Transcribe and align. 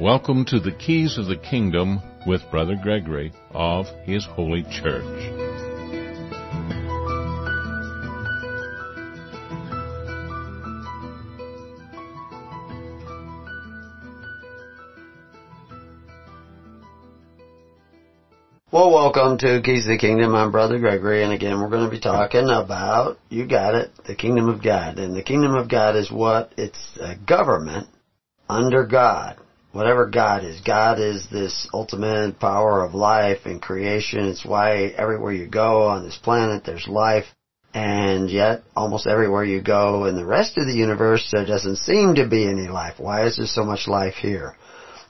Welcome 0.00 0.46
to 0.46 0.58
the 0.58 0.72
Keys 0.72 1.18
of 1.18 1.26
the 1.26 1.36
Kingdom 1.36 2.00
with 2.26 2.40
Brother 2.50 2.74
Gregory 2.74 3.34
of 3.50 3.84
His 4.04 4.24
Holy 4.24 4.62
Church. 4.62 5.04
Well, 18.72 18.90
welcome 18.90 19.36
to 19.36 19.60
Keys 19.60 19.84
of 19.84 19.90
the 19.90 19.98
Kingdom. 20.00 20.34
I'm 20.34 20.50
Brother 20.50 20.78
Gregory, 20.78 21.22
and 21.24 21.34
again, 21.34 21.60
we're 21.60 21.68
going 21.68 21.84
to 21.84 21.90
be 21.90 22.00
talking 22.00 22.48
about, 22.48 23.18
you 23.28 23.46
got 23.46 23.74
it, 23.74 23.90
the 24.06 24.14
Kingdom 24.14 24.48
of 24.48 24.62
God. 24.62 24.98
And 24.98 25.14
the 25.14 25.22
Kingdom 25.22 25.54
of 25.54 25.68
God 25.68 25.94
is 25.94 26.10
what? 26.10 26.54
It's 26.56 26.96
a 26.98 27.16
government 27.16 27.88
under 28.48 28.86
God 28.86 29.36
whatever 29.72 30.06
God 30.06 30.44
is. 30.44 30.60
God 30.60 30.98
is 30.98 31.26
this 31.30 31.68
ultimate 31.72 32.38
power 32.40 32.84
of 32.84 32.94
life 32.94 33.40
and 33.44 33.62
creation. 33.62 34.26
It's 34.26 34.44
why 34.44 34.86
everywhere 34.96 35.32
you 35.32 35.46
go 35.46 35.82
on 35.82 36.04
this 36.04 36.16
planet 36.16 36.64
there's 36.64 36.88
life. 36.88 37.26
And 37.72 38.28
yet, 38.28 38.64
almost 38.74 39.06
everywhere 39.06 39.44
you 39.44 39.62
go 39.62 40.06
in 40.06 40.16
the 40.16 40.24
rest 40.24 40.58
of 40.58 40.66
the 40.66 40.72
universe, 40.72 41.28
there 41.30 41.46
doesn't 41.46 41.76
seem 41.76 42.16
to 42.16 42.26
be 42.26 42.44
any 42.44 42.66
life. 42.66 42.94
Why 42.98 43.26
is 43.26 43.36
there 43.36 43.46
so 43.46 43.64
much 43.64 43.86
life 43.86 44.14
here? 44.14 44.56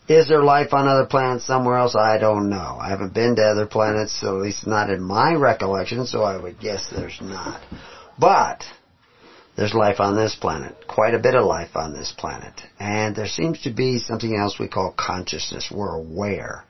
Is 0.09 0.28
there 0.28 0.42
life 0.42 0.74
on 0.74 0.88
other 0.88 1.06
planets 1.06 1.46
somewhere 1.46 1.79
else? 1.79 1.96
I 1.96 2.18
don't 2.18 2.51
know. 2.51 2.77
I 2.79 2.90
haven't 2.90 3.15
been 3.15 3.37
to 3.37 3.42
other 3.42 3.66
planets, 3.66 4.23
at 4.23 4.34
least 4.34 4.66
not 4.66 4.90
in 4.90 5.01
my 5.01 5.34
recollection, 5.34 6.04
so 6.04 6.23
I 6.23 6.37
would 6.37 6.60
guess 6.60 6.90
there's 6.90 7.18
not. 7.23 7.62
But, 8.18 8.65
there's 9.60 9.74
life 9.74 10.00
on 10.00 10.16
this 10.16 10.34
planet, 10.34 10.74
quite 10.88 11.12
a 11.12 11.19
bit 11.19 11.34
of 11.34 11.45
life 11.45 11.77
on 11.77 11.92
this 11.92 12.14
planet. 12.16 12.54
And 12.79 13.15
there 13.15 13.26
seems 13.26 13.60
to 13.65 13.71
be 13.71 13.98
something 13.98 14.34
else 14.34 14.59
we 14.59 14.68
call 14.68 14.95
consciousness. 14.96 15.71
We're 15.71 15.96
aware. 15.96 16.65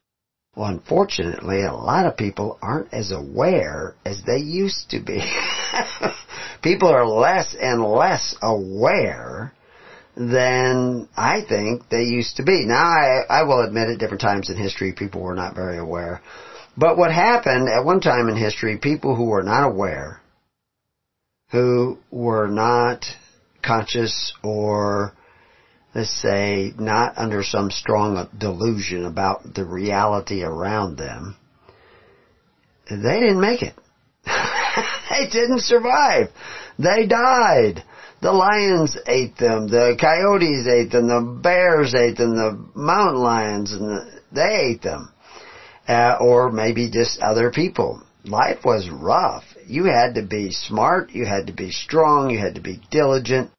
Well, 0.56 0.70
unfortunately, 0.70 1.62
a 1.62 1.72
lot 1.72 2.06
of 2.06 2.16
people 2.16 2.58
aren't 2.60 2.92
as 2.92 3.12
aware 3.12 3.94
as 4.04 4.24
they 4.26 4.38
used 4.38 4.90
to 4.90 4.98
be. 4.98 5.22
people 6.64 6.88
are 6.88 7.06
less 7.06 7.54
and 7.54 7.80
less 7.80 8.34
aware 8.42 9.52
than 10.16 11.08
I 11.16 11.42
think 11.48 11.88
they 11.90 12.02
used 12.02 12.38
to 12.38 12.42
be. 12.42 12.64
Now, 12.66 12.86
I, 12.86 13.20
I 13.30 13.42
will 13.44 13.62
admit 13.62 13.88
at 13.88 14.00
different 14.00 14.20
times 14.20 14.50
in 14.50 14.56
history, 14.56 14.94
people 14.94 15.22
were 15.22 15.36
not 15.36 15.54
very 15.54 15.78
aware. 15.78 16.22
But 16.76 16.98
what 16.98 17.12
happened 17.12 17.68
at 17.68 17.84
one 17.84 18.00
time 18.00 18.28
in 18.28 18.34
history, 18.34 18.78
people 18.78 19.14
who 19.14 19.26
were 19.26 19.44
not 19.44 19.64
aware 19.64 20.19
who 21.50 21.98
were 22.10 22.48
not 22.48 23.04
conscious 23.62 24.32
or 24.42 25.12
let's 25.94 26.22
say 26.22 26.72
not 26.78 27.14
under 27.16 27.42
some 27.42 27.70
strong 27.70 28.28
delusion 28.38 29.04
about 29.04 29.54
the 29.54 29.64
reality 29.64 30.42
around 30.42 30.96
them, 30.96 31.36
they 32.88 33.20
didn't 33.20 33.40
make 33.40 33.62
it. 33.62 33.74
they 35.10 35.28
didn't 35.30 35.62
survive. 35.62 36.28
They 36.78 37.06
died. 37.06 37.84
The 38.22 38.32
lions 38.32 38.98
ate 39.06 39.38
them, 39.38 39.66
the 39.68 39.96
coyotes 39.98 40.68
ate 40.68 40.92
them, 40.92 41.08
the 41.08 41.40
bears 41.42 41.94
ate 41.94 42.18
them, 42.18 42.36
the 42.36 42.68
mountain 42.74 43.22
lions, 43.22 43.72
and 43.72 43.80
the, 43.80 44.20
they 44.30 44.72
ate 44.72 44.82
them. 44.82 45.10
Uh, 45.88 46.18
or 46.20 46.52
maybe 46.52 46.90
just 46.90 47.18
other 47.20 47.50
people 47.50 48.02
life 48.24 48.64
was 48.64 48.88
rough. 48.90 49.44
You 49.70 49.84
had 49.84 50.16
to 50.16 50.22
be 50.22 50.50
smart, 50.50 51.12
you 51.12 51.24
had 51.24 51.46
to 51.46 51.52
be 51.52 51.70
strong, 51.70 52.30
you 52.30 52.38
had 52.38 52.56
to 52.56 52.60
be 52.60 52.80
diligent. 52.90 53.50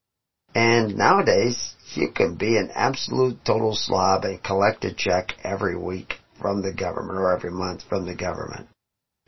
And 0.53 0.97
nowadays, 0.97 1.73
you 1.93 2.09
can 2.11 2.35
be 2.35 2.57
an 2.57 2.69
absolute 2.75 3.45
total 3.45 3.73
slob 3.73 4.25
and 4.25 4.43
collect 4.43 4.83
a 4.83 4.93
check 4.93 5.33
every 5.43 5.77
week 5.77 6.15
from 6.41 6.61
the 6.61 6.73
government 6.73 7.17
or 7.17 7.33
every 7.33 7.51
month 7.51 7.83
from 7.87 8.05
the 8.05 8.15
government. 8.15 8.67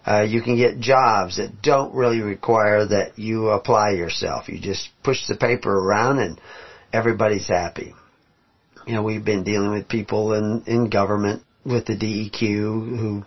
Uh, 0.06 0.24
you 0.28 0.42
can 0.42 0.58
get 0.58 0.80
jobs 0.80 1.38
that 1.38 1.62
don't 1.62 1.96
really 1.96 2.20
require 2.20 2.86
that 2.86 3.18
you 3.18 3.48
apply 3.48 3.92
yourself. 3.92 4.50
You 4.50 4.60
just 4.60 4.90
push 5.04 5.26
the 5.28 5.38
paper 5.38 5.72
around 5.72 6.20
and 6.20 6.42
everybody's 6.92 7.48
happy. 7.48 7.96
You 8.86 8.96
know, 8.96 9.04
we've 9.04 9.24
been 9.24 9.46
dealing 9.46 9.72
with 9.72 9.88
people 9.88 10.34
in, 10.34 10.64
in 10.68 10.90
government 10.90 11.44
with 11.66 11.86
the 11.86 11.96
DEQ 11.96 12.40
who 12.42 13.24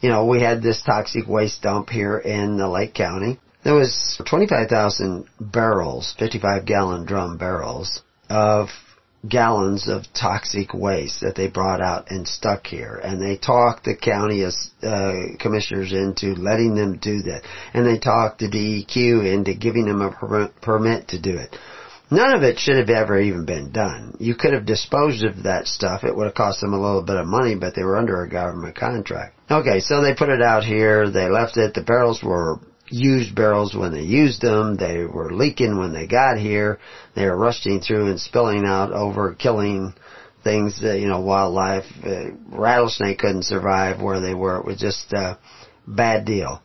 you 0.00 0.08
know, 0.08 0.26
we 0.26 0.40
had 0.40 0.62
this 0.62 0.82
toxic 0.82 1.26
waste 1.26 1.62
dump 1.62 1.90
here 1.90 2.18
in 2.18 2.56
the 2.56 2.68
Lake 2.68 2.94
County. 2.94 3.38
There 3.64 3.74
was 3.74 4.20
25,000 4.28 5.26
barrels, 5.40 6.14
55 6.18 6.66
gallon 6.66 7.04
drum 7.04 7.36
barrels 7.36 8.02
of 8.28 8.68
gallons 9.28 9.88
of 9.88 10.04
toxic 10.12 10.72
waste 10.72 11.20
that 11.20 11.34
they 11.34 11.48
brought 11.48 11.80
out 11.80 12.10
and 12.10 12.28
stuck 12.28 12.66
here. 12.66 13.00
And 13.02 13.20
they 13.20 13.36
talked 13.36 13.84
the 13.84 13.96
county 13.96 14.44
uh, 14.44 15.12
commissioners 15.40 15.92
into 15.92 16.34
letting 16.40 16.74
them 16.74 16.98
do 16.98 17.22
that. 17.22 17.42
And 17.74 17.86
they 17.86 17.98
talked 17.98 18.38
the 18.38 18.48
DEQ 18.48 19.32
into 19.32 19.54
giving 19.54 19.86
them 19.86 20.02
a 20.02 20.48
permit 20.62 21.08
to 21.08 21.20
do 21.20 21.36
it. 21.36 21.56
None 22.10 22.34
of 22.34 22.42
it 22.44 22.58
should 22.58 22.76
have 22.76 22.90
ever 22.90 23.20
even 23.20 23.44
been 23.44 23.72
done. 23.72 24.16
You 24.20 24.36
could 24.36 24.52
have 24.52 24.64
disposed 24.64 25.24
of 25.24 25.42
that 25.42 25.66
stuff. 25.66 26.04
It 26.04 26.14
would 26.14 26.26
have 26.26 26.34
cost 26.34 26.60
them 26.60 26.72
a 26.72 26.80
little 26.80 27.02
bit 27.02 27.16
of 27.16 27.26
money, 27.26 27.56
but 27.56 27.74
they 27.74 27.82
were 27.82 27.96
under 27.96 28.22
a 28.22 28.28
government 28.28 28.76
contract. 28.76 29.36
Okay, 29.50 29.80
so 29.80 30.02
they 30.02 30.14
put 30.14 30.28
it 30.28 30.42
out 30.42 30.64
here. 30.64 31.10
They 31.10 31.28
left 31.28 31.56
it. 31.56 31.74
The 31.74 31.82
barrels 31.82 32.22
were 32.22 32.60
used 32.88 33.34
barrels 33.34 33.74
when 33.74 33.92
they 33.92 34.02
used 34.02 34.40
them. 34.40 34.76
They 34.76 35.04
were 35.04 35.32
leaking 35.32 35.78
when 35.78 35.92
they 35.92 36.06
got 36.06 36.38
here. 36.38 36.78
They 37.16 37.26
were 37.26 37.36
rusting 37.36 37.80
through 37.80 38.06
and 38.06 38.20
spilling 38.20 38.64
out 38.64 38.92
over, 38.92 39.34
killing 39.34 39.94
things, 40.44 40.80
uh, 40.84 40.92
you 40.92 41.08
know, 41.08 41.20
wildlife. 41.20 41.86
Uh, 42.04 42.30
rattlesnake 42.48 43.18
couldn't 43.18 43.44
survive 43.44 44.00
where 44.00 44.20
they 44.20 44.34
were. 44.34 44.58
It 44.58 44.66
was 44.66 44.78
just 44.78 45.12
a 45.12 45.38
bad 45.86 46.24
deal. 46.24 46.62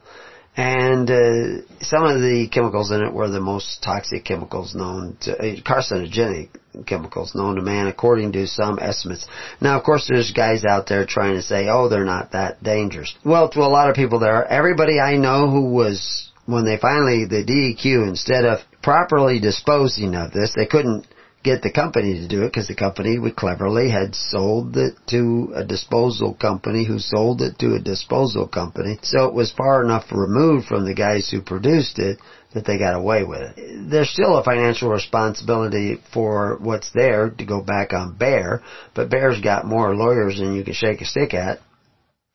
And 0.57 1.09
uh, 1.09 1.61
some 1.79 2.03
of 2.03 2.19
the 2.19 2.49
chemicals 2.51 2.91
in 2.91 3.01
it 3.01 3.13
were 3.13 3.29
the 3.29 3.39
most 3.39 3.81
toxic 3.81 4.25
chemicals 4.25 4.75
known 4.75 5.17
to, 5.21 5.37
uh, 5.37 5.61
carcinogenic 5.61 6.49
chemicals 6.85 7.33
known 7.35 7.55
to 7.55 7.61
man 7.61 7.87
according 7.87 8.33
to 8.33 8.47
some 8.47 8.77
estimates. 8.79 9.25
Now 9.61 9.77
of 9.77 9.83
course 9.83 10.07
there's 10.09 10.31
guys 10.31 10.65
out 10.65 10.87
there 10.87 11.05
trying 11.05 11.35
to 11.35 11.41
say, 11.41 11.67
oh 11.69 11.87
they're 11.87 12.03
not 12.03 12.33
that 12.33 12.61
dangerous. 12.61 13.15
Well 13.23 13.49
to 13.49 13.61
a 13.61 13.71
lot 13.71 13.89
of 13.89 13.95
people 13.95 14.19
there, 14.19 14.35
are 14.35 14.45
everybody 14.45 14.99
I 14.99 15.15
know 15.15 15.49
who 15.49 15.71
was, 15.71 16.31
when 16.45 16.65
they 16.65 16.77
finally, 16.77 17.25
the 17.25 17.45
DEQ 17.45 18.07
instead 18.07 18.43
of 18.43 18.59
properly 18.83 19.39
disposing 19.39 20.15
of 20.15 20.33
this, 20.33 20.53
they 20.55 20.65
couldn't 20.65 21.07
get 21.43 21.61
the 21.61 21.71
company 21.71 22.13
to 22.19 22.27
do 22.27 22.43
it 22.43 22.49
because 22.49 22.67
the 22.67 22.75
company 22.75 23.17
we 23.17 23.31
cleverly 23.31 23.89
had 23.89 24.13
sold 24.13 24.77
it 24.77 24.93
to 25.07 25.51
a 25.55 25.63
disposal 25.63 26.33
company 26.33 26.85
who 26.85 26.99
sold 26.99 27.41
it 27.41 27.57
to 27.59 27.73
a 27.73 27.79
disposal 27.79 28.47
company. 28.47 28.99
So 29.01 29.25
it 29.25 29.33
was 29.33 29.51
far 29.51 29.83
enough 29.83 30.11
removed 30.11 30.67
from 30.67 30.85
the 30.85 30.93
guys 30.93 31.29
who 31.29 31.41
produced 31.41 31.97
it 31.99 32.19
that 32.53 32.65
they 32.65 32.77
got 32.77 32.95
away 32.95 33.23
with 33.23 33.41
it. 33.41 33.89
There's 33.89 34.09
still 34.09 34.37
a 34.37 34.43
financial 34.43 34.89
responsibility 34.89 36.01
for 36.13 36.57
what's 36.59 36.91
there 36.91 37.29
to 37.29 37.45
go 37.45 37.61
back 37.61 37.93
on 37.93 38.17
Bayer, 38.17 38.61
but 38.93 39.09
Bayer's 39.09 39.41
got 39.41 39.65
more 39.65 39.95
lawyers 39.95 40.37
than 40.37 40.53
you 40.53 40.63
can 40.63 40.73
shake 40.73 41.01
a 41.01 41.05
stick 41.05 41.33
at. 41.33 41.59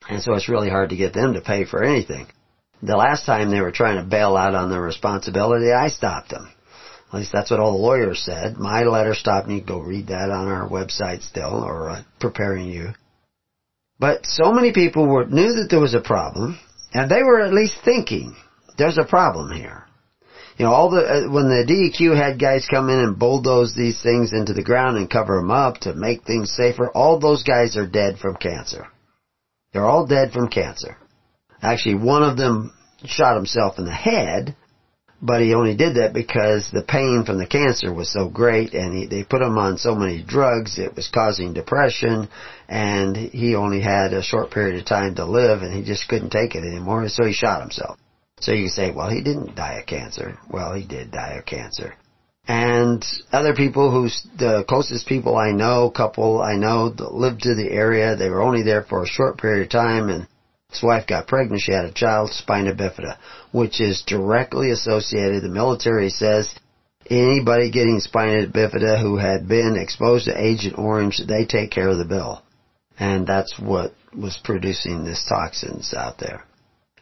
And 0.09 0.22
so 0.22 0.34
it's 0.34 0.49
really 0.49 0.71
hard 0.71 0.91
to 0.91 0.97
get 0.97 1.12
them 1.12 1.34
to 1.34 1.41
pay 1.41 1.65
for 1.65 1.83
anything. 1.83 2.27
The 2.83 2.97
last 2.97 3.25
time 3.25 3.50
they 3.50 3.61
were 3.61 3.72
trying 3.72 3.97
to 3.97 4.09
bail 4.09 4.37
out 4.37 4.55
on 4.55 4.71
their 4.71 4.83
responsibility, 4.83 5.72
I 5.72 5.89
stopped 5.89 6.31
them. 6.31 6.50
At 7.12 7.21
least 7.21 7.33
that's 7.33 7.50
what 7.50 7.61
all 7.61 7.72
the 7.72 7.78
lawyers 7.78 8.25
said. 8.25 8.56
My 8.56 8.83
letter 8.83 9.15
stopped, 9.15 9.47
me. 9.47 9.61
go 9.61 9.78
read 9.78 10.09
that 10.09 10.31
on 10.31 10.49
our 10.49 10.69
website 10.69 11.22
still, 11.22 11.62
or 11.65 11.91
uh, 11.91 12.03
preparing 12.19 12.69
you. 12.69 12.94
But 13.99 14.27
so 14.27 14.53
many 14.53 14.72
people 14.72 15.06
were, 15.06 15.25
knew 15.25 15.55
that 15.55 15.69
there 15.71 15.81
was 15.81 15.95
a 15.95 16.00
problem, 16.00 16.59
and 16.93 17.11
they 17.11 17.22
were 17.22 17.41
at 17.41 17.55
least 17.55 17.77
thinking, 17.84 18.37
there's 18.77 18.99
a 18.99 19.05
problem 19.05 19.53
here. 19.53 19.87
You 20.59 20.65
know, 20.65 20.72
all 20.72 20.91
the, 20.91 21.03
uh, 21.03 21.31
when 21.31 21.49
the 21.49 21.65
DEQ 21.69 22.16
had 22.16 22.41
guys 22.41 22.66
come 22.71 22.89
in 22.89 22.98
and 22.98 23.19
bulldoze 23.19 23.75
these 23.75 24.01
things 24.03 24.33
into 24.33 24.54
the 24.54 24.63
ground 24.65 24.97
and 24.97 25.09
cover 25.09 25.36
them 25.36 25.51
up 25.51 25.78
to 25.80 25.95
make 25.95 26.25
things 26.25 26.54
safer, 26.57 26.91
all 26.91 27.19
those 27.19 27.42
guys 27.42 27.77
are 27.77 27.86
dead 27.86 28.19
from 28.19 28.36
cancer. 28.36 28.86
They're 29.72 29.84
all 29.84 30.07
dead 30.07 30.33
from 30.33 30.48
cancer. 30.48 30.97
Actually, 31.60 31.97
one 31.97 32.22
of 32.22 32.39
them 32.39 32.72
shot 33.04 33.36
himself 33.36 33.78
in 33.78 33.84
the 33.84 33.92
head, 33.92 34.57
but 35.22 35.41
he 35.41 35.54
only 35.54 35.74
did 35.74 35.97
that 35.97 36.13
because 36.13 36.71
the 36.71 36.83
pain 36.83 37.24
from 37.24 37.39
the 37.39 37.47
cancer 37.47 37.92
was 37.92 38.13
so 38.13 38.28
great 38.28 38.74
and 38.74 38.95
he, 38.95 39.07
they 39.07 39.24
put 39.24 39.42
him 39.42 39.57
on 39.57 39.78
so 39.78 39.95
many 39.95 40.22
drugs 40.22 40.78
it 40.78 40.95
was 40.95 41.09
causing 41.09 41.54
depression 41.54 42.28
and 42.68 43.16
he 43.16 43.54
only 43.54 43.80
had 43.80 44.13
a 44.13 44.22
short 44.22 44.51
period 44.51 44.78
of 44.78 44.84
time 44.84 45.15
to 45.15 45.24
live 45.24 45.63
and 45.63 45.72
he 45.72 45.83
just 45.83 46.09
couldn't 46.09 46.30
take 46.30 46.54
it 46.54 46.65
anymore 46.65 47.09
so 47.09 47.24
he 47.24 47.33
shot 47.33 47.63
himself. 47.63 47.98
So 48.41 48.53
you 48.53 48.68
say, 48.68 48.91
well 48.91 49.10
he 49.10 49.22
didn't 49.22 49.54
die 49.54 49.78
of 49.80 49.86
cancer. 49.86 50.39
Well 50.51 50.74
he 50.74 50.84
did 50.86 51.10
die 51.10 51.36
of 51.39 51.47
cancer. 51.47 51.95
And 52.48 53.04
other 53.33 53.54
people 53.54 53.91
who, 53.91 54.09
the 54.36 54.65
closest 54.68 55.09
people 55.09 55.36
I 55.36 55.51
know, 55.51 55.91
couple 55.91 56.41
I 56.41 56.54
know, 56.54 56.95
lived 56.97 57.42
to 57.42 57.57
the 57.57 57.68
area, 57.68 58.15
they 58.15 58.28
were 58.28 58.42
only 58.42 58.63
there 58.63 58.84
for 58.84 59.03
a 59.03 59.07
short 59.07 59.39
period 59.39 59.65
of 59.65 59.71
time 59.71 60.10
and 60.10 60.28
his 60.77 60.83
wife 60.83 61.07
got 61.07 61.27
pregnant. 61.27 61.63
She 61.63 61.73
had 61.73 61.87
a 61.87 61.93
child, 61.93 62.31
spina 62.31 62.75
bifida, 62.75 63.17
which 63.53 63.81
is 63.81 64.03
directly 64.07 64.71
associated. 64.71 65.43
The 65.43 65.49
military 65.49 66.11
says 66.11 66.55
anybody 67.09 67.71
getting 67.71 68.01
spina 68.01 68.47
bifida 68.47 69.01
who 69.01 69.17
had 69.17 69.49
been 69.49 69.77
exposed 69.77 70.27
to 70.27 70.41
Agent 70.41 70.78
Orange, 70.78 71.21
they 71.27 71.45
take 71.45 71.71
care 71.71 71.89
of 71.89 71.99
the 71.99 72.05
bill. 72.05 72.43
And 72.99 73.27
that's 73.27 73.59
what 73.59 73.95
was 74.17 74.39
producing 74.43 75.05
these 75.05 75.25
toxins 75.28 75.95
out 75.95 76.19
there. 76.19 76.45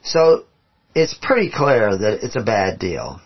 So 0.02 0.44
it's 0.94 1.14
pretty 1.14 1.50
clear 1.50 1.96
that 1.96 2.20
it's 2.22 2.36
a 2.36 2.42
bad 2.42 2.78
deal. 2.78 3.20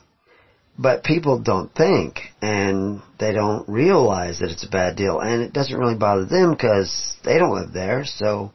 But 0.79 1.03
people 1.03 1.41
don't 1.41 1.75
think 1.75 2.21
and 2.41 3.03
they 3.19 3.33
don't 3.33 3.69
realize 3.69 4.39
that 4.39 4.51
it's 4.51 4.65
a 4.65 4.71
bad 4.71 4.97
deal 4.97 5.19
and 5.19 5.43
it 5.43 5.53
doesn't 5.53 5.77
really 5.77 5.97
bother 5.97 6.25
them 6.25 6.53
because 6.53 7.17
they 7.25 7.37
don't 7.37 7.55
live 7.55 7.73
there 7.73 8.05
so 8.05 8.53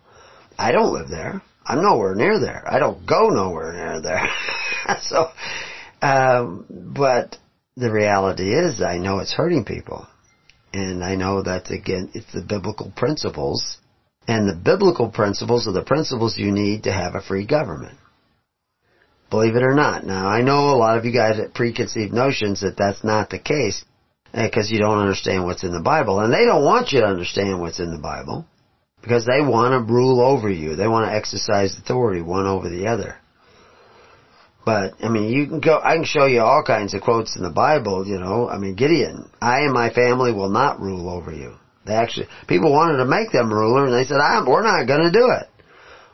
I 0.58 0.72
don't 0.72 0.94
live 0.94 1.10
there. 1.10 1.42
I'm 1.66 1.82
nowhere 1.82 2.16
near 2.16 2.40
there. 2.40 2.64
I 2.68 2.80
don't 2.80 3.06
go 3.06 3.30
nowhere 3.30 3.74
near 3.74 4.02
there. 4.02 4.28
so, 5.02 5.28
um, 6.02 6.66
but 6.70 7.38
the 7.78 7.92
reality 7.92 8.54
is 8.54 8.82
I 8.82 8.98
know 8.98 9.20
it's 9.20 9.34
hurting 9.34 9.66
people. 9.66 10.08
And 10.74 11.04
I 11.04 11.16
know 11.16 11.44
that 11.44 11.72
again, 11.72 12.10
it's 12.14 12.34
the 12.34 12.42
biblical 12.42 12.92
principles. 12.96 13.78
And 14.28 14.48
the 14.48 14.56
biblical 14.56 15.10
principles 15.10 15.68
are 15.68 15.74
the 15.74 15.84
principles 15.84 16.38
you 16.38 16.52
need 16.52 16.84
to 16.84 16.92
have 16.92 17.16
a 17.16 17.22
free 17.22 17.46
government. 17.46 17.98
Believe 19.30 19.56
it 19.56 19.64
or 19.64 19.74
not. 19.74 20.06
Now, 20.06 20.28
I 20.28 20.42
know 20.42 20.70
a 20.70 20.78
lot 20.78 20.98
of 20.98 21.06
you 21.06 21.12
guys 21.12 21.38
have 21.38 21.54
preconceived 21.54 22.14
notions 22.14 22.62
that 22.62 22.78
that's 22.78 23.04
not 23.04 23.30
the 23.30 23.40
case 23.40 23.84
because 24.34 24.72
you 24.72 24.80
don't 24.80 25.00
understand 25.00 25.46
what's 25.46 25.64
in 25.64 25.72
the 25.72 25.82
Bible. 25.82 26.20
And 26.20 26.34
they 26.34 26.46
don't 26.46 26.66
want 26.66 26.92
you 26.92 27.02
to 27.02 27.08
understand 27.08 27.60
what's 27.60 27.80
in 27.80 27.92
the 27.92 28.02
Bible 28.02 28.46
because 29.04 29.26
they 29.26 29.42
want 29.42 29.74
to 29.74 29.94
rule 29.94 30.22
over 30.22 30.50
you. 30.50 30.76
They 30.76 30.88
want 30.88 31.10
to 31.10 31.16
exercise 31.16 31.78
authority 31.78 32.22
one 32.22 32.48
over 32.48 32.70
the 32.70 32.88
other. 32.88 33.18
But, 34.66 34.94
I 35.04 35.10
mean, 35.10 35.30
you 35.30 35.46
can 35.46 35.60
go, 35.60 35.78
I 35.84 35.96
can 35.96 36.06
show 36.06 36.26
you 36.26 36.40
all 36.40 36.64
kinds 36.66 36.94
of 36.94 37.02
quotes 37.02 37.36
in 37.36 37.44
the 37.44 37.50
Bible, 37.50 38.08
you 38.08 38.18
know. 38.18 38.48
I 38.48 38.58
mean, 38.58 38.76
Gideon, 38.76 39.30
I 39.42 39.60
and 39.60 39.74
my 39.74 39.90
family 39.90 40.32
will 40.32 40.50
not 40.50 40.80
rule 40.80 41.10
over 41.10 41.34
you. 41.34 41.56
They 41.86 41.94
actually, 41.94 42.28
people 42.48 42.72
wanted 42.72 42.98
to 42.98 43.06
make 43.06 43.34
them 43.34 43.52
ruler 43.52 43.86
and 43.86 43.94
they 43.94 44.06
said, 44.06 44.20
we're 44.48 44.64
not 44.64 44.88
going 44.88 45.04
to 45.04 45.12
do 45.12 45.32
it. 45.32 45.50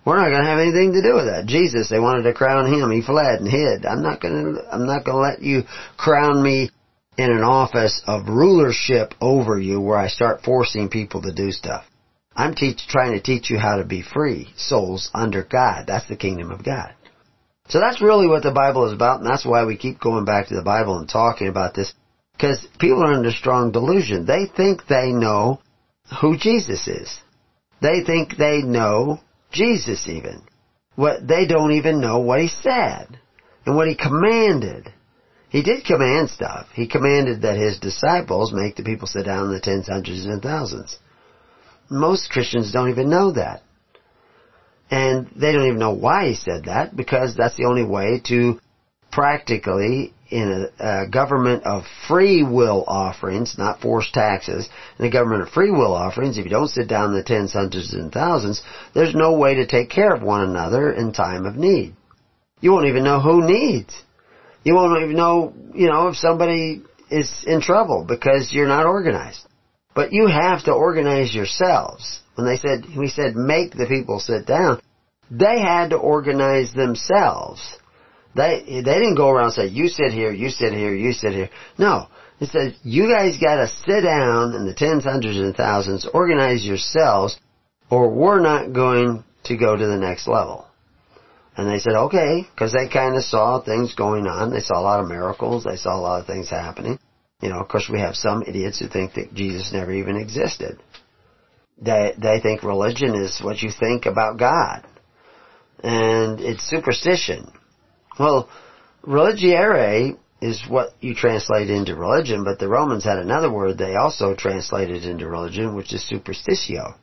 We're 0.03 0.17
not 0.17 0.29
going 0.29 0.41
to 0.41 0.49
have 0.49 0.57
anything 0.57 0.93
to 0.93 1.03
do 1.03 1.13
with 1.13 1.25
that. 1.25 1.45
Jesus, 1.45 1.89
they 1.89 1.99
wanted 1.99 2.23
to 2.23 2.33
crown 2.33 2.73
him. 2.73 2.89
He 2.89 3.03
fled 3.03 3.39
and 3.39 3.47
hid. 3.47 3.85
I'm 3.85 4.01
not 4.01 4.19
going 4.19 4.55
to, 4.55 4.73
I'm 4.73 4.87
not 4.87 5.05
going 5.05 5.17
to 5.17 5.21
let 5.21 5.41
you 5.43 5.63
crown 5.95 6.41
me 6.41 6.71
in 7.19 7.29
an 7.29 7.43
office 7.43 8.01
of 8.07 8.29
rulership 8.29 9.13
over 9.21 9.59
you 9.59 9.79
where 9.79 9.99
I 9.99 10.07
start 10.07 10.41
forcing 10.41 10.89
people 10.89 11.21
to 11.21 11.33
do 11.33 11.51
stuff. 11.51 11.85
I'm 12.39 12.55
teach, 12.55 12.87
trying 12.87 13.11
to 13.11 13.21
teach 13.21 13.49
you 13.49 13.57
how 13.59 13.75
to 13.75 13.83
be 13.83 14.01
free 14.01 14.47
souls 14.55 15.11
under 15.13 15.43
God. 15.43 15.87
That's 15.87 16.07
the 16.07 16.15
kingdom 16.15 16.51
of 16.51 16.63
God. 16.63 16.93
So 17.67 17.81
that's 17.81 18.01
really 18.01 18.27
what 18.27 18.43
the 18.43 18.51
Bible 18.51 18.87
is 18.87 18.93
about, 18.93 19.19
and 19.19 19.29
that's 19.29 19.45
why 19.45 19.65
we 19.65 19.75
keep 19.75 19.99
going 19.99 20.23
back 20.23 20.47
to 20.47 20.55
the 20.55 20.61
Bible 20.61 20.97
and 20.99 21.09
talking 21.09 21.49
about 21.49 21.73
this. 21.73 21.93
Because 22.31 22.65
people 22.79 23.03
are 23.03 23.13
under 23.13 23.31
strong 23.31 23.73
delusion. 23.73 24.25
They 24.25 24.45
think 24.45 24.87
they 24.87 25.11
know 25.11 25.59
who 26.21 26.37
Jesus 26.37 26.87
is. 26.87 27.19
They 27.81 28.05
think 28.05 28.37
they 28.37 28.61
know 28.61 29.19
Jesus 29.51 30.07
even. 30.07 30.41
What 30.95 31.27
they 31.27 31.45
don't 31.45 31.73
even 31.73 31.99
know 31.99 32.19
what 32.19 32.39
he 32.39 32.47
said 32.47 33.19
and 33.65 33.75
what 33.75 33.89
he 33.89 33.95
commanded. 33.95 34.93
He 35.49 35.61
did 35.61 35.83
command 35.83 36.29
stuff. 36.29 36.67
He 36.73 36.87
commanded 36.87 37.41
that 37.41 37.57
his 37.57 37.79
disciples 37.79 38.53
make 38.53 38.77
the 38.77 38.83
people 38.83 39.07
sit 39.07 39.25
down 39.25 39.47
in 39.47 39.51
the 39.51 39.59
tens, 39.59 39.89
hundreds, 39.89 40.25
and 40.25 40.41
thousands. 40.41 40.97
Most 41.89 42.29
Christians 42.29 42.71
don't 42.71 42.89
even 42.89 43.09
know 43.09 43.31
that. 43.31 43.63
And 44.91 45.27
they 45.35 45.51
don't 45.51 45.67
even 45.67 45.79
know 45.79 45.93
why 45.93 46.29
he 46.29 46.35
said 46.35 46.65
that 46.65 46.95
because 46.95 47.35
that's 47.35 47.55
the 47.55 47.65
only 47.65 47.83
way 47.83 48.21
to 48.25 48.59
practically 49.11 50.13
in 50.29 50.69
a, 50.79 51.03
a, 51.03 51.07
government 51.07 51.63
of 51.63 51.83
free 52.07 52.43
will 52.43 52.83
offerings, 52.87 53.57
not 53.57 53.81
forced 53.81 54.13
taxes, 54.13 54.69
in 54.99 55.05
a 55.05 55.09
government 55.09 55.41
of 55.41 55.49
free 55.49 55.71
will 55.71 55.93
offerings, 55.93 56.37
if 56.37 56.45
you 56.45 56.51
don't 56.51 56.67
sit 56.67 56.87
down 56.87 57.09
in 57.09 57.15
the 57.15 57.23
tens, 57.23 57.53
hundreds, 57.53 57.93
and 57.93 58.11
thousands, 58.11 58.61
there's 58.93 59.15
no 59.15 59.37
way 59.37 59.55
to 59.55 59.65
take 59.65 59.89
care 59.89 60.13
of 60.13 60.21
one 60.21 60.41
another 60.41 60.91
in 60.91 61.11
time 61.11 61.45
of 61.45 61.55
need. 61.55 61.95
You 62.61 62.71
won't 62.71 62.87
even 62.87 63.03
know 63.03 63.19
who 63.19 63.45
needs. 63.45 63.99
You 64.63 64.75
won't 64.75 65.01
even 65.01 65.15
know, 65.15 65.53
you 65.73 65.87
know, 65.87 66.09
if 66.09 66.17
somebody 66.17 66.83
is 67.09 67.43
in 67.47 67.61
trouble 67.61 68.05
because 68.07 68.51
you're 68.51 68.67
not 68.67 68.85
organized. 68.85 69.45
But 69.99 70.13
you 70.13 70.27
have 70.27 70.63
to 70.63 70.71
organize 70.71 71.35
yourselves. 71.35 72.21
When 72.35 72.47
they 72.47 72.55
said, 72.55 72.85
we 72.97 73.09
said 73.09 73.35
make 73.35 73.73
the 73.73 73.85
people 73.85 74.21
sit 74.21 74.45
down, 74.45 74.79
they 75.29 75.59
had 75.59 75.89
to 75.89 75.97
organize 75.97 76.71
themselves. 76.71 77.75
They, 78.33 78.63
they 78.65 78.81
didn't 78.81 79.17
go 79.17 79.29
around 79.29 79.47
and 79.47 79.53
say, 79.55 79.67
you 79.67 79.89
sit 79.89 80.13
here, 80.13 80.31
you 80.31 80.51
sit 80.51 80.71
here, 80.71 80.95
you 80.95 81.11
sit 81.11 81.33
here. 81.33 81.49
No. 81.77 82.07
It 82.39 82.47
says, 82.47 82.75
you 82.81 83.13
guys 83.13 83.39
gotta 83.41 83.67
sit 83.67 84.03
down 84.03 84.55
in 84.55 84.65
the 84.65 84.73
tens, 84.73 85.03
hundreds, 85.03 85.35
and 85.35 85.53
thousands, 85.53 86.07
organize 86.13 86.63
yourselves, 86.63 87.37
or 87.91 88.09
we're 88.09 88.39
not 88.39 88.71
going 88.71 89.25
to 89.47 89.57
go 89.57 89.75
to 89.75 89.85
the 89.85 89.97
next 89.97 90.29
level. 90.29 90.65
And 91.57 91.69
they 91.69 91.79
said, 91.79 91.95
okay, 92.05 92.47
because 92.55 92.71
they 92.71 92.87
kind 92.87 93.17
of 93.17 93.25
saw 93.25 93.61
things 93.61 93.95
going 93.95 94.27
on. 94.27 94.53
They 94.53 94.61
saw 94.61 94.79
a 94.79 94.87
lot 94.89 95.01
of 95.01 95.09
miracles. 95.09 95.65
They 95.65 95.75
saw 95.75 95.97
a 95.97 95.99
lot 95.99 96.21
of 96.21 96.25
things 96.25 96.49
happening. 96.49 96.99
You 97.41 97.49
know, 97.49 97.59
of 97.59 97.67
course 97.67 97.89
we 97.91 97.99
have 97.99 98.15
some 98.15 98.43
idiots 98.45 98.79
who 98.79 98.87
think 98.87 99.13
that 99.13 99.33
Jesus 99.33 99.71
never 99.71 99.93
even 99.93 100.17
existed. 100.17 100.79
They, 101.81 102.13
they 102.17 102.39
think 102.41 102.63
religion 102.63 103.15
is 103.15 103.39
what 103.41 103.61
you 103.61 103.71
think 103.71 104.05
about 104.05 104.37
God. 104.37 104.85
And 105.81 106.41
it's 106.41 106.69
superstition. 106.69 107.51
Well, 108.19 108.49
religiare 109.03 110.17
is 110.41 110.61
what 110.67 110.89
you 110.99 111.15
translate 111.15 111.69
into 111.69 111.95
religion, 111.95 112.43
but 112.43 112.59
the 112.59 112.67
Romans 112.67 113.05
had 113.05 113.17
another 113.17 113.51
word 113.51 113.77
they 113.77 113.95
also 113.95 114.35
translated 114.35 115.05
into 115.05 115.27
religion, 115.27 115.75
which 115.75 115.93
is 115.93 116.09
superstitio. 116.11 116.95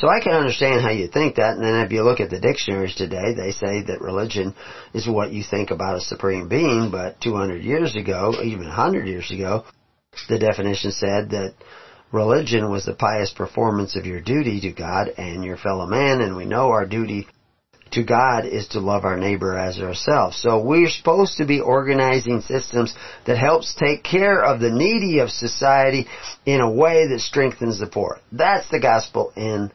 So 0.00 0.08
I 0.08 0.20
can 0.20 0.32
understand 0.32 0.80
how 0.80 0.92
you 0.92 1.08
think 1.08 1.34
that, 1.34 1.56
and 1.56 1.62
then 1.62 1.84
if 1.84 1.92
you 1.92 2.02
look 2.02 2.20
at 2.20 2.30
the 2.30 2.40
dictionaries 2.40 2.94
today, 2.94 3.34
they 3.36 3.50
say 3.50 3.82
that 3.82 4.00
religion 4.00 4.54
is 4.94 5.06
what 5.06 5.30
you 5.30 5.44
think 5.44 5.70
about 5.70 5.98
a 5.98 6.00
supreme 6.00 6.48
being, 6.48 6.90
but 6.90 7.20
200 7.20 7.62
years 7.62 7.94
ago, 7.94 8.32
even 8.42 8.64
100 8.64 9.06
years 9.06 9.30
ago, 9.30 9.64
the 10.30 10.38
definition 10.38 10.90
said 10.90 11.28
that 11.32 11.52
religion 12.12 12.70
was 12.70 12.86
the 12.86 12.94
pious 12.94 13.30
performance 13.30 13.94
of 13.94 14.06
your 14.06 14.22
duty 14.22 14.58
to 14.62 14.72
God 14.72 15.08
and 15.18 15.44
your 15.44 15.58
fellow 15.58 15.84
man, 15.84 16.22
and 16.22 16.34
we 16.34 16.46
know 16.46 16.70
our 16.70 16.86
duty 16.86 17.28
to 17.92 18.02
God 18.04 18.44
is 18.46 18.68
to 18.68 18.80
love 18.80 19.04
our 19.04 19.16
neighbor 19.16 19.58
as 19.58 19.80
ourselves. 19.80 20.40
So 20.40 20.62
we're 20.62 20.88
supposed 20.88 21.38
to 21.38 21.46
be 21.46 21.60
organizing 21.60 22.40
systems 22.40 22.94
that 23.26 23.38
helps 23.38 23.74
take 23.74 24.02
care 24.02 24.42
of 24.42 24.60
the 24.60 24.70
needy 24.70 25.18
of 25.18 25.30
society 25.30 26.06
in 26.46 26.60
a 26.60 26.70
way 26.70 27.08
that 27.08 27.20
strengthens 27.20 27.80
the 27.80 27.86
poor. 27.86 28.18
That's 28.32 28.68
the 28.70 28.80
gospel 28.80 29.32
in 29.36 29.72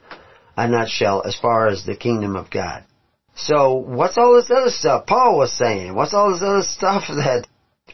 a 0.57 0.67
nutshell 0.67 1.24
as 1.25 1.36
far 1.36 1.67
as 1.67 1.86
the 1.86 1.95
kingdom 1.95 2.36
of 2.36 2.50
God. 2.50 2.84
So 3.36 3.74
what's 3.74 4.17
all 4.17 4.36
this 4.36 4.50
other 4.50 4.69
stuff 4.69 5.05
Paul 5.05 5.38
was 5.38 5.51
saying? 5.51 5.93
What's 5.93 6.13
all 6.13 6.31
this 6.31 6.41
other 6.41 6.63
stuff 6.63 7.03
that 7.10 7.48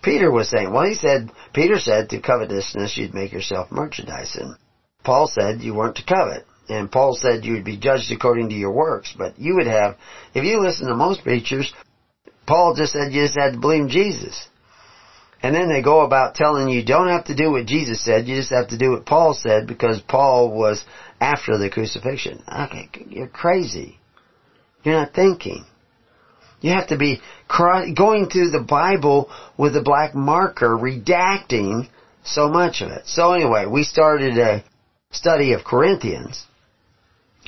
Peter 0.04 0.32
was 0.32 0.50
saying? 0.50 0.72
Well, 0.72 0.86
he 0.86 0.94
said, 0.94 1.32
Peter 1.54 1.80
said 1.80 2.10
to 2.10 2.22
covetousness 2.22 2.98
you'd 2.98 3.14
make 3.14 3.32
yourself 3.32 3.72
merchandise 3.72 4.36
and 4.36 4.56
Paul 5.04 5.28
said 5.28 5.62
you 5.62 5.74
weren't 5.74 5.96
to 5.98 6.06
covet. 6.06 6.46
And 6.72 6.90
Paul 6.90 7.14
said 7.14 7.44
you 7.44 7.54
would 7.54 7.66
be 7.66 7.78
judged 7.78 8.12
according 8.14 8.48
to 8.50 8.56
your 8.56 8.72
works, 8.72 9.14
but 9.18 9.38
you 9.38 9.56
would 9.56 9.68
have, 9.68 9.98
if 10.34 10.46
you 10.46 10.62
listen 10.62 10.88
to 10.88 10.96
most 10.96 11.22
preachers, 11.22 11.74
Paul 12.48 12.76
just 12.78 12.94
said 12.94 13.12
you 13.12 13.24
just 13.24 13.38
had 13.38 13.54
to 13.54 13.60
believe 13.60 13.90
Jesus. 13.90 14.48
And 15.44 15.54
then 15.54 15.68
they 15.68 15.82
go 15.82 16.02
about 16.02 16.36
telling 16.36 16.70
you 16.70 16.86
don't 16.86 17.10
have 17.10 17.26
to 17.26 17.36
do 17.36 17.52
what 17.52 17.66
Jesus 17.66 18.02
said, 18.06 18.28
you 18.28 18.38
just 18.38 18.54
have 18.54 18.70
to 18.70 18.78
do 18.78 18.92
what 18.92 19.06
Paul 19.06 19.34
said 19.34 19.68
because 19.68 20.00
Paul 20.02 20.52
was 20.58 20.86
after 21.20 21.58
the 21.58 21.70
crucifixion. 21.70 22.42
Okay, 22.48 22.90
you're 23.10 23.28
crazy. 23.28 24.00
You're 24.84 24.96
not 24.96 25.14
thinking. 25.14 25.66
You 26.62 26.72
have 26.72 26.88
to 26.88 26.98
be 26.98 27.22
going 27.50 28.30
through 28.30 28.52
the 28.52 28.66
Bible 28.66 29.30
with 29.58 29.76
a 29.76 29.82
black 29.82 30.16
marker, 30.16 30.78
redacting 30.78 31.90
so 32.24 32.48
much 32.48 32.82
of 32.82 32.92
it. 32.92 33.08
So 33.08 33.34
anyway, 33.34 33.66
we 33.66 33.84
started 33.84 34.38
a 34.38 34.64
study 35.12 35.52
of 35.52 35.66
Corinthians. 35.66 36.46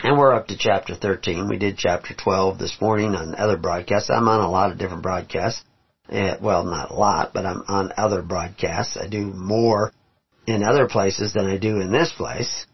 And 0.02 0.18
we're 0.18 0.34
up 0.34 0.48
to 0.48 0.58
chapter 0.58 0.96
13. 0.96 1.48
We 1.48 1.58
did 1.58 1.78
chapter 1.78 2.14
12 2.16 2.58
this 2.58 2.82
morning 2.82 3.16
on 3.16 3.36
other 3.36 3.58
broadcasts. 3.58 4.10
I'm 4.10 4.28
on 4.28 4.42
a 4.42 4.50
lot 4.50 4.72
of 4.72 4.80
different 4.80 5.04
broadcasts. 5.04 5.64
Uh, 6.10 6.36
well, 6.42 6.66
not 6.66 6.92
a 6.92 6.96
lot, 6.96 7.32
but 7.34 7.46
I'm 7.46 7.64
on 7.68 7.94
other 7.96 8.22
broadcasts. 8.22 8.98
I 8.98 9.08
do 9.08 9.26
more 9.26 9.94
in 10.48 10.64
other 10.64 10.88
places 10.88 11.34
than 11.34 11.46
I 11.46 11.58
do 11.58 11.80
in 11.80 11.92
this 11.92 12.12
place. 12.12 12.66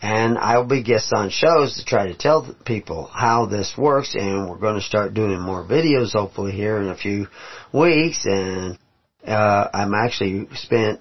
And 0.00 0.36
I'll 0.38 0.66
be 0.66 0.82
guests 0.82 1.12
on 1.14 1.30
shows 1.30 1.76
to 1.76 1.84
try 1.84 2.08
to 2.08 2.18
tell 2.18 2.56
people 2.64 3.06
how 3.06 3.46
this 3.46 3.74
works 3.76 4.16
and 4.16 4.48
we're 4.48 4.58
going 4.58 4.74
to 4.74 4.80
start 4.80 5.14
doing 5.14 5.40
more 5.40 5.64
videos 5.64 6.12
hopefully 6.12 6.50
here 6.52 6.78
in 6.78 6.88
a 6.88 6.96
few 6.96 7.28
weeks 7.72 8.24
and 8.24 8.76
uh, 9.24 9.68
I'm 9.72 9.94
actually 9.94 10.48
spent 10.54 10.98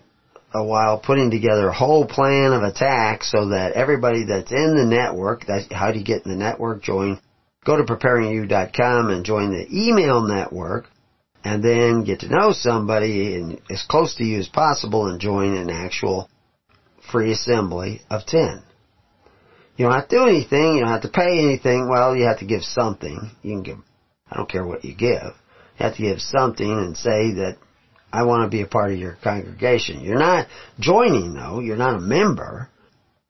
a 0.53 0.63
while 0.63 0.99
putting 0.99 1.31
together 1.31 1.69
a 1.69 1.73
whole 1.73 2.05
plan 2.05 2.53
of 2.53 2.63
attack 2.63 3.23
so 3.23 3.49
that 3.49 3.73
everybody 3.73 4.25
that's 4.25 4.51
in 4.51 4.75
the 4.75 4.85
network, 4.85 5.45
that's 5.45 5.71
how 5.71 5.91
do 5.91 5.99
you 5.99 6.05
get 6.05 6.25
in 6.25 6.31
the 6.31 6.37
network, 6.37 6.83
join, 6.83 7.19
go 7.65 7.77
to 7.77 7.83
preparingyou.com 7.83 9.09
and 9.09 9.25
join 9.25 9.51
the 9.51 9.67
email 9.71 10.21
network 10.21 10.87
and 11.43 11.63
then 11.63 12.03
get 12.03 12.19
to 12.19 12.29
know 12.29 12.51
somebody 12.51 13.35
and 13.35 13.61
as 13.69 13.83
close 13.89 14.15
to 14.15 14.23
you 14.23 14.39
as 14.39 14.47
possible 14.47 15.07
and 15.07 15.19
join 15.19 15.55
an 15.55 15.69
actual 15.69 16.29
free 17.11 17.31
assembly 17.31 18.01
of 18.09 18.25
10. 18.25 18.61
You 19.77 19.85
don't 19.85 19.95
have 19.95 20.09
to 20.09 20.15
do 20.15 20.27
anything. 20.27 20.75
You 20.75 20.81
don't 20.81 20.91
have 20.91 21.01
to 21.01 21.09
pay 21.09 21.39
anything. 21.39 21.87
Well, 21.89 22.15
you 22.15 22.25
have 22.25 22.39
to 22.39 22.45
give 22.45 22.61
something. 22.61 23.31
You 23.41 23.53
can 23.53 23.63
give, 23.63 23.77
I 24.29 24.37
don't 24.37 24.49
care 24.49 24.65
what 24.65 24.85
you 24.85 24.93
give. 24.93 25.23
You 25.23 25.85
have 25.85 25.95
to 25.95 26.01
give 26.01 26.21
something 26.21 26.69
and 26.69 26.95
say 26.95 27.33
that 27.35 27.57
I 28.13 28.23
want 28.23 28.43
to 28.43 28.55
be 28.55 28.61
a 28.61 28.67
part 28.67 28.91
of 28.91 28.97
your 28.97 29.17
congregation. 29.23 30.01
You're 30.01 30.19
not 30.19 30.47
joining 30.79 31.33
though. 31.33 31.59
You're 31.59 31.77
not 31.77 31.95
a 31.95 32.01
member. 32.01 32.69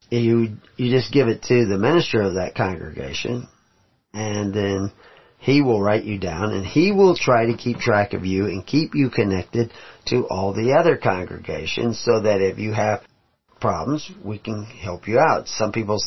You, 0.09 0.57
you 0.75 0.91
just 0.91 1.13
give 1.13 1.27
it 1.27 1.43
to 1.43 1.65
the 1.65 1.77
minister 1.77 2.21
of 2.21 2.33
that 2.33 2.55
congregation 2.55 3.47
and 4.13 4.53
then 4.53 4.91
he 5.39 5.61
will 5.61 5.81
write 5.81 6.03
you 6.03 6.19
down 6.19 6.53
and 6.53 6.65
he 6.65 6.91
will 6.91 7.15
try 7.15 7.47
to 7.47 7.57
keep 7.57 7.77
track 7.77 8.13
of 8.13 8.25
you 8.25 8.45
and 8.45 8.65
keep 8.65 8.93
you 8.93 9.09
connected 9.09 9.71
to 10.05 10.27
all 10.27 10.53
the 10.53 10.73
other 10.73 10.97
congregations 10.97 11.99
so 12.03 12.21
that 12.21 12.41
if 12.41 12.59
you 12.59 12.73
have 12.73 13.01
problems, 13.59 14.11
we 14.23 14.37
can 14.37 14.63
help 14.65 15.07
you 15.07 15.19
out. 15.19 15.47
Some 15.47 15.71
people, 15.71 15.97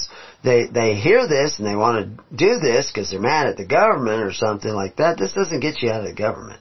they, 0.43 0.67
they 0.67 0.95
hear 0.95 1.27
this 1.27 1.59
and 1.59 1.67
they 1.67 1.77
want 1.77 2.05
to 2.05 2.25
do 2.35 2.59
this 2.59 2.91
because 2.91 3.11
they're 3.11 3.21
mad 3.21 3.47
at 3.47 3.57
the 3.57 3.67
government 3.67 4.23
or 4.23 4.33
something 4.33 4.73
like 4.73 4.97
that. 4.97 5.19
This 5.19 5.33
doesn't 5.33 5.61
get 5.61 5.81
you 5.81 5.91
out 5.91 6.01
of 6.03 6.07
the 6.07 6.15
government. 6.15 6.61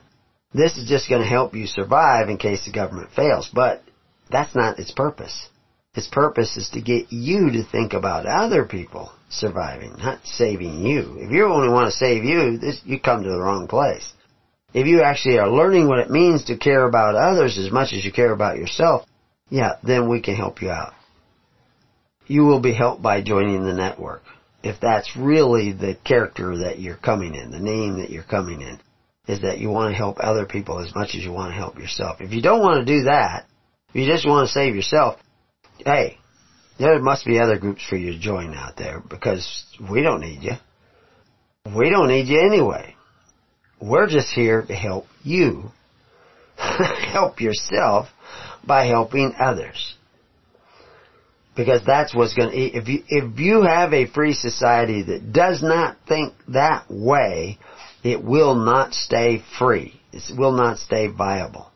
This 0.54 0.78
is 0.78 0.88
just 0.88 1.08
going 1.08 1.20
to 1.20 1.28
help 1.28 1.54
you 1.54 1.66
survive 1.66 2.28
in 2.28 2.38
case 2.38 2.64
the 2.64 2.72
government 2.72 3.10
fails, 3.10 3.50
but 3.52 3.82
that's 4.30 4.54
not 4.54 4.78
its 4.78 4.92
purpose. 4.92 5.48
Its 5.96 6.06
purpose 6.06 6.56
is 6.56 6.70
to 6.70 6.80
get 6.80 7.12
you 7.12 7.50
to 7.50 7.64
think 7.64 7.92
about 7.92 8.26
other 8.26 8.64
people 8.64 9.12
surviving, 9.28 9.96
not 9.98 10.20
saving 10.24 10.86
you. 10.86 11.16
If 11.18 11.30
you 11.32 11.46
only 11.46 11.68
want 11.68 11.90
to 11.90 11.96
save 11.96 12.24
you, 12.24 12.58
this, 12.58 12.80
you 12.84 13.00
come 13.00 13.24
to 13.24 13.28
the 13.30 13.40
wrong 13.40 13.66
place. 13.66 14.12
If 14.72 14.86
you 14.86 15.02
actually 15.02 15.38
are 15.38 15.48
learning 15.48 15.88
what 15.88 16.00
it 16.00 16.10
means 16.10 16.44
to 16.44 16.56
care 16.56 16.86
about 16.86 17.14
others 17.14 17.58
as 17.58 17.70
much 17.70 17.92
as 17.92 18.04
you 18.04 18.12
care 18.12 18.32
about 18.32 18.56
yourself, 18.56 19.06
yeah, 19.50 19.74
then 19.82 20.08
we 20.08 20.20
can 20.20 20.34
help 20.34 20.62
you 20.62 20.70
out. 20.70 20.94
You 22.26 22.44
will 22.44 22.60
be 22.60 22.72
helped 22.72 23.02
by 23.02 23.22
joining 23.22 23.64
the 23.64 23.74
network. 23.74 24.22
If 24.62 24.80
that's 24.80 25.16
really 25.16 25.72
the 25.72 25.96
character 26.04 26.58
that 26.58 26.80
you're 26.80 26.96
coming 26.96 27.34
in, 27.34 27.50
the 27.50 27.60
name 27.60 27.98
that 27.98 28.10
you're 28.10 28.22
coming 28.22 28.62
in, 28.62 28.80
is 29.26 29.40
that 29.42 29.58
you 29.58 29.70
want 29.70 29.92
to 29.92 29.96
help 29.96 30.18
other 30.20 30.46
people 30.46 30.80
as 30.80 30.94
much 30.94 31.14
as 31.14 31.24
you 31.24 31.32
want 31.32 31.50
to 31.50 31.56
help 31.56 31.78
yourself. 31.78 32.20
If 32.20 32.32
you 32.32 32.42
don't 32.42 32.60
want 32.60 32.86
to 32.86 32.98
do 32.98 33.04
that, 33.04 33.46
if 33.88 33.96
you 33.96 34.06
just 34.06 34.26
want 34.26 34.46
to 34.46 34.52
save 34.52 34.74
yourself, 34.74 35.18
hey, 35.78 36.18
there 36.78 36.98
must 37.00 37.24
be 37.24 37.38
other 37.38 37.58
groups 37.58 37.82
for 37.88 37.96
you 37.96 38.12
to 38.12 38.18
join 38.18 38.54
out 38.54 38.76
there 38.76 39.00
because 39.00 39.64
we 39.90 40.02
don't 40.02 40.20
need 40.20 40.42
you. 40.42 40.52
We 41.74 41.88
don't 41.88 42.08
need 42.08 42.26
you 42.28 42.40
anyway. 42.40 42.94
We're 43.80 44.08
just 44.08 44.28
here 44.28 44.62
to 44.62 44.74
help 44.74 45.06
you 45.22 45.70
help 46.56 47.40
yourself 47.40 48.08
by 48.66 48.86
helping 48.86 49.34
others. 49.38 49.96
Because 51.56 51.82
that's 51.86 52.14
what's 52.14 52.34
going 52.34 52.50
to, 52.50 52.56
if 52.56 52.88
you, 52.88 53.04
if 53.08 53.38
you 53.38 53.62
have 53.62 53.92
a 53.92 54.06
free 54.06 54.34
society 54.34 55.04
that 55.04 55.32
does 55.32 55.62
not 55.62 55.96
think 56.08 56.34
that 56.48 56.86
way, 56.90 57.58
it 58.04 58.22
will 58.22 58.54
not 58.54 58.92
stay 58.94 59.42
free. 59.58 60.00
It 60.12 60.22
will 60.38 60.52
not 60.52 60.78
stay 60.78 61.08
viable. 61.08 61.70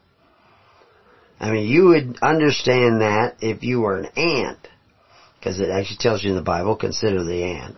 I 1.40 1.50
mean, 1.50 1.66
you 1.66 1.86
would 1.86 2.18
understand 2.20 3.00
that 3.00 3.36
if 3.40 3.62
you 3.62 3.80
were 3.80 3.98
an 3.98 4.06
ant, 4.16 4.68
because 5.38 5.58
it 5.58 5.70
actually 5.70 5.98
tells 5.98 6.22
you 6.22 6.30
in 6.30 6.36
the 6.36 6.42
Bible, 6.42 6.76
consider 6.76 7.24
the 7.24 7.44
ant. 7.44 7.76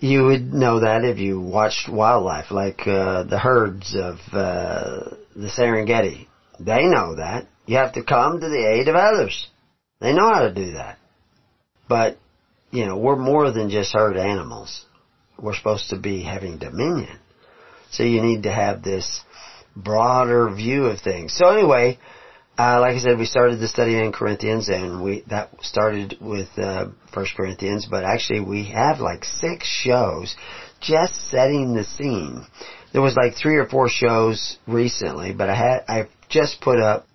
You 0.00 0.24
would 0.24 0.52
know 0.52 0.80
that 0.80 1.04
if 1.04 1.18
you 1.18 1.40
watched 1.40 1.88
wildlife, 1.88 2.50
like 2.50 2.80
uh, 2.86 3.22
the 3.22 3.38
herds 3.38 3.94
of 3.94 4.18
uh, 4.32 5.14
the 5.34 5.48
Serengeti. 5.48 6.26
They 6.58 6.84
know 6.84 7.16
that. 7.16 7.46
You 7.66 7.76
have 7.76 7.94
to 7.94 8.02
come 8.02 8.40
to 8.40 8.48
the 8.48 8.66
aid 8.76 8.88
of 8.88 8.96
others. 8.96 9.48
They 10.00 10.12
know 10.12 10.28
how 10.32 10.40
to 10.42 10.52
do 10.52 10.72
that. 10.72 10.98
But, 11.88 12.18
you 12.72 12.86
know, 12.86 12.96
we're 12.96 13.16
more 13.16 13.52
than 13.52 13.70
just 13.70 13.92
herd 13.92 14.16
animals. 14.16 14.84
We're 15.42 15.54
supposed 15.54 15.90
to 15.90 15.98
be 15.98 16.22
having 16.22 16.58
dominion. 16.58 17.18
So 17.90 18.04
you 18.04 18.22
need 18.22 18.44
to 18.44 18.52
have 18.52 18.82
this 18.82 19.22
broader 19.76 20.48
view 20.54 20.86
of 20.86 21.00
things. 21.00 21.34
So 21.34 21.48
anyway, 21.48 21.98
uh, 22.56 22.80
like 22.80 22.96
I 22.96 22.98
said, 23.00 23.18
we 23.18 23.26
started 23.26 23.58
the 23.58 23.68
study 23.68 23.98
in 23.98 24.12
Corinthians, 24.12 24.68
and 24.68 25.02
we 25.02 25.24
that 25.28 25.50
started 25.62 26.16
with 26.20 26.48
uh, 26.56 26.90
First 27.12 27.34
Corinthians. 27.34 27.86
But 27.90 28.04
actually, 28.04 28.40
we 28.40 28.64
have 28.66 29.00
like 29.00 29.24
six 29.24 29.66
shows 29.66 30.36
just 30.80 31.14
setting 31.30 31.74
the 31.74 31.84
scene. 31.84 32.46
There 32.92 33.02
was 33.02 33.16
like 33.16 33.34
three 33.34 33.56
or 33.56 33.66
four 33.66 33.88
shows 33.88 34.58
recently, 34.66 35.32
but 35.32 35.50
I 35.50 35.54
had 35.54 35.84
I 35.88 36.08
just 36.28 36.60
put 36.60 36.78
up 36.78 37.06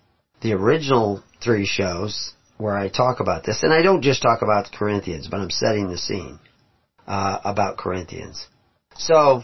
the 0.42 0.52
original 0.52 1.22
three 1.42 1.66
shows 1.66 2.32
where 2.58 2.76
I 2.76 2.88
talk 2.88 3.20
about 3.20 3.44
this, 3.44 3.62
and 3.62 3.72
I 3.72 3.82
don't 3.82 4.02
just 4.02 4.20
talk 4.20 4.42
about 4.42 4.72
Corinthians, 4.72 5.28
but 5.28 5.40
I'm 5.40 5.50
setting 5.50 5.88
the 5.88 5.98
scene 5.98 6.40
uh, 7.08 7.40
about 7.44 7.78
Corinthians. 7.78 8.46
So 8.96 9.42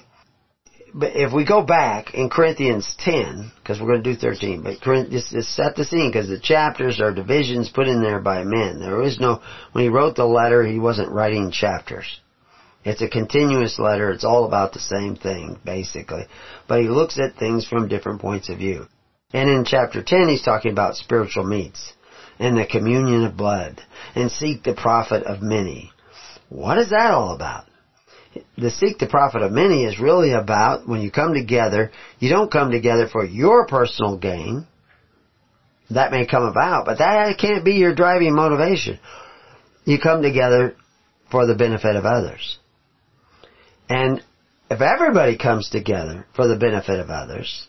but 0.96 1.16
if 1.16 1.32
we 1.32 1.44
go 1.44 1.60
back 1.60 2.14
in 2.14 2.30
Corinthians 2.30 2.94
10, 3.00 3.50
because 3.56 3.80
we're 3.80 3.88
going 3.88 4.04
to 4.04 4.14
do 4.14 4.16
13, 4.16 4.62
but 4.62 4.80
just, 5.10 5.32
just 5.32 5.52
set 5.56 5.74
the 5.74 5.84
scene 5.84 6.08
because 6.08 6.28
the 6.28 6.38
chapters 6.38 7.00
are 7.00 7.12
divisions 7.12 7.68
put 7.68 7.88
in 7.88 8.00
there 8.00 8.20
by 8.20 8.44
men. 8.44 8.78
There 8.78 9.02
is 9.02 9.18
no, 9.18 9.42
when 9.72 9.82
he 9.82 9.90
wrote 9.90 10.14
the 10.14 10.24
letter, 10.24 10.64
he 10.64 10.78
wasn't 10.78 11.10
writing 11.10 11.50
chapters. 11.50 12.20
It's 12.84 13.02
a 13.02 13.08
continuous 13.08 13.80
letter. 13.80 14.12
It's 14.12 14.24
all 14.24 14.44
about 14.44 14.72
the 14.72 14.78
same 14.78 15.16
thing, 15.16 15.58
basically. 15.64 16.26
But 16.68 16.82
he 16.82 16.86
looks 16.86 17.18
at 17.18 17.36
things 17.36 17.66
from 17.66 17.88
different 17.88 18.20
points 18.20 18.48
of 18.48 18.58
view. 18.58 18.86
And 19.32 19.50
in 19.50 19.64
chapter 19.64 20.00
10, 20.00 20.28
he's 20.28 20.42
talking 20.42 20.70
about 20.70 20.94
spiritual 20.94 21.44
meats 21.44 21.92
and 22.38 22.56
the 22.56 22.66
communion 22.66 23.24
of 23.24 23.36
blood 23.36 23.80
and 24.14 24.30
seek 24.30 24.62
the 24.62 24.74
profit 24.74 25.24
of 25.24 25.42
many. 25.42 25.90
What 26.48 26.78
is 26.78 26.90
that 26.90 27.10
all 27.10 27.34
about? 27.34 27.64
the 28.56 28.70
seek 28.70 28.98
the 28.98 29.06
profit 29.06 29.42
of 29.42 29.52
many 29.52 29.84
is 29.84 29.98
really 29.98 30.32
about 30.32 30.88
when 30.88 31.00
you 31.00 31.10
come 31.10 31.34
together, 31.34 31.92
you 32.18 32.28
don't 32.28 32.50
come 32.50 32.70
together 32.70 33.08
for 33.08 33.24
your 33.24 33.66
personal 33.66 34.16
gain. 34.18 34.66
That 35.90 36.10
may 36.10 36.26
come 36.26 36.44
about, 36.44 36.86
but 36.86 36.98
that 36.98 37.36
can't 37.38 37.64
be 37.64 37.74
your 37.74 37.94
driving 37.94 38.34
motivation. 38.34 38.98
You 39.84 39.98
come 39.98 40.22
together 40.22 40.76
for 41.30 41.46
the 41.46 41.54
benefit 41.54 41.96
of 41.96 42.04
others. 42.04 42.58
And 43.88 44.22
if 44.70 44.80
everybody 44.80 45.36
comes 45.36 45.68
together 45.68 46.26
for 46.34 46.46
the 46.48 46.56
benefit 46.56 47.00
of 47.00 47.10
others, 47.10 47.68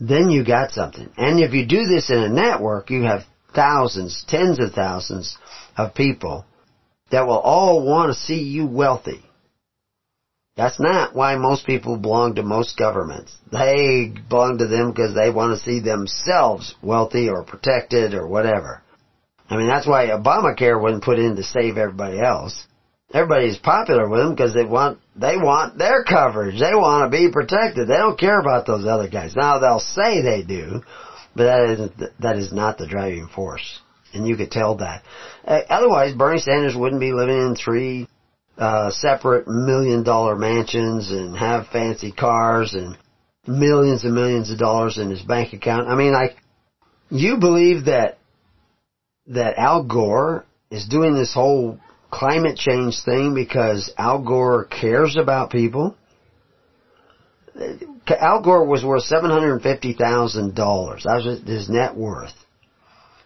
then 0.00 0.30
you 0.30 0.44
got 0.44 0.72
something. 0.72 1.10
And 1.16 1.40
if 1.40 1.52
you 1.52 1.66
do 1.66 1.84
this 1.84 2.10
in 2.10 2.18
a 2.18 2.28
network, 2.28 2.90
you 2.90 3.02
have 3.02 3.24
thousands, 3.54 4.24
tens 4.26 4.58
of 4.58 4.72
thousands 4.72 5.36
of 5.76 5.94
people 5.94 6.46
that 7.12 7.26
will 7.26 7.38
all 7.38 7.86
want 7.86 8.12
to 8.12 8.18
see 8.18 8.42
you 8.42 8.66
wealthy. 8.66 9.22
That's 10.56 10.80
not 10.80 11.14
why 11.14 11.36
most 11.36 11.66
people 11.66 11.96
belong 11.96 12.34
to 12.34 12.42
most 12.42 12.76
governments. 12.76 13.34
They 13.50 14.12
belong 14.28 14.58
to 14.58 14.66
them 14.66 14.90
because 14.90 15.14
they 15.14 15.30
want 15.30 15.56
to 15.56 15.64
see 15.64 15.80
themselves 15.80 16.74
wealthy 16.82 17.28
or 17.28 17.44
protected 17.44 18.14
or 18.14 18.26
whatever. 18.26 18.82
I 19.48 19.56
mean, 19.56 19.66
that's 19.66 19.86
why 19.86 20.06
Obamacare 20.06 20.80
wasn't 20.80 21.04
put 21.04 21.18
in 21.18 21.36
to 21.36 21.42
save 21.42 21.76
everybody 21.76 22.18
else. 22.20 22.66
Everybody's 23.14 23.58
popular 23.58 24.08
with 24.08 24.20
them 24.20 24.34
because 24.34 24.54
they 24.54 24.64
want, 24.64 24.98
they 25.14 25.36
want 25.36 25.76
their 25.76 26.04
coverage. 26.04 26.58
They 26.58 26.74
want 26.74 27.10
to 27.10 27.18
be 27.18 27.30
protected. 27.30 27.88
They 27.88 27.96
don't 27.96 28.18
care 28.18 28.40
about 28.40 28.66
those 28.66 28.86
other 28.86 29.08
guys. 29.08 29.36
Now 29.36 29.58
they'll 29.58 29.80
say 29.80 30.22
they 30.22 30.42
do, 30.42 30.82
but 31.36 31.44
that 31.44 31.70
isn't, 31.72 32.20
that 32.20 32.36
is 32.38 32.52
not 32.52 32.78
the 32.78 32.86
driving 32.86 33.28
force. 33.34 33.81
And 34.14 34.26
you 34.26 34.36
could 34.36 34.50
tell 34.50 34.76
that. 34.76 35.02
Uh, 35.44 35.60
otherwise, 35.68 36.14
Bernie 36.14 36.38
Sanders 36.38 36.76
wouldn't 36.76 37.00
be 37.00 37.12
living 37.12 37.36
in 37.36 37.56
three 37.56 38.08
uh, 38.58 38.90
separate 38.90 39.48
million 39.48 40.02
dollar 40.02 40.36
mansions 40.36 41.10
and 41.10 41.36
have 41.36 41.68
fancy 41.68 42.12
cars 42.12 42.74
and 42.74 42.96
millions 43.46 44.04
and 44.04 44.14
millions 44.14 44.50
of 44.50 44.58
dollars 44.58 44.98
in 44.98 45.10
his 45.10 45.22
bank 45.22 45.52
account. 45.52 45.88
I 45.88 45.94
mean, 45.94 46.12
like, 46.12 46.36
you 47.10 47.38
believe 47.38 47.86
that 47.86 48.18
that 49.28 49.56
Al 49.56 49.84
Gore 49.84 50.44
is 50.70 50.86
doing 50.86 51.14
this 51.14 51.32
whole 51.32 51.78
climate 52.10 52.56
change 52.56 53.02
thing 53.04 53.34
because 53.34 53.92
Al 53.96 54.22
Gore 54.22 54.64
cares 54.64 55.16
about 55.16 55.50
people? 55.50 55.96
Al 58.08 58.42
Gore 58.42 58.66
was 58.66 58.84
worth 58.84 59.04
seven 59.04 59.30
hundred 59.30 59.62
fifty 59.62 59.92
thousand 59.94 60.54
dollars. 60.54 61.04
That 61.04 61.22
was 61.24 61.40
his 61.46 61.68
net 61.68 61.96
worth 61.96 62.34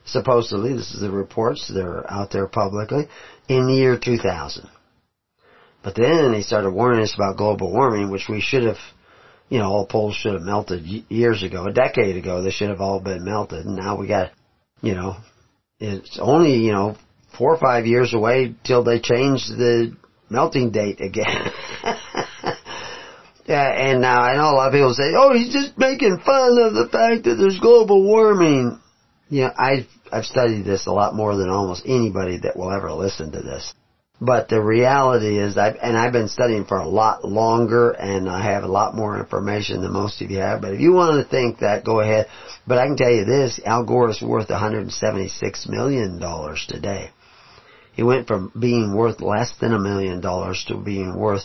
supposedly, 0.06 0.72
this 0.72 0.94
is 0.94 1.00
the 1.00 1.10
reports 1.10 1.68
that 1.68 1.84
are 1.84 2.10
out 2.10 2.30
there 2.30 2.46
publicly, 2.46 3.08
in 3.48 3.66
the 3.66 3.74
year 3.74 3.98
2000. 4.02 4.68
But 5.82 5.94
then 5.94 6.32
they 6.32 6.42
started 6.42 6.70
warning 6.70 7.02
us 7.02 7.14
about 7.14 7.36
global 7.36 7.72
warming, 7.72 8.10
which 8.10 8.28
we 8.28 8.40
should 8.40 8.64
have, 8.64 8.78
you 9.48 9.58
know, 9.58 9.66
all 9.66 9.86
poles 9.86 10.16
should 10.16 10.32
have 10.32 10.42
melted 10.42 10.84
years 11.08 11.42
ago, 11.42 11.66
a 11.66 11.72
decade 11.72 12.16
ago, 12.16 12.42
they 12.42 12.50
should 12.50 12.70
have 12.70 12.80
all 12.80 13.00
been 13.00 13.24
melted. 13.24 13.66
And 13.66 13.76
now 13.76 13.96
we 13.96 14.08
got, 14.08 14.32
you 14.82 14.94
know, 14.94 15.16
it's 15.78 16.18
only, 16.20 16.56
you 16.56 16.72
know, 16.72 16.96
four 17.38 17.54
or 17.54 17.58
five 17.58 17.86
years 17.86 18.14
away 18.14 18.54
till 18.64 18.82
they 18.82 18.98
change 18.98 19.46
the 19.46 19.94
melting 20.28 20.70
date 20.72 21.00
again. 21.00 21.52
yeah, 23.46 23.90
and 23.90 24.00
now 24.00 24.20
I 24.20 24.34
know 24.36 24.50
a 24.50 24.56
lot 24.56 24.68
of 24.68 24.72
people 24.72 24.94
say, 24.94 25.12
oh, 25.16 25.32
he's 25.34 25.52
just 25.52 25.78
making 25.78 26.18
fun 26.24 26.58
of 26.58 26.74
the 26.74 26.88
fact 26.90 27.24
that 27.24 27.36
there's 27.36 27.60
global 27.60 28.02
warming. 28.02 28.80
You 29.28 29.42
know, 29.42 29.52
I've, 29.56 29.86
I've 30.12 30.24
studied 30.24 30.64
this 30.64 30.86
a 30.86 30.92
lot 30.92 31.14
more 31.14 31.36
than 31.36 31.48
almost 31.48 31.84
anybody 31.86 32.38
that 32.38 32.56
will 32.56 32.72
ever 32.72 32.92
listen 32.92 33.32
to 33.32 33.40
this. 33.40 33.74
But 34.20 34.48
the 34.48 34.62
reality 34.62 35.38
is, 35.38 35.58
I've, 35.58 35.76
and 35.82 35.94
I've 35.96 36.12
been 36.12 36.28
studying 36.28 36.64
for 36.64 36.78
a 36.78 36.88
lot 36.88 37.22
longer, 37.24 37.90
and 37.90 38.30
I 38.30 38.42
have 38.42 38.64
a 38.64 38.68
lot 38.68 38.94
more 38.94 39.18
information 39.18 39.82
than 39.82 39.92
most 39.92 40.22
of 40.22 40.30
you 40.30 40.38
have. 40.38 40.62
But 40.62 40.72
if 40.72 40.80
you 40.80 40.92
want 40.94 41.22
to 41.22 41.30
think 41.30 41.58
that, 41.58 41.84
go 41.84 42.00
ahead. 42.00 42.26
But 42.66 42.78
I 42.78 42.86
can 42.86 42.96
tell 42.96 43.10
you 43.10 43.26
this: 43.26 43.60
Al 43.66 43.84
Gore 43.84 44.08
is 44.08 44.22
worth 44.22 44.48
176 44.48 45.68
million 45.68 46.18
dollars 46.18 46.64
today. 46.66 47.10
He 47.92 48.02
went 48.02 48.26
from 48.26 48.52
being 48.58 48.94
worth 48.94 49.20
less 49.20 49.52
than 49.60 49.74
a 49.74 49.78
million 49.78 50.22
dollars 50.22 50.64
to 50.68 50.76
being 50.76 51.14
worth 51.18 51.44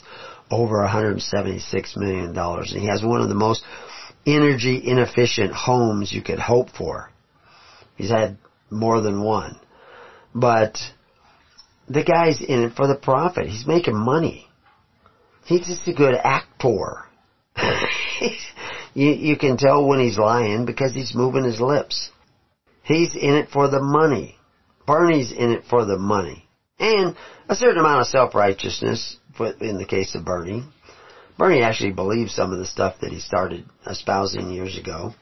over 0.50 0.80
176 0.80 1.98
million 1.98 2.34
dollars, 2.34 2.72
and 2.72 2.82
he 2.82 2.88
has 2.88 3.04
one 3.04 3.22
of 3.22 3.28
the 3.28 3.36
most 3.36 3.64
energy 4.26 4.82
inefficient 4.82 5.52
homes 5.52 6.14
you 6.14 6.22
could 6.22 6.40
hope 6.40 6.70
for. 6.70 7.10
He's 7.98 8.12
had 8.12 8.38
more 8.72 9.02
than 9.02 9.22
one, 9.22 9.60
but 10.34 10.78
the 11.88 12.04
guy's 12.04 12.42
in 12.42 12.64
it 12.64 12.74
for 12.74 12.88
the 12.88 12.96
profit. 12.96 13.48
He's 13.48 13.68
making 13.68 13.98
money. 13.98 14.48
He's 15.46 15.68
just 15.68 15.88
a 15.88 15.94
good 15.94 16.16
actor. 16.16 17.04
you, 18.94 19.10
you 19.10 19.38
can 19.38 19.58
tell 19.58 19.88
when 19.88 20.00
he's 20.00 20.18
lying 20.18 20.66
because 20.66 20.94
he's 20.94 21.14
moving 21.14 21.44
his 21.44 21.60
lips. 21.60 22.10
He's 22.84 23.16
in 23.16 23.36
it 23.36 23.50
for 23.50 23.70
the 23.70 23.82
money. 23.82 24.38
Bernie's 24.88 25.32
in 25.32 25.52
it 25.52 25.64
for 25.70 25.86
the 25.86 25.98
money. 25.98 26.48
And 26.80 27.16
a 27.48 27.56
certain 27.56 27.80
amount 27.80 28.02
of 28.02 28.08
self-righteousness 28.08 29.18
in 29.60 29.78
the 29.78 29.86
case 29.86 30.16
of 30.16 30.26
Bernie. 30.26 30.64
Bernie 31.38 31.62
actually 31.62 31.92
believes 31.92 32.34
some 32.34 32.52
of 32.52 32.60
the 32.60 32.66
stuff 32.66 32.96
that 33.02 33.12
he 33.12 33.20
started 33.20 33.66
espousing 33.86 34.52
years 34.52 34.78
ago. 34.78 35.14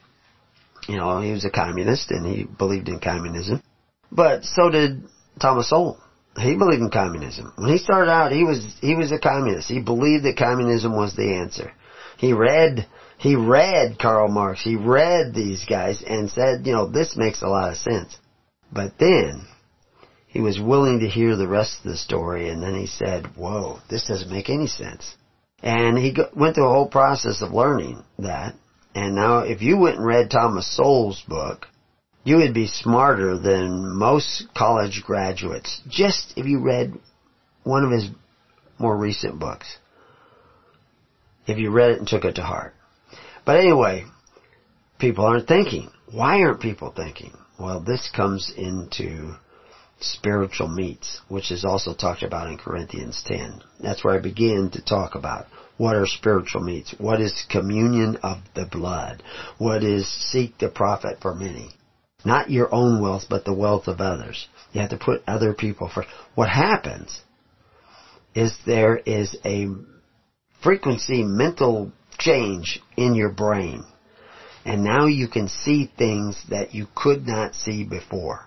You 0.88 0.96
know, 0.96 1.20
he 1.20 1.32
was 1.32 1.44
a 1.44 1.50
communist 1.50 2.10
and 2.10 2.26
he 2.26 2.44
believed 2.44 2.88
in 2.88 3.00
communism. 3.00 3.62
But 4.10 4.44
so 4.44 4.70
did 4.70 5.04
Thomas 5.40 5.70
Sowell 5.70 6.00
he 6.38 6.56
believed 6.56 6.82
in 6.82 6.90
communism. 6.90 7.52
When 7.56 7.70
he 7.70 7.78
started 7.78 8.10
out, 8.10 8.32
he 8.32 8.44
was 8.44 8.64
he 8.80 8.94
was 8.94 9.12
a 9.12 9.18
communist. 9.18 9.68
He 9.68 9.80
believed 9.80 10.24
that 10.24 10.36
communism 10.36 10.94
was 10.94 11.14
the 11.14 11.34
answer. 11.34 11.72
He 12.18 12.32
read 12.32 12.86
he 13.18 13.36
read 13.36 13.98
Karl 13.98 14.28
Marx. 14.28 14.62
He 14.62 14.76
read 14.76 15.34
these 15.34 15.64
guys 15.64 16.02
and 16.06 16.30
said, 16.30 16.66
you 16.66 16.72
know, 16.72 16.86
this 16.86 17.16
makes 17.16 17.42
a 17.42 17.48
lot 17.48 17.70
of 17.70 17.76
sense. 17.76 18.16
But 18.72 18.92
then 18.98 19.46
he 20.28 20.40
was 20.40 20.60
willing 20.60 21.00
to 21.00 21.08
hear 21.08 21.36
the 21.36 21.48
rest 21.48 21.78
of 21.84 21.90
the 21.90 21.96
story, 21.96 22.48
and 22.48 22.62
then 22.62 22.74
he 22.76 22.86
said, 22.86 23.36
"Whoa, 23.36 23.80
this 23.88 24.06
doesn't 24.06 24.30
make 24.30 24.48
any 24.48 24.68
sense." 24.68 25.16
And 25.62 25.98
he 25.98 26.16
went 26.34 26.54
through 26.54 26.68
a 26.68 26.72
whole 26.72 26.88
process 26.88 27.42
of 27.42 27.52
learning 27.52 28.04
that. 28.20 28.54
And 28.94 29.14
now, 29.14 29.40
if 29.40 29.62
you 29.62 29.78
went 29.78 29.96
and 29.96 30.06
read 30.06 30.30
Thomas 30.30 30.66
Sowell's 30.76 31.22
book, 31.22 31.68
you 32.24 32.36
would 32.36 32.54
be 32.54 32.66
smarter 32.66 33.38
than 33.38 33.96
most 33.96 34.48
college 34.54 35.02
graduates 35.04 35.80
just 35.88 36.34
if 36.36 36.46
you 36.46 36.60
read 36.60 36.98
one 37.62 37.84
of 37.84 37.90
his 37.90 38.08
more 38.78 38.96
recent 38.96 39.38
books. 39.38 39.78
If 41.46 41.58
you 41.58 41.70
read 41.70 41.92
it 41.92 41.98
and 41.98 42.08
took 42.08 42.24
it 42.24 42.34
to 42.36 42.42
heart. 42.42 42.74
But 43.44 43.60
anyway, 43.60 44.04
people 44.98 45.24
aren't 45.24 45.48
thinking. 45.48 45.90
Why 46.12 46.42
aren't 46.42 46.60
people 46.60 46.92
thinking? 46.94 47.32
Well, 47.58 47.80
this 47.80 48.10
comes 48.14 48.52
into 48.56 49.34
spiritual 50.00 50.68
meats, 50.68 51.20
which 51.28 51.50
is 51.50 51.64
also 51.64 51.94
talked 51.94 52.22
about 52.22 52.48
in 52.48 52.58
Corinthians 52.58 53.22
10. 53.26 53.62
That's 53.80 54.02
where 54.02 54.14
I 54.14 54.18
begin 54.18 54.70
to 54.72 54.84
talk 54.84 55.14
about 55.14 55.46
what 55.80 55.96
are 55.96 56.04
spiritual 56.04 56.60
meats? 56.60 56.94
What 56.98 57.22
is 57.22 57.46
communion 57.48 58.18
of 58.22 58.36
the 58.54 58.66
blood? 58.66 59.22
What 59.56 59.82
is 59.82 60.06
seek 60.06 60.58
the 60.58 60.68
profit 60.68 61.22
for 61.22 61.34
many? 61.34 61.70
Not 62.22 62.50
your 62.50 62.68
own 62.70 63.00
wealth, 63.00 63.24
but 63.30 63.46
the 63.46 63.54
wealth 63.54 63.88
of 63.88 63.98
others. 63.98 64.46
You 64.72 64.82
have 64.82 64.90
to 64.90 64.98
put 64.98 65.22
other 65.26 65.54
people 65.54 65.88
first. 65.88 66.10
What 66.34 66.50
happens 66.50 67.22
is 68.34 68.54
there 68.66 68.98
is 68.98 69.34
a 69.42 69.68
frequency 70.62 71.22
mental 71.22 71.92
change 72.18 72.78
in 72.98 73.14
your 73.14 73.30
brain. 73.30 73.82
And 74.66 74.84
now 74.84 75.06
you 75.06 75.28
can 75.28 75.48
see 75.48 75.90
things 75.96 76.44
that 76.50 76.74
you 76.74 76.88
could 76.94 77.26
not 77.26 77.54
see 77.54 77.84
before. 77.84 78.46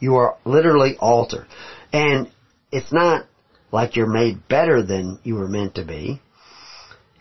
You 0.00 0.16
are 0.16 0.36
literally 0.44 0.96
altered. 0.98 1.46
And 1.92 2.28
it's 2.72 2.92
not 2.92 3.26
like 3.70 3.94
you're 3.94 4.12
made 4.12 4.48
better 4.48 4.82
than 4.82 5.20
you 5.22 5.36
were 5.36 5.46
meant 5.46 5.76
to 5.76 5.84
be. 5.84 6.20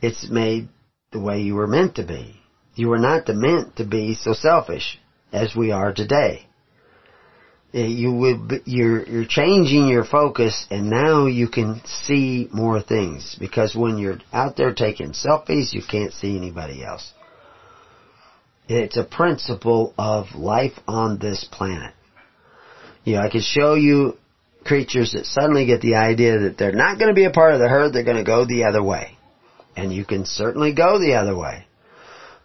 It's 0.01 0.29
made 0.29 0.69
the 1.11 1.19
way 1.19 1.41
you 1.41 1.55
were 1.55 1.67
meant 1.67 1.95
to 1.95 2.03
be. 2.03 2.39
You 2.75 2.89
were 2.89 2.99
not 2.99 3.27
meant 3.27 3.75
to 3.77 3.85
be 3.85 4.15
so 4.15 4.33
selfish 4.33 4.99
as 5.31 5.55
we 5.55 5.71
are 5.71 5.93
today. 5.93 6.45
Uh, 7.73 7.79
you 7.79 8.11
would, 8.11 8.63
you're, 8.65 9.03
you're 9.03 9.25
changing 9.25 9.87
your 9.87 10.03
focus 10.03 10.65
and 10.71 10.89
now 10.89 11.27
you 11.27 11.47
can 11.47 11.81
see 11.85 12.47
more 12.51 12.81
things 12.81 13.35
because 13.39 13.75
when 13.75 13.99
you're 13.99 14.17
out 14.33 14.57
there 14.57 14.73
taking 14.73 15.11
selfies, 15.11 15.71
you 15.71 15.83
can't 15.87 16.13
see 16.13 16.35
anybody 16.35 16.83
else. 16.83 17.13
It's 18.67 18.97
a 18.97 19.03
principle 19.03 19.93
of 19.97 20.35
life 20.35 20.79
on 20.87 21.19
this 21.19 21.43
planet. 21.51 21.93
You 23.03 23.15
know, 23.15 23.21
I 23.21 23.29
can 23.29 23.41
show 23.41 23.75
you 23.75 24.17
creatures 24.63 25.13
that 25.13 25.25
suddenly 25.25 25.65
get 25.65 25.81
the 25.81 25.95
idea 25.95 26.39
that 26.39 26.57
they're 26.57 26.71
not 26.71 26.97
going 26.97 27.09
to 27.09 27.15
be 27.15 27.25
a 27.25 27.31
part 27.31 27.53
of 27.53 27.59
the 27.59 27.69
herd, 27.69 27.93
they're 27.93 28.03
going 28.03 28.17
to 28.17 28.23
go 28.23 28.45
the 28.45 28.65
other 28.65 28.83
way. 28.83 29.17
And 29.79 29.93
you 29.93 30.05
can 30.05 30.25
certainly 30.25 30.73
go 30.73 30.99
the 30.99 31.15
other 31.15 31.35
way. 31.35 31.65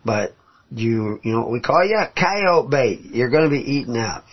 But 0.04 0.34
you, 0.70 1.20
you 1.22 1.32
know 1.32 1.40
what 1.40 1.50
we 1.50 1.60
call 1.60 1.84
you? 1.84 1.98
Coyote 2.16 2.70
bait. 2.70 3.00
You're 3.04 3.30
going 3.30 3.44
to 3.44 3.50
be 3.50 3.72
eaten 3.72 3.96
out. 3.96 4.24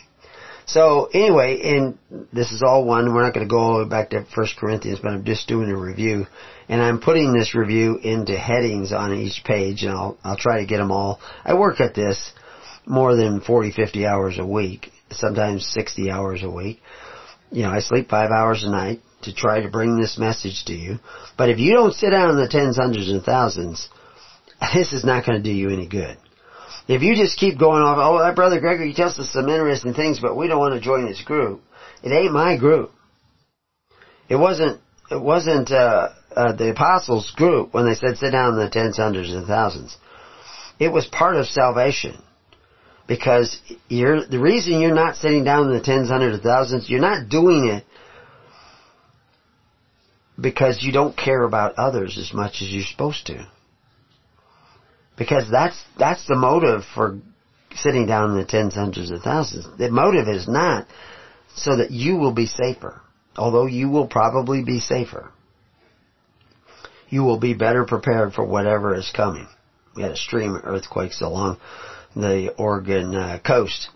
So 0.65 1.09
anyway, 1.13 1.59
and 1.63 1.97
this 2.31 2.51
is 2.51 2.63
all 2.63 2.85
one. 2.85 3.13
We're 3.13 3.23
not 3.23 3.33
going 3.33 3.45
to 3.45 3.49
go 3.49 3.59
all 3.59 3.77
the 3.79 3.83
way 3.83 3.89
back 3.89 4.11
to 4.11 4.25
First 4.33 4.57
Corinthians, 4.57 4.99
but 5.01 5.11
I'm 5.11 5.25
just 5.25 5.47
doing 5.47 5.69
a 5.69 5.75
review, 5.75 6.27
and 6.69 6.81
I'm 6.81 7.01
putting 7.01 7.33
this 7.33 7.55
review 7.55 7.97
into 7.97 8.37
headings 8.37 8.93
on 8.93 9.13
each 9.13 9.43
page, 9.43 9.83
and 9.83 9.91
I'll 9.91 10.17
I'll 10.23 10.37
try 10.37 10.61
to 10.61 10.65
get 10.65 10.77
them 10.77 10.91
all. 10.91 11.19
I 11.43 11.55
work 11.55 11.81
at 11.81 11.93
this 11.93 12.31
more 12.85 13.15
than 13.15 13.41
40, 13.41 13.71
50 13.71 14.05
hours 14.05 14.39
a 14.39 14.45
week, 14.45 14.91
sometimes 15.09 15.65
60 15.67 16.09
hours 16.09 16.41
a 16.43 16.49
week. 16.49 16.81
You 17.51 17.63
know, 17.63 17.71
I 17.71 17.79
sleep 17.79 18.09
five 18.09 18.31
hours 18.31 18.63
a 18.63 18.69
night 18.69 19.01
to 19.23 19.33
try 19.33 19.61
to 19.61 19.69
bring 19.69 19.99
this 19.99 20.17
message 20.17 20.65
to 20.65 20.73
you. 20.73 20.99
But 21.37 21.49
if 21.49 21.59
you 21.59 21.73
don't 21.73 21.93
sit 21.93 22.11
down 22.11 22.29
in 22.29 22.37
the 22.37 22.47
tens, 22.47 22.77
hundreds, 22.77 23.09
and 23.09 23.23
thousands, 23.23 23.89
this 24.73 24.93
is 24.93 25.03
not 25.03 25.25
going 25.25 25.41
to 25.41 25.43
do 25.43 25.53
you 25.53 25.69
any 25.69 25.87
good. 25.87 26.17
If 26.87 27.03
you 27.03 27.15
just 27.15 27.37
keep 27.37 27.59
going 27.59 27.81
off, 27.81 27.97
oh, 27.99 28.19
that 28.19 28.35
brother 28.35 28.59
Gregory 28.59 28.93
tells 28.93 29.17
us 29.19 29.31
some 29.31 29.47
interesting 29.49 29.93
things, 29.93 30.19
but 30.19 30.35
we 30.35 30.47
don't 30.47 30.59
want 30.59 30.73
to 30.73 30.81
join 30.81 31.07
his 31.07 31.21
group. 31.21 31.61
It 32.03 32.11
ain't 32.11 32.33
my 32.33 32.57
group. 32.57 32.91
It 34.27 34.35
wasn't. 34.35 34.81
It 35.09 35.21
wasn't 35.21 35.71
uh, 35.71 36.09
uh, 36.35 36.53
the 36.53 36.71
apostles' 36.71 37.31
group 37.35 37.73
when 37.73 37.85
they 37.85 37.95
said 37.95 38.17
sit 38.17 38.31
down 38.31 38.53
in 38.53 38.59
the 38.59 38.69
tens, 38.69 38.97
hundreds, 38.97 39.31
and 39.31 39.45
thousands. 39.45 39.95
It 40.79 40.91
was 40.91 41.05
part 41.05 41.35
of 41.35 41.45
salvation 41.47 42.21
because 43.07 43.59
the 43.89 44.39
reason 44.39 44.79
you're 44.79 44.95
not 44.95 45.17
sitting 45.17 45.43
down 45.43 45.67
in 45.67 45.73
the 45.73 45.83
tens, 45.83 46.09
hundreds, 46.09 46.35
and 46.35 46.43
thousands. 46.43 46.89
You're 46.89 47.01
not 47.01 47.27
doing 47.27 47.67
it 47.67 47.83
because 50.41 50.81
you 50.81 50.91
don't 50.91 51.15
care 51.15 51.43
about 51.43 51.75
others 51.75 52.17
as 52.17 52.33
much 52.33 52.61
as 52.61 52.69
you're 52.69 52.83
supposed 52.83 53.27
to. 53.27 53.47
Because 55.17 55.49
that's, 55.51 55.79
that's 55.99 56.25
the 56.27 56.35
motive 56.35 56.83
for 56.95 57.19
sitting 57.75 58.07
down 58.07 58.31
in 58.31 58.37
the 58.37 58.45
tens, 58.45 58.75
hundreds, 58.75 59.11
of 59.11 59.21
thousands. 59.21 59.67
The 59.77 59.91
motive 59.91 60.27
is 60.27 60.47
not 60.47 60.87
so 61.55 61.77
that 61.77 61.91
you 61.91 62.15
will 62.15 62.33
be 62.33 62.47
safer. 62.47 63.01
Although 63.37 63.67
you 63.67 63.89
will 63.89 64.07
probably 64.07 64.63
be 64.63 64.79
safer. 64.79 65.31
You 67.09 67.23
will 67.23 67.39
be 67.39 67.53
better 67.53 67.85
prepared 67.85 68.33
for 68.33 68.45
whatever 68.45 68.95
is 68.95 69.11
coming. 69.15 69.47
We 69.95 70.03
had 70.03 70.11
a 70.11 70.17
stream 70.17 70.55
of 70.55 70.65
earthquakes 70.65 71.21
along 71.21 71.59
the 72.15 72.53
Oregon 72.57 73.15
uh, 73.15 73.39
coast 73.45 73.89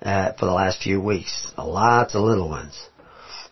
uh, 0.00 0.32
for 0.32 0.46
the 0.46 0.52
last 0.52 0.82
few 0.82 1.00
weeks. 1.00 1.52
Lots 1.58 2.14
of 2.14 2.22
little 2.22 2.48
ones. 2.48 2.80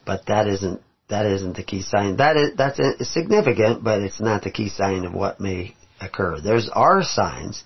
But 0.04 0.26
that 0.26 0.48
isn't 0.48 0.80
that 1.10 1.26
isn't 1.26 1.56
the 1.56 1.62
key 1.62 1.82
sign. 1.82 2.16
That 2.16 2.36
is 2.36 2.56
that's 2.56 2.80
significant, 3.12 3.84
but 3.84 4.00
it's 4.00 4.20
not 4.20 4.42
the 4.42 4.50
key 4.50 4.68
sign 4.68 5.04
of 5.04 5.12
what 5.12 5.40
may 5.40 5.74
occur. 6.00 6.40
There's 6.40 6.70
are 6.72 7.02
signs, 7.02 7.62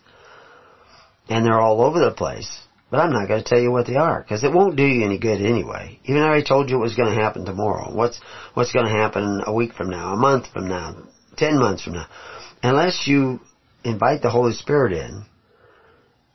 and 1.28 1.44
they're 1.44 1.61
all 1.61 1.83
over 1.83 2.00
the 2.00 2.11
place. 2.11 2.61
But 2.90 3.00
I'm 3.00 3.12
not 3.12 3.28
going 3.28 3.42
to 3.42 3.48
tell 3.48 3.61
you 3.61 3.72
what 3.72 3.87
they 3.87 3.96
are 3.96 4.22
because 4.22 4.44
it 4.44 4.52
won't 4.52 4.76
do 4.76 4.85
you 4.85 5.04
any 5.04 5.18
good 5.18 5.40
anyway. 5.40 5.98
Even 6.04 6.20
though 6.20 6.33
I 6.33 6.42
told 6.42 6.70
you 6.70 6.76
it 6.76 6.83
was 6.83 6.94
going 6.94 7.14
to 7.14 7.20
happen 7.20 7.44
tomorrow, 7.44 7.92
what's 7.92 8.20
what's 8.54 8.72
going 8.72 8.87
to 8.87 8.92
happen 8.92 9.42
a 9.46 9.52
week 9.52 9.72
from 9.74 9.90
now, 9.90 10.12
a 10.12 10.16
month 10.16 10.46
from 10.52 10.68
now, 10.68 10.96
ten 11.37 11.59
months 11.59 11.83
from 11.83 11.94
now, 11.94 12.07
unless 12.62 13.07
you 13.07 13.40
invite 13.85 14.22
the 14.22 14.30
Holy 14.30 14.52
Spirit 14.52 14.92
in, 14.92 15.24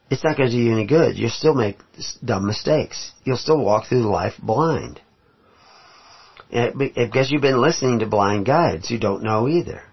it's 0.09 0.23
not 0.23 0.37
going 0.37 0.49
to 0.49 0.55
do 0.55 0.61
you 0.61 0.73
any 0.73 0.85
good. 0.85 1.17
You'll 1.17 1.29
still 1.29 1.53
make 1.53 1.77
dumb 2.23 2.45
mistakes. 2.45 3.11
You'll 3.23 3.37
still 3.37 3.63
walk 3.63 3.87
through 3.87 4.09
life 4.09 4.33
blind. 4.41 5.01
Eh, 6.51 6.71
because 6.75 7.29
you've 7.29 7.43
been 7.43 7.62
listening 7.62 7.99
to 7.99 8.07
blind 8.07 8.45
guides 8.45 8.89
who 8.89 8.97
don't 8.97 9.23
know 9.23 9.47
either. 9.47 9.83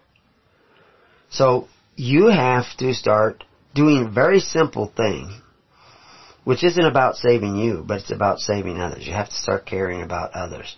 So 1.29 1.69
you 1.97 2.27
have 2.29 2.65
to 2.79 2.95
start 2.95 3.45
doing 3.75 4.07
a 4.07 4.11
very 4.11 4.41
simple 4.41 4.91
thing, 4.97 5.43
which 6.45 6.65
isn't 6.65 6.85
about 6.85 7.17
saving 7.17 7.57
you, 7.57 7.85
but 7.87 8.01
it's 8.01 8.11
about 8.11 8.39
saving 8.39 8.81
others. 8.81 9.07
You 9.07 9.13
have 9.13 9.29
to 9.29 9.35
start 9.35 9.67
caring 9.67 10.01
about 10.01 10.33
others. 10.33 10.77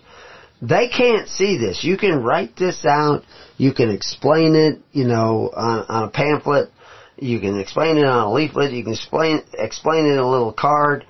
They 0.61 0.89
can't 0.89 1.29
see 1.29 1.57
this. 1.57 1.85
You 1.85 1.97
can 1.97 2.21
write 2.21 2.57
this 2.57 2.85
out. 2.85 3.23
You 3.55 3.73
can 3.73 3.89
explain 3.89 4.55
it, 4.55 4.79
you 4.91 5.05
know, 5.05 5.49
on, 5.55 5.85
on 5.87 6.03
a 6.09 6.11
pamphlet. 6.11 6.71
You 7.15 7.39
can 7.39 7.57
explain 7.57 7.97
it 7.97 8.05
on 8.05 8.27
a 8.27 8.33
leaflet. 8.33 8.73
You 8.73 8.83
can 8.83 8.93
explain 8.93 9.43
explain 9.53 10.05
it 10.05 10.13
in 10.13 10.19
a 10.19 10.29
little 10.29 10.51
card. 10.51 11.05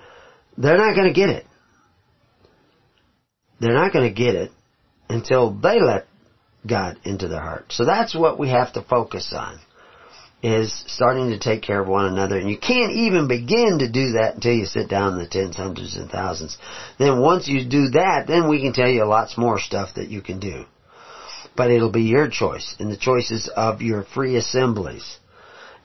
They're 0.60 0.78
not 0.78 0.96
going 0.96 1.08
to 1.08 1.14
get 1.14 1.30
it. 1.30 1.46
They're 3.60 3.74
not 3.74 3.92
going 3.92 4.08
to 4.08 4.14
get 4.14 4.36
it 4.36 4.52
until 5.10 5.52
they 5.52 5.80
let 5.82 6.08
God 6.66 7.00
into 7.04 7.28
their 7.28 7.42
heart. 7.42 7.66
So 7.70 7.86
that's 7.86 8.16
what 8.16 8.40
we 8.40 8.50
have 8.50 8.74
to 8.74 8.82
focus 8.82 9.34
on 9.34 9.60
is 10.42 10.86
starting 10.88 11.32
to 11.32 11.40
take 11.40 11.62
care 11.62 11.82
of 11.82 11.88
one 11.88 12.06
another. 12.06 12.38
And 12.38 12.50
you 12.50 12.58
can't 12.58 12.94
even 12.94 13.28
begin 13.28 13.80
to 13.80 13.92
do 13.92 14.14
that 14.14 14.36
until 14.36 14.54
you 14.54 14.66
sit 14.66 14.90
down 14.90 15.14
in 15.14 15.20
the 15.20 15.28
tens, 15.28 15.58
hundreds, 15.58 15.98
and 15.98 16.10
thousands. 16.10 16.58
Then 16.98 17.20
once 17.20 17.48
you 17.48 17.66
do 17.68 17.90
that, 17.90 18.26
then 18.28 18.48
we 18.48 18.62
can 18.62 18.74
tell 18.74 18.88
you 18.88 19.04
lots 19.06 19.38
more 19.38 19.60
stuff 19.60 19.96
that 19.96 20.10
you 20.10 20.22
can 20.22 20.40
do. 20.40 20.64
But 21.58 21.72
it'll 21.72 21.92
be 21.92 22.04
your 22.04 22.30
choice 22.30 22.76
and 22.80 22.90
the 22.90 22.98
choices 22.98 23.50
of 23.54 23.82
your 23.82 24.04
free 24.04 24.38
assemblies. 24.38 25.18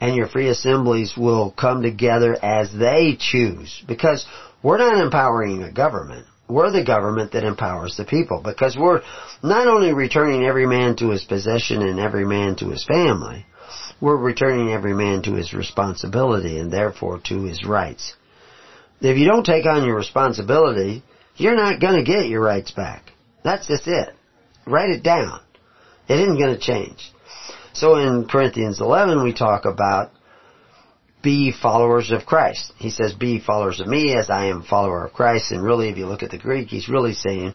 And 0.00 0.14
your 0.14 0.28
free 0.28 0.48
assemblies 0.48 1.14
will 1.16 1.50
come 1.50 1.82
together 1.82 2.36
as 2.40 2.72
they 2.72 3.16
choose. 3.18 3.82
Because 3.88 4.24
we're 4.62 4.78
not 4.78 5.02
empowering 5.02 5.62
a 5.62 5.72
government. 5.72 6.26
We're 6.54 6.70
the 6.70 6.84
government 6.84 7.32
that 7.32 7.42
empowers 7.42 7.96
the 7.96 8.04
people. 8.04 8.40
Because 8.40 8.76
we're 8.76 9.02
not 9.42 9.66
only 9.66 9.92
returning 9.92 10.44
every 10.44 10.68
man 10.68 10.94
to 10.96 11.10
his 11.10 11.24
possession 11.24 11.82
and 11.82 11.98
every 11.98 12.24
man 12.24 12.54
to 12.56 12.70
his 12.70 12.84
family, 12.84 13.44
we're 14.00 14.16
returning 14.16 14.70
every 14.70 14.94
man 14.94 15.22
to 15.22 15.34
his 15.34 15.52
responsibility 15.52 16.60
and 16.60 16.72
therefore 16.72 17.18
to 17.24 17.42
his 17.42 17.64
rights. 17.64 18.14
If 19.00 19.18
you 19.18 19.26
don't 19.26 19.44
take 19.44 19.66
on 19.66 19.84
your 19.84 19.96
responsibility, 19.96 21.02
you're 21.34 21.56
not 21.56 21.80
going 21.80 21.96
to 21.96 22.04
get 22.04 22.28
your 22.28 22.42
rights 22.42 22.70
back. 22.70 23.10
That's 23.42 23.66
just 23.66 23.88
it. 23.88 24.14
Write 24.64 24.90
it 24.90 25.02
down. 25.02 25.40
It 26.08 26.20
isn't 26.20 26.38
going 26.38 26.54
to 26.54 26.60
change. 26.60 27.12
So 27.72 27.96
in 27.96 28.28
Corinthians 28.28 28.80
11 28.80 29.24
we 29.24 29.34
talk 29.34 29.64
about 29.64 30.12
be 31.24 31.52
followers 31.52 32.12
of 32.12 32.26
Christ. 32.26 32.72
He 32.76 32.90
says 32.90 33.14
be 33.14 33.40
followers 33.40 33.80
of 33.80 33.88
me 33.88 34.14
as 34.16 34.30
I 34.30 34.46
am 34.46 34.60
a 34.60 34.64
follower 34.64 35.06
of 35.06 35.12
Christ. 35.12 35.50
And 35.50 35.64
really 35.64 35.88
if 35.88 35.96
you 35.96 36.06
look 36.06 36.22
at 36.22 36.30
the 36.30 36.38
Greek, 36.38 36.68
he's 36.68 36.88
really 36.88 37.14
saying 37.14 37.54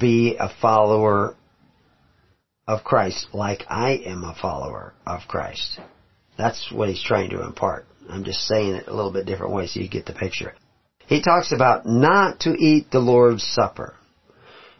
be 0.00 0.36
a 0.38 0.50
follower 0.60 1.36
of 2.66 2.82
Christ 2.82 3.28
like 3.32 3.62
I 3.68 3.92
am 4.04 4.24
a 4.24 4.34
follower 4.34 4.94
of 5.06 5.22
Christ. 5.28 5.78
That's 6.36 6.70
what 6.72 6.88
he's 6.88 7.02
trying 7.02 7.30
to 7.30 7.44
impart. 7.44 7.86
I'm 8.10 8.24
just 8.24 8.40
saying 8.40 8.74
it 8.74 8.88
a 8.88 8.94
little 8.94 9.12
bit 9.12 9.26
different 9.26 9.54
way 9.54 9.66
so 9.66 9.80
you 9.80 9.88
get 9.88 10.06
the 10.06 10.12
picture. 10.12 10.54
He 11.06 11.22
talks 11.22 11.52
about 11.52 11.86
not 11.86 12.40
to 12.40 12.50
eat 12.50 12.90
the 12.90 12.98
Lord's 12.98 13.44
Supper. 13.44 13.94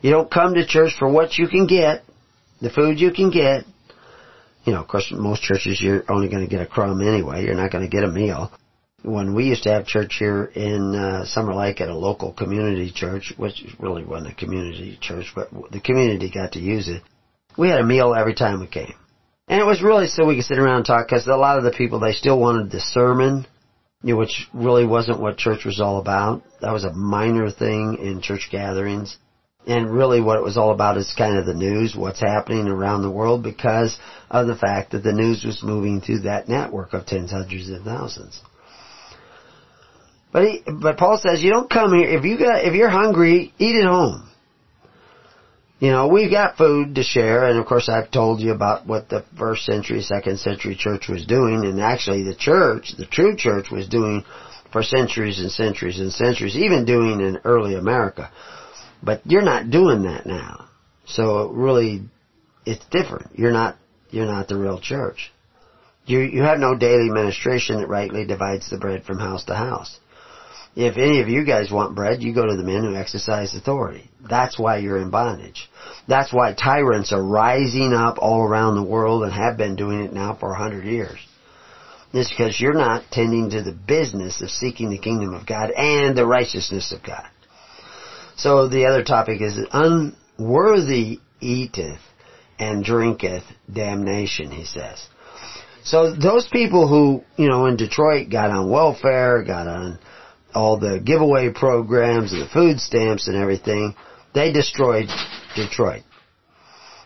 You 0.01 0.11
don't 0.11 0.31
come 0.31 0.55
to 0.55 0.67
church 0.67 0.93
for 0.99 1.11
what 1.11 1.39
you 1.39 1.49
can 1.49 1.67
get, 1.67 2.03
the 2.61 2.71
food 2.71 2.99
you 2.99 3.13
can 3.13 3.31
get. 3.31 3.65
You 4.65 4.73
know, 4.73 4.81
of 4.81 4.89
course, 4.89 5.13
most 5.13 5.43
churches 5.43 5.81
you're 5.81 6.05
only 6.09 6.29
going 6.29 6.43
to 6.43 6.51
get 6.51 6.63
a 6.63 6.67
crumb 6.67 7.01
anyway. 7.01 7.45
You're 7.45 7.55
not 7.55 7.71
going 7.71 7.85
to 7.85 7.91
get 7.91 8.05
a 8.05 8.09
meal. 8.09 8.51
When 9.03 9.35
we 9.35 9.45
used 9.45 9.65
to 9.65 9.71
have 9.71 9.87
church 9.87 10.17
here 10.19 10.45
in 10.45 10.95
uh, 10.95 11.27
Summer 11.27 11.55
Lake 11.55 11.83
at 11.83 11.91
a 11.91 11.97
local 11.97 12.33
community 12.33 12.91
church, 12.91 13.35
which 13.37 13.63
really 13.79 14.03
wasn't 14.03 14.33
a 14.33 14.35
community 14.35 14.97
church, 15.01 15.33
but 15.35 15.51
the 15.71 15.81
community 15.81 16.31
got 16.31 16.53
to 16.53 16.61
use 16.61 16.89
it 16.89 17.03
we 17.57 17.69
had 17.69 17.81
a 17.81 17.85
meal 17.85 18.15
every 18.15 18.35
time 18.35 18.61
we 18.61 18.67
came. 18.67 18.95
And 19.49 19.61
it 19.61 19.65
was 19.65 19.83
really 19.83 20.07
so 20.07 20.25
we 20.25 20.37
could 20.37 20.45
sit 20.45 20.59
around 20.59 20.79
and 20.79 20.87
talk 20.87 21.07
because 21.07 21.27
a 21.27 21.37
lot 21.37 21.59
of 21.59 21.65
the 21.65 21.71
people, 21.71 22.01
they 22.01 22.13
still 22.13 22.39
wanted 22.39 22.71
the 22.71 22.81
sermon, 22.81 23.47
you 24.03 24.15
know, 24.15 24.21
which 24.21 24.49
really 24.53 24.87
wasn't 24.87 25.21
what 25.21 25.37
church 25.37 25.65
was 25.65 25.81
all 25.81 25.99
about. 25.99 26.43
That 26.61 26.73
was 26.73 26.85
a 26.85 26.93
minor 26.93 27.51
thing 27.51 27.99
in 28.01 28.23
church 28.23 28.49
gatherings. 28.51 29.19
And 29.67 29.91
really 29.91 30.21
what 30.21 30.37
it 30.37 30.43
was 30.43 30.59
all 30.59 30.73
about 30.73 30.99
is 30.99 31.15
kind 31.17 31.39
of 31.39 31.47
the 31.47 31.55
news, 31.55 31.97
what's 31.97 32.21
happening 32.21 32.69
around 32.69 33.03
the 33.03 33.11
world 33.11 33.43
because 33.43 33.99
of 34.31 34.47
the 34.47 34.57
fact 34.57 34.93
that 34.93 35.03
the 35.03 35.13
news 35.13 35.43
was 35.43 35.63
moving 35.63 36.01
through 36.01 36.21
that 36.21 36.49
network 36.49 36.93
of 36.93 37.07
tens, 37.07 37.31
hundreds, 37.31 37.71
and 37.71 37.85
thousands. 37.85 38.41
But 40.33 40.43
he, 40.43 40.63
but 40.67 40.99
Paul 40.99 41.17
says 41.17 41.43
you 41.43 41.51
don't 41.51 41.71
come 41.71 41.95
here 41.95 42.09
if 42.09 42.25
you 42.25 42.39
got 42.39 42.65
if 42.65 42.75
you're 42.75 42.91
hungry, 42.91 43.55
eat 43.59 43.77
at 43.77 43.89
home. 43.89 44.29
You 45.79 45.91
know, 45.91 46.09
we've 46.09 46.31
got 46.31 46.57
food 46.57 46.95
to 46.97 47.03
share, 47.03 47.49
and 47.49 47.59
of 47.59 47.67
course 47.67 47.89
I've 47.89 48.11
told 48.11 48.41
you 48.41 48.53
about 48.53 48.87
what 48.87 49.09
the 49.09 49.25
first 49.39 49.65
century, 49.65 50.03
second 50.03 50.39
century 50.39 50.77
church 50.77 51.09
was 51.09 51.27
doing, 51.27 51.65
and 51.65 51.81
actually 51.81 52.23
the 52.23 52.35
church, 52.35 52.95
the 52.97 53.07
true 53.07 53.37
church 53.37 53.71
was 53.71 53.89
doing 53.89 54.25
for 54.73 54.83
centuries 54.83 55.39
and 55.39 55.53
centuries 55.53 56.01
and 56.01 56.13
centuries, 56.13 56.57
even 56.57 56.85
doing 56.85 57.21
in 57.21 57.39
early 57.45 57.77
America. 57.77 58.31
But 59.05 59.23
you're 59.25 59.43
not 59.43 59.71
doing 59.71 60.03
that 60.05 60.27
now. 60.27 60.69
So 61.07 61.51
really, 61.51 62.03
it's 62.65 62.85
different. 62.87 63.39
You're 63.39 63.53
not, 63.53 63.77
you're 64.11 64.27
not 64.27 64.49
the 64.49 64.57
real 64.57 64.81
church. 64.81 65.33
You, 66.07 66.21
you 66.21 66.43
have 66.43 66.59
no 66.59 66.77
daily 66.77 67.11
ministration 67.11 67.81
that 67.81 67.89
rightly 67.89 68.27
divides 68.27 68.71
the 68.71 68.79
bread 68.79 69.05
from 69.05 69.19
house 69.19 69.45
to 69.45 69.55
house. 69.55 69.99
If 70.77 70.97
any 70.97 71.21
of 71.21 71.29
you 71.29 71.45
guys 71.45 71.71
want 71.71 71.95
bread, 71.95 72.23
you 72.23 72.35
go 72.35 72.47
to 72.47 72.57
the 72.57 72.65
men 72.65 72.83
who 72.83 72.97
exercise 72.97 73.55
authority. 73.55 74.11
That's 74.29 74.59
why 74.59 74.79
you're 74.79 74.99
in 74.99 75.11
bondage. 75.11 75.71
That's 76.09 76.33
why 76.33 76.53
tyrants 76.53 77.13
are 77.13 77.23
rising 77.23 77.93
up 77.93 78.17
all 78.19 78.43
around 78.43 78.75
the 78.75 78.83
world 78.83 79.23
and 79.23 79.33
have 79.33 79.57
been 79.57 79.77
doing 79.77 80.01
it 80.01 80.13
now 80.13 80.35
for 80.35 80.53
a 80.53 80.59
hundred 80.59 80.85
years. 80.85 81.19
It's 82.13 82.31
because 82.31 82.61
you're 82.61 82.75
not 82.75 83.05
tending 83.11 83.51
to 83.51 83.63
the 83.63 83.73
business 83.73 84.41
of 84.43 84.51
seeking 84.51 84.91
the 84.91 84.99
kingdom 84.99 85.33
of 85.35 85.47
God 85.47 85.71
and 85.71 86.17
the 86.17 86.27
righteousness 86.27 86.93
of 86.93 87.03
God. 87.03 87.29
So 88.37 88.69
the 88.69 88.87
other 88.87 89.05
topic 89.05 89.41
is 89.41 89.59
unworthy 89.73 91.21
eateth 91.41 92.01
and 92.59 92.85
drinketh 92.85 93.45
damnation, 93.73 94.51
he 94.51 94.65
says. 94.65 95.07
So 95.85 96.15
those 96.15 96.49
people 96.49 96.89
who, 96.89 97.25
you 97.37 97.49
know, 97.49 97.67
in 97.67 97.77
Detroit 97.77 98.31
got 98.31 98.51
on 98.51 98.71
welfare, 98.71 99.43
got 99.45 99.69
on 99.69 99.99
all 100.55 100.79
the 100.79 100.99
giveaway 100.99 101.53
programs 101.53 102.33
and 102.33 102.43
the 102.43 102.49
food 102.49 102.81
stamps 102.81 103.29
and 103.29 103.37
everything, 103.37 103.95
they 104.35 104.53
destroyed 104.53 105.09
Detroit. 105.55 106.03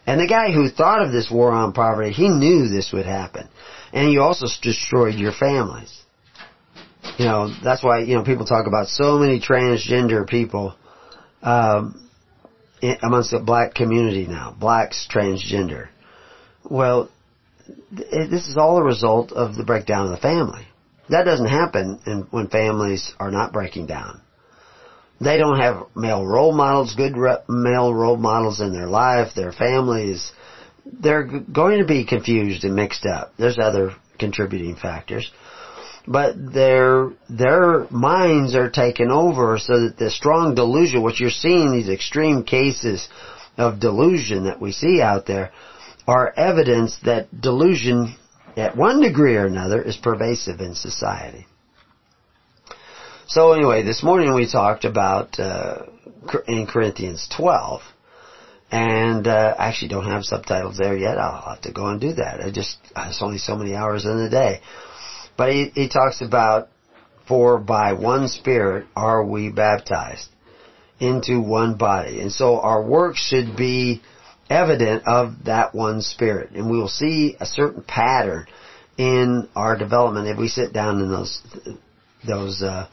And 0.06 0.20
the 0.20 0.26
guy 0.26 0.52
who 0.52 0.70
thought 0.70 1.02
of 1.02 1.12
this 1.12 1.30
war 1.30 1.50
on 1.50 1.72
poverty, 1.72 2.12
he 2.12 2.28
knew 2.28 2.68
this 2.68 2.92
would 2.92 3.04
happen. 3.04 3.48
And 3.92 4.08
he 4.08 4.18
also 4.18 4.46
destroyed 4.62 5.16
your 5.16 5.32
families. 5.32 6.02
You 7.18 7.26
know, 7.26 7.52
that's 7.62 7.82
why, 7.82 8.00
you 8.00 8.14
know, 8.14 8.22
people 8.22 8.46
talk 8.46 8.66
about 8.66 8.86
so 8.88 9.18
many 9.18 9.40
transgender 9.40 10.26
people, 10.26 10.76
um, 11.42 12.08
amongst 13.02 13.30
the 13.30 13.40
black 13.40 13.74
community 13.74 14.26
now. 14.26 14.54
Blacks 14.58 15.08
transgender. 15.12 15.88
Well, 16.64 17.10
this 17.90 18.48
is 18.48 18.56
all 18.56 18.78
a 18.78 18.84
result 18.84 19.32
of 19.32 19.56
the 19.56 19.64
breakdown 19.64 20.06
of 20.06 20.12
the 20.12 20.18
family. 20.18 20.66
That 21.08 21.24
doesn't 21.24 21.48
happen 21.48 22.00
in, 22.06 22.26
when 22.30 22.48
families 22.48 23.12
are 23.18 23.30
not 23.30 23.52
breaking 23.52 23.86
down. 23.86 24.20
They 25.20 25.36
don't 25.36 25.58
have 25.58 25.86
male 25.96 26.24
role 26.24 26.52
models, 26.52 26.94
good 26.94 27.16
re- 27.16 27.42
male 27.48 27.92
role 27.92 28.16
models 28.16 28.60
in 28.60 28.72
their 28.72 28.86
life, 28.86 29.34
their 29.34 29.52
families. 29.52 30.32
They're 30.86 31.24
going 31.24 31.80
to 31.80 31.86
be 31.86 32.04
confused 32.04 32.64
and 32.64 32.76
mixed 32.76 33.04
up. 33.04 33.32
There's 33.36 33.58
other 33.58 33.96
contributing 34.18 34.76
factors. 34.76 35.30
But 36.10 36.34
their, 36.54 37.12
their 37.28 37.86
minds 37.90 38.54
are 38.54 38.70
taken 38.70 39.10
over 39.10 39.58
so 39.58 39.82
that 39.82 39.98
the 39.98 40.10
strong 40.10 40.54
delusion, 40.54 41.02
what 41.02 41.20
you're 41.20 41.28
seeing, 41.28 41.70
these 41.70 41.90
extreme 41.90 42.44
cases 42.44 43.06
of 43.58 43.78
delusion 43.78 44.44
that 44.44 44.58
we 44.58 44.72
see 44.72 45.02
out 45.02 45.26
there, 45.26 45.52
are 46.06 46.32
evidence 46.34 46.98
that 47.04 47.28
delusion 47.38 48.16
at 48.56 48.74
one 48.74 49.02
degree 49.02 49.36
or 49.36 49.44
another, 49.44 49.82
is 49.82 49.98
pervasive 49.98 50.62
in 50.62 50.74
society. 50.74 51.46
So 53.26 53.52
anyway, 53.52 53.82
this 53.82 54.02
morning 54.02 54.34
we 54.34 54.50
talked 54.50 54.86
about 54.86 55.38
uh, 55.38 55.82
in 56.46 56.66
Corinthians 56.66 57.28
12, 57.36 57.82
and 58.70 59.26
uh, 59.26 59.54
I 59.58 59.68
actually 59.68 59.88
don't 59.88 60.06
have 60.06 60.24
subtitles 60.24 60.78
there 60.78 60.96
yet. 60.96 61.18
I'll 61.18 61.54
have 61.54 61.60
to 61.62 61.72
go 61.72 61.88
and 61.88 62.00
do 62.00 62.14
that. 62.14 62.40
I 62.40 62.50
just 62.50 62.78
it's 62.96 63.20
only 63.20 63.36
so 63.36 63.56
many 63.56 63.74
hours 63.74 64.06
in 64.06 64.16
the 64.16 64.30
day, 64.30 64.62
but 65.38 65.50
he, 65.50 65.70
he 65.74 65.88
talks 65.88 66.20
about 66.20 66.68
for 67.26 67.58
by 67.58 67.94
one 67.94 68.28
Spirit 68.28 68.86
are 68.94 69.24
we 69.24 69.50
baptized 69.50 70.28
into 71.00 71.40
one 71.40 71.76
body, 71.76 72.20
and 72.20 72.30
so 72.30 72.60
our 72.60 72.82
work 72.82 73.16
should 73.16 73.56
be 73.56 74.02
evident 74.50 75.04
of 75.06 75.44
that 75.44 75.74
one 75.74 76.00
spirit. 76.00 76.50
And 76.50 76.70
we 76.70 76.78
will 76.78 76.88
see 76.88 77.36
a 77.40 77.46
certain 77.46 77.82
pattern 77.82 78.46
in 78.96 79.48
our 79.54 79.76
development 79.76 80.26
if 80.26 80.38
we 80.38 80.48
sit 80.48 80.72
down 80.72 81.00
in 81.00 81.10
those 81.10 81.40
those 82.26 82.62
uh, 82.62 82.88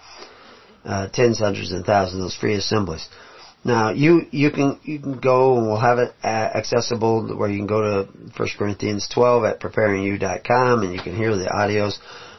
uh, 0.84 1.08
tens, 1.10 1.40
hundreds, 1.40 1.72
and 1.72 1.86
thousands, 1.86 2.22
those 2.22 2.36
free 2.36 2.56
assemblies. 2.56 3.08
Now 3.64 3.90
you 3.90 4.28
you 4.30 4.52
can 4.52 4.80
you 4.84 5.00
can 5.00 5.20
go 5.20 5.58
and 5.58 5.66
we'll 5.66 5.80
have 5.80 5.98
it 5.98 6.14
uh, 6.24 6.28
accessible 6.28 7.36
where 7.36 7.50
you 7.50 7.58
can 7.58 7.68
go 7.68 7.82
to 7.82 8.12
1 8.38 8.50
Corinthians 8.58 9.10
12 9.12 9.46
at 9.46 9.60
preparingyou.com 9.60 10.84
and 10.84 10.94
you 10.94 11.02
can 11.02 11.16
hear 11.16 11.36
the 11.36 11.46
audios. 11.46 11.98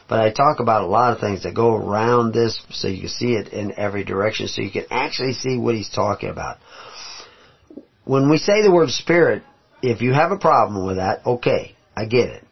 But 0.09 0.19
I 0.19 0.31
talk 0.31 0.59
about 0.59 0.83
a 0.83 0.87
lot 0.87 1.13
of 1.13 1.19
things 1.19 1.43
that 1.43 1.53
go 1.53 1.75
around 1.75 2.33
this 2.33 2.61
so 2.71 2.87
you 2.87 3.01
can 3.01 3.09
see 3.09 3.33
it 3.33 3.49
in 3.49 3.77
every 3.77 4.03
direction 4.03 4.47
so 4.47 4.61
you 4.61 4.71
can 4.71 4.85
actually 4.89 5.33
see 5.33 5.57
what 5.57 5.75
he's 5.75 5.89
talking 5.89 6.29
about 6.29 6.57
when 8.07 8.29
we 8.29 8.37
say 8.37 8.61
the 8.61 8.71
word 8.71 8.89
spirit, 8.89 9.43
if 9.81 10.01
you 10.01 10.13
have 10.13 10.31
a 10.31 10.37
problem 10.37 10.87
with 10.87 10.95
that, 10.95 11.25
okay, 11.25 11.75
I 11.95 12.05
get 12.05 12.29
it. 12.29 12.43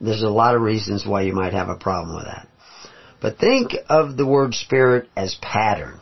There's 0.00 0.22
a 0.22 0.28
lot 0.28 0.54
of 0.54 0.62
reasons 0.62 1.04
why 1.04 1.22
you 1.22 1.34
might 1.34 1.52
have 1.52 1.68
a 1.68 1.76
problem 1.76 2.16
with 2.16 2.24
that. 2.24 2.48
But 3.20 3.38
think 3.38 3.72
of 3.88 4.16
the 4.16 4.26
word 4.26 4.54
spirit 4.54 5.08
as 5.16 5.36
pattern. 5.42 6.00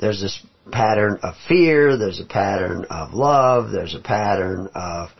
There's 0.00 0.20
this 0.20 0.44
pattern 0.70 1.20
of 1.22 1.34
fear, 1.48 1.96
there's 1.96 2.20
a 2.20 2.26
pattern 2.26 2.86
of 2.90 3.14
love, 3.14 3.70
there's 3.70 3.94
a 3.94 4.00
pattern 4.00 4.68
of 4.74 5.10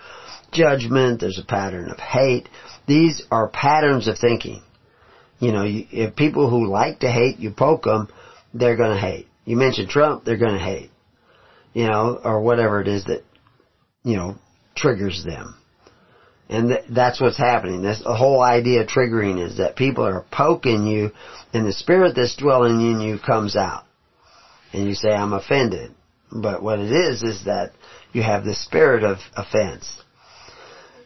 judgment, 0.54 1.20
there's 1.20 1.38
a 1.38 1.44
pattern 1.44 1.90
of 1.90 1.98
hate. 1.98 2.48
These 2.86 3.22
are 3.30 3.48
patterns 3.48 4.08
of 4.08 4.18
thinking. 4.18 4.62
You 5.38 5.52
know, 5.52 5.64
if 5.66 6.16
people 6.16 6.48
who 6.48 6.70
like 6.70 7.00
to 7.00 7.10
hate, 7.10 7.38
you 7.38 7.50
poke 7.50 7.84
them, 7.84 8.08
they're 8.54 8.76
gonna 8.76 8.98
hate. 8.98 9.28
You 9.44 9.56
mention 9.56 9.88
Trump, 9.88 10.24
they're 10.24 10.38
gonna 10.38 10.58
hate. 10.58 10.90
You 11.74 11.88
know, 11.88 12.20
or 12.22 12.40
whatever 12.40 12.80
it 12.80 12.88
is 12.88 13.04
that, 13.06 13.24
you 14.04 14.16
know, 14.16 14.36
triggers 14.76 15.24
them. 15.24 15.56
And 16.48 16.68
th- 16.68 16.84
that's 16.90 17.20
what's 17.20 17.38
happening. 17.38 17.82
That's 17.82 18.02
the 18.02 18.14
whole 18.14 18.42
idea 18.42 18.82
of 18.82 18.88
triggering 18.88 19.44
is 19.44 19.58
that 19.58 19.76
people 19.76 20.04
are 20.04 20.24
poking 20.30 20.86
you 20.86 21.10
and 21.52 21.66
the 21.66 21.72
spirit 21.72 22.14
that's 22.14 22.36
dwelling 22.36 22.80
in 22.80 23.00
you 23.00 23.18
comes 23.18 23.56
out. 23.56 23.84
And 24.72 24.86
you 24.86 24.94
say, 24.94 25.10
I'm 25.10 25.32
offended. 25.32 25.94
But 26.30 26.62
what 26.62 26.80
it 26.80 26.92
is, 26.92 27.22
is 27.22 27.44
that 27.44 27.72
you 28.12 28.22
have 28.22 28.44
the 28.44 28.54
spirit 28.54 29.04
of 29.04 29.18
offense. 29.36 30.02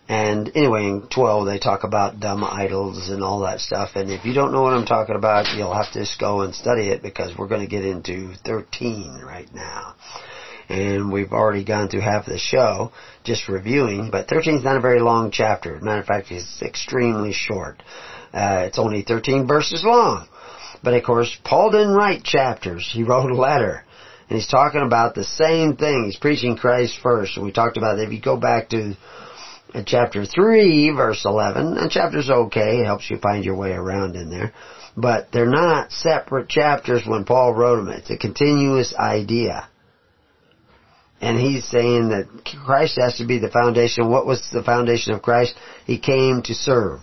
And 0.08 0.50
anyway, 0.54 0.84
in 0.84 1.08
12 1.12 1.46
they 1.46 1.58
talk 1.58 1.84
about 1.84 2.18
dumb 2.18 2.42
idols 2.42 3.10
and 3.10 3.22
all 3.22 3.40
that 3.40 3.60
stuff. 3.60 3.90
And 3.94 4.10
if 4.10 4.24
you 4.24 4.32
don't 4.32 4.52
know 4.52 4.62
what 4.62 4.72
I'm 4.72 4.86
talking 4.86 5.16
about, 5.16 5.54
you'll 5.56 5.74
have 5.74 5.92
to 5.92 6.00
just 6.00 6.18
go 6.18 6.40
and 6.40 6.54
study 6.54 6.88
it 6.88 7.02
because 7.02 7.36
we're 7.36 7.48
going 7.48 7.60
to 7.60 7.66
get 7.66 7.84
into 7.84 8.32
13 8.44 9.20
right 9.22 9.52
now 9.54 9.94
and 10.68 11.10
we've 11.10 11.32
already 11.32 11.64
gone 11.64 11.88
through 11.88 12.00
half 12.00 12.26
of 12.26 12.32
the 12.32 12.38
show 12.38 12.92
just 13.24 13.48
reviewing, 13.48 14.10
but 14.10 14.28
13 14.28 14.58
is 14.58 14.64
not 14.64 14.76
a 14.76 14.80
very 14.80 15.00
long 15.00 15.30
chapter. 15.30 15.78
Matter 15.80 16.00
of 16.00 16.06
fact, 16.06 16.30
it's 16.30 16.62
extremely 16.62 17.32
short. 17.32 17.82
Uh, 18.32 18.64
it's 18.66 18.78
only 18.78 19.02
13 19.02 19.46
verses 19.46 19.82
long. 19.84 20.28
But 20.82 20.94
of 20.94 21.02
course, 21.02 21.34
Paul 21.42 21.70
didn't 21.70 21.94
write 21.94 22.22
chapters. 22.22 22.88
He 22.92 23.02
wrote 23.02 23.30
a 23.30 23.34
letter. 23.34 23.84
And 24.28 24.38
he's 24.38 24.46
talking 24.46 24.82
about 24.82 25.14
the 25.14 25.24
same 25.24 25.76
thing. 25.76 26.04
He's 26.04 26.18
preaching 26.18 26.56
Christ 26.56 26.98
first. 27.02 27.36
And 27.36 27.46
we 27.46 27.52
talked 27.52 27.78
about 27.78 27.98
it. 27.98 28.02
If 28.02 28.12
you 28.12 28.20
go 28.20 28.36
back 28.36 28.68
to 28.70 28.94
uh, 29.74 29.82
chapter 29.86 30.24
3, 30.24 30.90
verse 30.90 31.24
11, 31.24 31.76
and 31.76 31.90
chapter's 31.90 32.30
okay. 32.30 32.80
It 32.80 32.86
helps 32.86 33.10
you 33.10 33.18
find 33.18 33.44
your 33.44 33.56
way 33.56 33.72
around 33.72 34.16
in 34.16 34.30
there. 34.30 34.52
But 34.96 35.28
they're 35.32 35.46
not 35.46 35.92
separate 35.92 36.48
chapters 36.48 37.02
when 37.06 37.24
Paul 37.24 37.54
wrote 37.54 37.76
them. 37.76 37.88
It's 37.88 38.10
a 38.10 38.16
continuous 38.16 38.94
idea. 38.94 39.68
And 41.20 41.38
he's 41.38 41.68
saying 41.68 42.10
that 42.10 42.28
Christ 42.64 42.98
has 43.00 43.18
to 43.18 43.26
be 43.26 43.38
the 43.38 43.50
foundation. 43.50 44.10
What 44.10 44.26
was 44.26 44.48
the 44.52 44.62
foundation 44.62 45.14
of 45.14 45.22
Christ? 45.22 45.54
He 45.84 45.98
came 45.98 46.42
to 46.42 46.54
serve. 46.54 47.00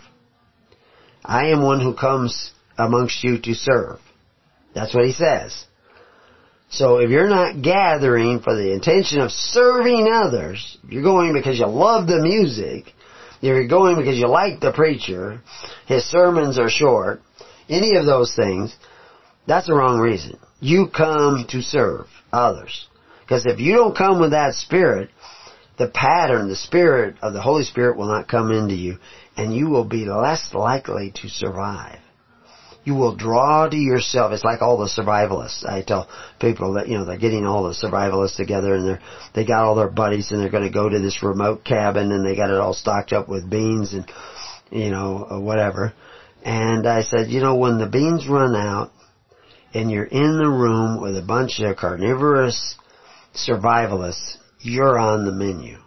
I 1.23 1.47
am 1.47 1.63
one 1.63 1.81
who 1.81 1.93
comes 1.93 2.51
amongst 2.77 3.23
you 3.23 3.39
to 3.39 3.53
serve. 3.53 3.99
That's 4.73 4.93
what 4.93 5.05
he 5.05 5.11
says. 5.11 5.65
So 6.75 6.97
if 6.97 7.09
you're 7.09 7.29
not 7.29 7.61
gathering 7.61 8.41
for 8.41 8.53
the 8.53 8.73
intention 8.73 9.21
of 9.21 9.31
serving 9.31 10.09
others, 10.11 10.77
you're 10.89 11.03
going 11.03 11.31
because 11.31 11.57
you 11.57 11.67
love 11.67 12.05
the 12.05 12.19
music, 12.21 12.93
you're 13.39 13.65
going 13.65 13.95
because 13.95 14.17
you 14.17 14.27
like 14.27 14.59
the 14.59 14.73
preacher, 14.73 15.41
his 15.87 16.03
sermons 16.03 16.59
are 16.59 16.69
short, 16.69 17.21
any 17.69 17.95
of 17.95 18.05
those 18.05 18.35
things, 18.35 18.75
that's 19.47 19.67
the 19.67 19.73
wrong 19.73 19.99
reason. 19.99 20.37
You 20.59 20.87
come 20.87 21.45
to 21.51 21.61
serve 21.61 22.07
others. 22.33 22.87
Because 23.21 23.45
if 23.45 23.61
you 23.61 23.73
don't 23.73 23.97
come 23.97 24.19
with 24.19 24.31
that 24.31 24.55
spirit, 24.55 25.11
the 25.77 25.87
pattern, 25.87 26.49
the 26.49 26.57
spirit 26.57 27.15
of 27.21 27.31
the 27.31 27.41
Holy 27.41 27.63
Spirit 27.63 27.97
will 27.97 28.07
not 28.07 28.27
come 28.27 28.51
into 28.51 28.75
you, 28.75 28.97
and 29.37 29.55
you 29.55 29.69
will 29.69 29.85
be 29.85 30.05
less 30.05 30.53
likely 30.53 31.13
to 31.21 31.29
survive. 31.29 31.99
You 32.85 32.93
will 32.93 33.15
draw 33.15 33.67
to 33.67 33.75
yourself. 33.75 34.31
It's 34.31 34.43
like 34.43 34.61
all 34.61 34.77
the 34.77 34.85
survivalists. 34.85 35.67
I 35.67 35.81
tell 35.81 36.07
people 36.39 36.73
that, 36.73 36.87
you 36.87 36.97
know, 36.97 37.05
they're 37.05 37.17
getting 37.17 37.45
all 37.45 37.63
the 37.63 37.73
survivalists 37.73 38.37
together 38.37 38.75
and 38.75 38.87
they're, 38.87 39.01
they 39.33 39.43
got 39.43 39.63
all 39.63 39.75
their 39.75 39.89
buddies 39.89 40.31
and 40.31 40.39
they're 40.39 40.51
going 40.51 40.63
to 40.63 40.69
go 40.69 40.87
to 40.87 40.99
this 40.99 41.23
remote 41.23 41.65
cabin 41.65 42.11
and 42.11 42.25
they 42.25 42.35
got 42.35 42.51
it 42.51 42.59
all 42.59 42.75
stocked 42.75 43.11
up 43.11 43.27
with 43.27 43.49
beans 43.49 43.93
and, 43.93 44.09
you 44.71 44.91
know, 44.91 45.27
uh, 45.29 45.39
whatever. 45.39 45.93
And 46.43 46.87
I 46.87 47.01
said, 47.01 47.29
you 47.29 47.41
know, 47.41 47.55
when 47.55 47.79
the 47.79 47.87
beans 47.87 48.27
run 48.29 48.55
out 48.55 48.91
and 49.73 49.89
you're 49.89 50.05
in 50.05 50.37
the 50.37 50.47
room 50.47 51.01
with 51.01 51.17
a 51.17 51.25
bunch 51.25 51.59
of 51.59 51.77
carnivorous 51.77 52.75
survivalists, 53.33 54.37
you're 54.61 54.99
on 54.99 55.25
the 55.25 55.31
menu. 55.31 55.79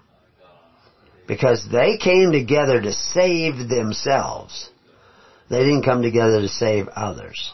Because 1.29 1.65
they 1.71 1.97
came 1.97 2.33
together 2.33 2.81
to 2.81 2.93
save 2.93 3.69
themselves. 3.69 4.71
They 5.51 5.61
didn't 5.61 5.85
come 5.85 6.03
together 6.03 6.41
to 6.41 6.49
save 6.49 6.89
others. 6.89 7.53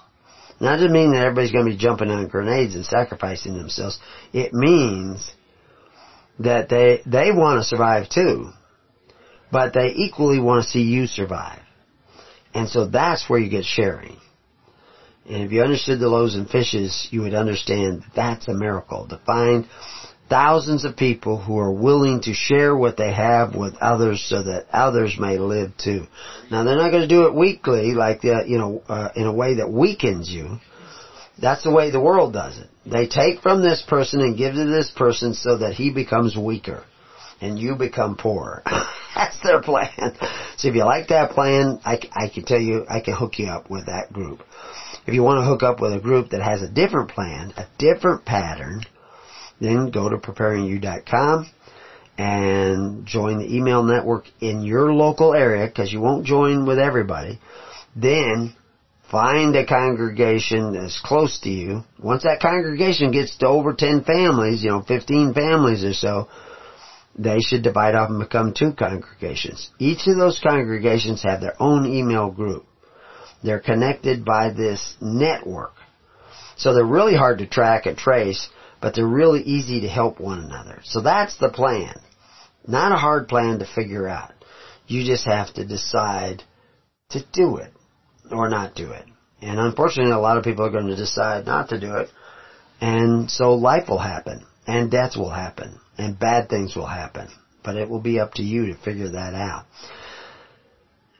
Now, 0.60 0.70
that 0.70 0.76
doesn't 0.76 0.92
mean 0.92 1.12
that 1.12 1.24
everybody's 1.24 1.52
going 1.52 1.66
to 1.66 1.70
be 1.72 1.76
jumping 1.76 2.10
on 2.10 2.28
grenades 2.28 2.74
and 2.74 2.84
sacrificing 2.84 3.56
themselves. 3.56 3.98
It 4.32 4.52
means 4.52 5.30
that 6.38 6.68
they, 6.68 7.02
they 7.06 7.30
want 7.32 7.60
to 7.60 7.64
survive 7.64 8.08
too. 8.08 8.50
But 9.50 9.72
they 9.72 9.92
equally 9.94 10.40
want 10.40 10.64
to 10.64 10.70
see 10.70 10.82
you 10.82 11.06
survive. 11.06 11.60
And 12.54 12.68
so 12.68 12.86
that's 12.86 13.28
where 13.28 13.38
you 13.38 13.50
get 13.50 13.64
sharing. 13.64 14.16
And 15.26 15.42
if 15.42 15.52
you 15.52 15.62
understood 15.62 16.00
the 16.00 16.08
loaves 16.08 16.34
and 16.34 16.48
fishes, 16.48 17.08
you 17.10 17.22
would 17.22 17.34
understand 17.34 18.02
that 18.02 18.14
that's 18.14 18.48
a 18.48 18.54
miracle. 18.54 19.08
To 19.08 19.20
find 19.24 19.66
thousands 20.34 20.84
of 20.84 20.96
people 20.96 21.38
who 21.38 21.60
are 21.60 21.70
willing 21.70 22.20
to 22.20 22.34
share 22.34 22.76
what 22.76 22.96
they 22.96 23.12
have 23.12 23.54
with 23.54 23.76
others 23.76 24.20
so 24.20 24.42
that 24.42 24.66
others 24.72 25.14
may 25.16 25.38
live 25.38 25.70
too. 25.76 26.08
Now 26.50 26.64
they're 26.64 26.74
not 26.74 26.90
going 26.90 27.08
to 27.08 27.14
do 27.14 27.28
it 27.28 27.36
weakly, 27.36 27.94
like 27.94 28.22
the, 28.22 28.42
you 28.44 28.58
know, 28.58 28.82
uh, 28.88 29.10
in 29.14 29.28
a 29.28 29.32
way 29.32 29.58
that 29.58 29.70
weakens 29.70 30.28
you. 30.28 30.58
That's 31.40 31.62
the 31.62 31.70
way 31.70 31.92
the 31.92 32.00
world 32.00 32.32
does 32.32 32.58
it. 32.58 32.66
They 32.84 33.06
take 33.06 33.42
from 33.42 33.62
this 33.62 33.80
person 33.86 34.22
and 34.22 34.36
give 34.36 34.54
to 34.54 34.64
this 34.64 34.90
person 34.90 35.34
so 35.34 35.58
that 35.58 35.74
he 35.74 35.92
becomes 35.92 36.36
weaker 36.36 36.82
and 37.40 37.56
you 37.56 37.76
become 37.76 38.16
poorer. 38.16 38.64
That's 39.14 39.40
their 39.40 39.62
plan. 39.62 40.16
So 40.56 40.66
if 40.66 40.74
you 40.74 40.84
like 40.84 41.08
that 41.08 41.30
plan, 41.30 41.78
I, 41.84 42.00
I 42.12 42.28
can 42.28 42.44
tell 42.44 42.60
you, 42.60 42.86
I 42.90 42.98
can 42.98 43.14
hook 43.14 43.38
you 43.38 43.46
up 43.46 43.70
with 43.70 43.86
that 43.86 44.12
group. 44.12 44.42
If 45.06 45.14
you 45.14 45.22
want 45.22 45.38
to 45.38 45.46
hook 45.46 45.62
up 45.62 45.80
with 45.80 45.92
a 45.92 46.00
group 46.00 46.30
that 46.30 46.42
has 46.42 46.60
a 46.60 46.68
different 46.68 47.10
plan, 47.10 47.52
a 47.56 47.66
different 47.78 48.24
pattern, 48.24 48.82
then 49.60 49.90
go 49.90 50.08
to 50.08 50.16
preparingyou.com 50.16 51.50
and 52.16 53.06
join 53.06 53.38
the 53.38 53.56
email 53.56 53.82
network 53.82 54.24
in 54.40 54.62
your 54.62 54.92
local 54.92 55.34
area 55.34 55.66
because 55.66 55.92
you 55.92 56.00
won't 56.00 56.26
join 56.26 56.66
with 56.66 56.78
everybody. 56.78 57.40
Then 57.96 58.54
find 59.10 59.54
a 59.56 59.66
congregation 59.66 60.72
that's 60.72 61.00
close 61.00 61.40
to 61.40 61.50
you. 61.50 61.84
Once 61.98 62.22
that 62.22 62.40
congregation 62.40 63.10
gets 63.10 63.36
to 63.38 63.46
over 63.46 63.72
10 63.74 64.04
families, 64.04 64.62
you 64.62 64.70
know, 64.70 64.82
15 64.82 65.34
families 65.34 65.84
or 65.84 65.92
so, 65.92 66.28
they 67.16 67.38
should 67.38 67.62
divide 67.62 67.94
off 67.94 68.10
and 68.10 68.18
become 68.18 68.52
two 68.52 68.72
congregations. 68.72 69.70
Each 69.78 70.06
of 70.06 70.16
those 70.16 70.40
congregations 70.40 71.22
have 71.22 71.40
their 71.40 71.60
own 71.60 71.86
email 71.86 72.30
group. 72.30 72.66
They're 73.42 73.60
connected 73.60 74.24
by 74.24 74.50
this 74.50 74.96
network. 75.00 75.74
So 76.56 76.72
they're 76.72 76.84
really 76.84 77.16
hard 77.16 77.38
to 77.38 77.46
track 77.46 77.86
and 77.86 77.96
trace, 77.96 78.48
but 78.84 78.94
they're 78.94 79.06
really 79.06 79.40
easy 79.40 79.80
to 79.80 79.88
help 79.88 80.20
one 80.20 80.40
another. 80.40 80.78
So 80.84 81.00
that's 81.00 81.38
the 81.38 81.48
plan. 81.48 81.94
Not 82.68 82.92
a 82.92 82.96
hard 82.96 83.28
plan 83.28 83.60
to 83.60 83.64
figure 83.64 84.06
out. 84.06 84.32
You 84.86 85.06
just 85.06 85.24
have 85.24 85.54
to 85.54 85.64
decide 85.64 86.42
to 87.08 87.24
do 87.32 87.56
it 87.56 87.72
or 88.30 88.50
not 88.50 88.74
do 88.74 88.90
it. 88.90 89.06
And 89.40 89.58
unfortunately, 89.58 90.12
a 90.12 90.18
lot 90.18 90.36
of 90.36 90.44
people 90.44 90.66
are 90.66 90.70
going 90.70 90.88
to 90.88 90.96
decide 90.96 91.46
not 91.46 91.70
to 91.70 91.80
do 91.80 91.94
it. 91.94 92.10
And 92.78 93.30
so 93.30 93.54
life 93.54 93.88
will 93.88 93.96
happen 93.96 94.44
and 94.66 94.90
death 94.90 95.16
will 95.16 95.30
happen 95.30 95.80
and 95.96 96.18
bad 96.18 96.50
things 96.50 96.76
will 96.76 96.86
happen. 96.86 97.28
But 97.64 97.76
it 97.76 97.88
will 97.88 98.02
be 98.02 98.20
up 98.20 98.34
to 98.34 98.42
you 98.42 98.66
to 98.66 98.74
figure 98.74 99.12
that 99.12 99.32
out. 99.32 99.64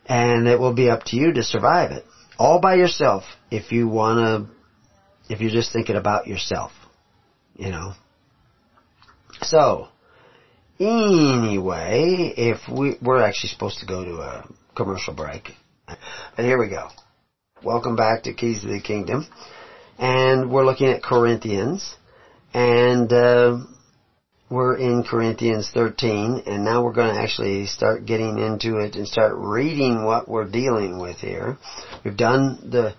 And 0.04 0.46
it 0.46 0.60
will 0.60 0.74
be 0.74 0.90
up 0.90 1.04
to 1.04 1.16
you 1.16 1.32
to 1.32 1.42
survive 1.42 1.92
it 1.92 2.04
all 2.38 2.60
by 2.60 2.74
yourself 2.74 3.24
if 3.50 3.72
you 3.72 3.88
want 3.88 4.18
to, 4.18 5.32
if 5.32 5.40
you're 5.40 5.50
just 5.50 5.72
thinking 5.72 5.96
about 5.96 6.26
yourself, 6.26 6.72
you 7.56 7.70
know. 7.70 7.92
So, 9.42 9.88
anyway, 10.78 12.34
if 12.36 12.58
we, 12.68 12.96
we're 13.02 13.22
actually 13.22 13.50
supposed 13.50 13.80
to 13.80 13.86
go 13.86 14.04
to 14.04 14.16
a 14.20 14.48
commercial 14.76 15.14
break. 15.14 15.50
But 15.86 16.44
here 16.44 16.58
we 16.58 16.68
go. 16.68 16.88
Welcome 17.62 17.96
back 17.96 18.24
to 18.24 18.34
Keys 18.34 18.64
of 18.64 18.70
the 18.70 18.80
Kingdom. 18.80 19.26
And 19.98 20.50
we're 20.50 20.64
looking 20.64 20.88
at 20.88 21.02
Corinthians. 21.02 21.96
And, 22.52 23.12
uh, 23.12 23.58
we're 24.50 24.76
in 24.76 25.02
Corinthians 25.02 25.70
13, 25.72 26.44
and 26.46 26.64
now 26.64 26.84
we're 26.84 26.92
going 26.92 27.14
to 27.14 27.20
actually 27.20 27.66
start 27.66 28.04
getting 28.04 28.38
into 28.38 28.76
it 28.76 28.94
and 28.94 29.08
start 29.08 29.34
reading 29.36 30.04
what 30.04 30.28
we're 30.28 30.48
dealing 30.48 31.00
with 31.00 31.16
here. 31.16 31.56
We've 32.04 32.16
done 32.16 32.70
the, 32.70 32.94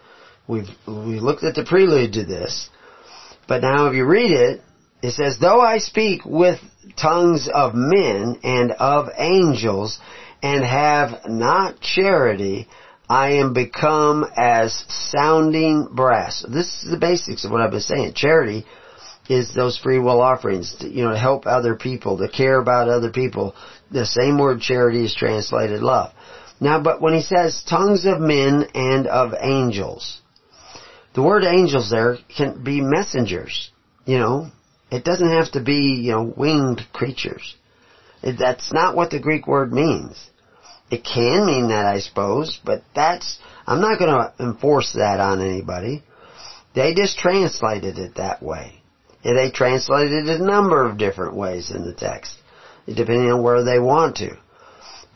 we've, 0.48 0.68
we 0.88 1.20
looked 1.20 1.44
at 1.44 1.56
the 1.56 1.64
prelude 1.64 2.14
to 2.14 2.26
this, 2.26 2.70
but 3.48 3.62
now 3.62 3.88
if 3.88 3.96
you 3.96 4.06
read 4.06 4.32
it, 4.32 4.62
It 5.06 5.12
says, 5.12 5.38
though 5.40 5.62
I 5.62 5.78
speak 5.78 6.26
with 6.26 6.60
tongues 7.00 7.48
of 7.54 7.76
men 7.76 8.40
and 8.44 8.72
of 8.72 9.10
angels 9.16 10.00
and 10.42 10.64
have 10.64 11.28
not 11.28 11.80
charity, 11.80 12.68
I 13.08 13.34
am 13.34 13.54
become 13.54 14.26
as 14.36 14.84
sounding 14.90 15.90
brass. 15.92 16.44
This 16.50 16.84
is 16.84 16.90
the 16.90 16.98
basics 16.98 17.46
of 17.46 17.52
what 17.52 17.62
I've 17.62 17.70
been 17.70 17.82
saying. 17.82 18.14
Charity 18.16 18.66
is 19.30 19.54
those 19.54 19.78
free 19.78 20.00
will 20.00 20.22
offerings, 20.22 20.76
to, 20.80 20.90
you 20.90 21.04
know, 21.04 21.12
to 21.12 21.20
help 21.20 21.46
other 21.46 21.76
people, 21.76 22.18
to 22.18 22.28
care 22.28 22.60
about 22.60 22.90
other 22.90 23.12
people. 23.12 23.54
The 23.92 24.08
same 24.08 24.40
word 24.40 24.60
charity 24.60 25.06
is 25.06 25.14
translated 25.14 25.82
love. 25.82 26.14
Now, 26.60 26.82
but 26.82 27.00
when 27.00 27.14
he 27.14 27.22
says 27.22 27.64
tongues 27.70 28.06
of 28.08 28.20
men 28.20 28.66
and 28.74 29.06
of 29.06 29.34
angels, 29.40 30.22
the 31.16 31.24
word 31.24 31.44
angels 31.44 31.90
there 31.90 32.18
can 32.38 32.64
be 32.64 32.82
messengers, 32.82 33.72
you 34.06 34.20
know. 34.20 34.52
It 34.92 35.04
doesn't 35.04 35.32
have 35.32 35.52
to 35.54 35.62
be, 35.62 36.02
you 36.04 36.12
know, 36.12 36.34
winged 36.38 36.82
creatures. 36.94 37.56
It, 38.22 38.38
that's 38.38 38.72
not 38.72 38.96
what 38.96 39.10
the 39.10 39.20
Greek 39.20 39.48
word 39.48 39.74
means. 39.74 40.30
It 40.92 41.04
can 41.04 41.46
mean 41.46 41.70
that, 41.70 41.86
I 41.86 42.00
suppose, 42.00 42.60
but 42.64 42.84
that's, 42.94 43.40
I'm 43.66 43.82
not 43.82 43.98
going 43.98 44.12
to 44.12 44.44
enforce 44.44 44.94
that 44.94 45.20
on 45.20 45.42
anybody. 45.42 46.04
They 46.76 46.94
just 46.94 47.18
translated 47.18 47.98
it 47.98 48.16
that 48.16 48.44
way. 48.44 48.82
They 49.24 49.50
translated 49.50 50.28
it 50.28 50.40
a 50.40 50.46
number 50.46 50.86
of 50.86 51.00
different 51.00 51.36
ways 51.36 51.72
in 51.72 51.84
the 51.84 51.96
text, 51.96 52.36
depending 52.86 53.32
on 53.32 53.42
where 53.42 53.64
they 53.64 53.80
want 53.80 54.18
to. 54.18 54.38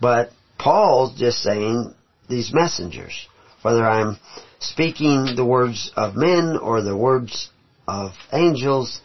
But 0.01 0.31
Paul's 0.57 1.19
just 1.19 1.43
saying 1.43 1.93
these 2.27 2.51
messengers, 2.53 3.27
whether 3.61 3.87
I'm 3.87 4.17
speaking 4.59 5.35
the 5.35 5.45
words 5.45 5.91
of 5.95 6.15
men 6.15 6.57
or 6.61 6.81
the 6.81 6.95
words 6.95 7.49
of 7.87 8.11
angels, 8.31 9.01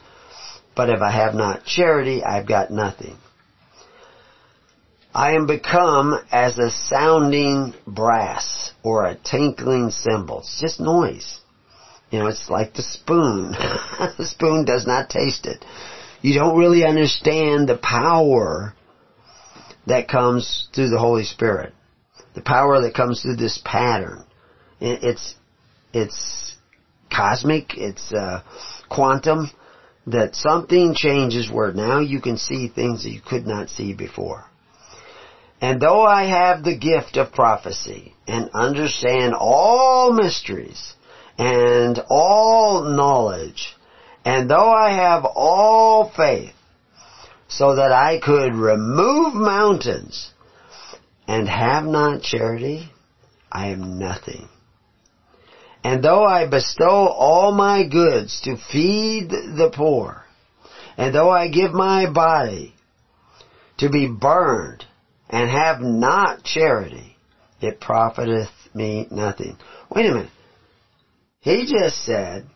but 0.76 0.90
if 0.90 1.00
I 1.00 1.10
have 1.10 1.34
not 1.34 1.64
charity, 1.64 2.22
I've 2.22 2.46
got 2.46 2.70
nothing. 2.70 3.16
I 5.14 5.34
am 5.34 5.46
become 5.46 6.18
as 6.32 6.58
a 6.58 6.70
sounding 6.70 7.72
brass 7.86 8.72
or 8.82 9.04
a 9.04 9.14
tinkling 9.14 9.90
cymbal. 9.90 10.40
It's 10.40 10.60
just 10.60 10.80
noise. 10.80 11.38
You 12.10 12.18
know, 12.18 12.26
it's 12.26 12.50
like 12.50 12.74
the 12.74 12.82
spoon. 12.82 13.52
the 14.18 14.26
spoon 14.26 14.64
does 14.64 14.86
not 14.86 15.10
taste 15.10 15.46
it. 15.46 15.64
You 16.20 16.34
don't 16.34 16.58
really 16.58 16.84
understand 16.84 17.68
the 17.68 17.76
power 17.76 18.74
that 19.86 20.08
comes 20.08 20.68
through 20.74 20.88
the 20.88 20.98
Holy 20.98 21.24
Spirit. 21.24 21.74
The 22.34 22.42
power 22.42 22.80
that 22.80 22.94
comes 22.94 23.22
through 23.22 23.36
this 23.36 23.60
pattern. 23.64 24.24
It's, 24.80 25.34
it's 25.94 26.56
cosmic, 27.10 27.76
it's 27.76 28.12
uh, 28.12 28.42
quantum, 28.88 29.50
that 30.06 30.34
something 30.34 30.94
changes 30.94 31.50
where 31.50 31.72
now 31.72 32.00
you 32.00 32.20
can 32.20 32.36
see 32.36 32.68
things 32.68 33.04
that 33.04 33.10
you 33.10 33.20
could 33.20 33.46
not 33.46 33.70
see 33.70 33.94
before. 33.94 34.44
And 35.60 35.80
though 35.80 36.02
I 36.02 36.24
have 36.24 36.62
the 36.62 36.76
gift 36.76 37.16
of 37.16 37.32
prophecy 37.32 38.14
and 38.26 38.50
understand 38.52 39.34
all 39.38 40.12
mysteries 40.12 40.94
and 41.38 41.98
all 42.10 42.82
knowledge, 42.84 43.74
and 44.24 44.50
though 44.50 44.72
I 44.72 44.90
have 44.90 45.24
all 45.24 46.10
faith, 46.14 46.52
so 47.48 47.76
that 47.76 47.92
I 47.92 48.20
could 48.20 48.54
remove 48.54 49.34
mountains 49.34 50.32
and 51.28 51.48
have 51.48 51.84
not 51.84 52.22
charity, 52.22 52.90
I 53.50 53.68
am 53.68 53.98
nothing. 53.98 54.48
And 55.84 56.02
though 56.02 56.24
I 56.24 56.48
bestow 56.48 57.08
all 57.08 57.52
my 57.52 57.86
goods 57.86 58.40
to 58.44 58.56
feed 58.56 59.28
the 59.28 59.70
poor, 59.72 60.24
and 60.96 61.14
though 61.14 61.30
I 61.30 61.48
give 61.48 61.72
my 61.72 62.10
body 62.10 62.74
to 63.78 63.90
be 63.90 64.08
burned 64.08 64.84
and 65.28 65.50
have 65.50 65.80
not 65.80 66.42
charity, 66.42 67.16
it 67.60 67.80
profiteth 67.80 68.48
me 68.72 69.06
nothing. 69.10 69.58
Wait 69.94 70.06
a 70.06 70.14
minute. 70.14 70.30
He 71.40 71.66
just 71.70 72.02
said, 72.04 72.46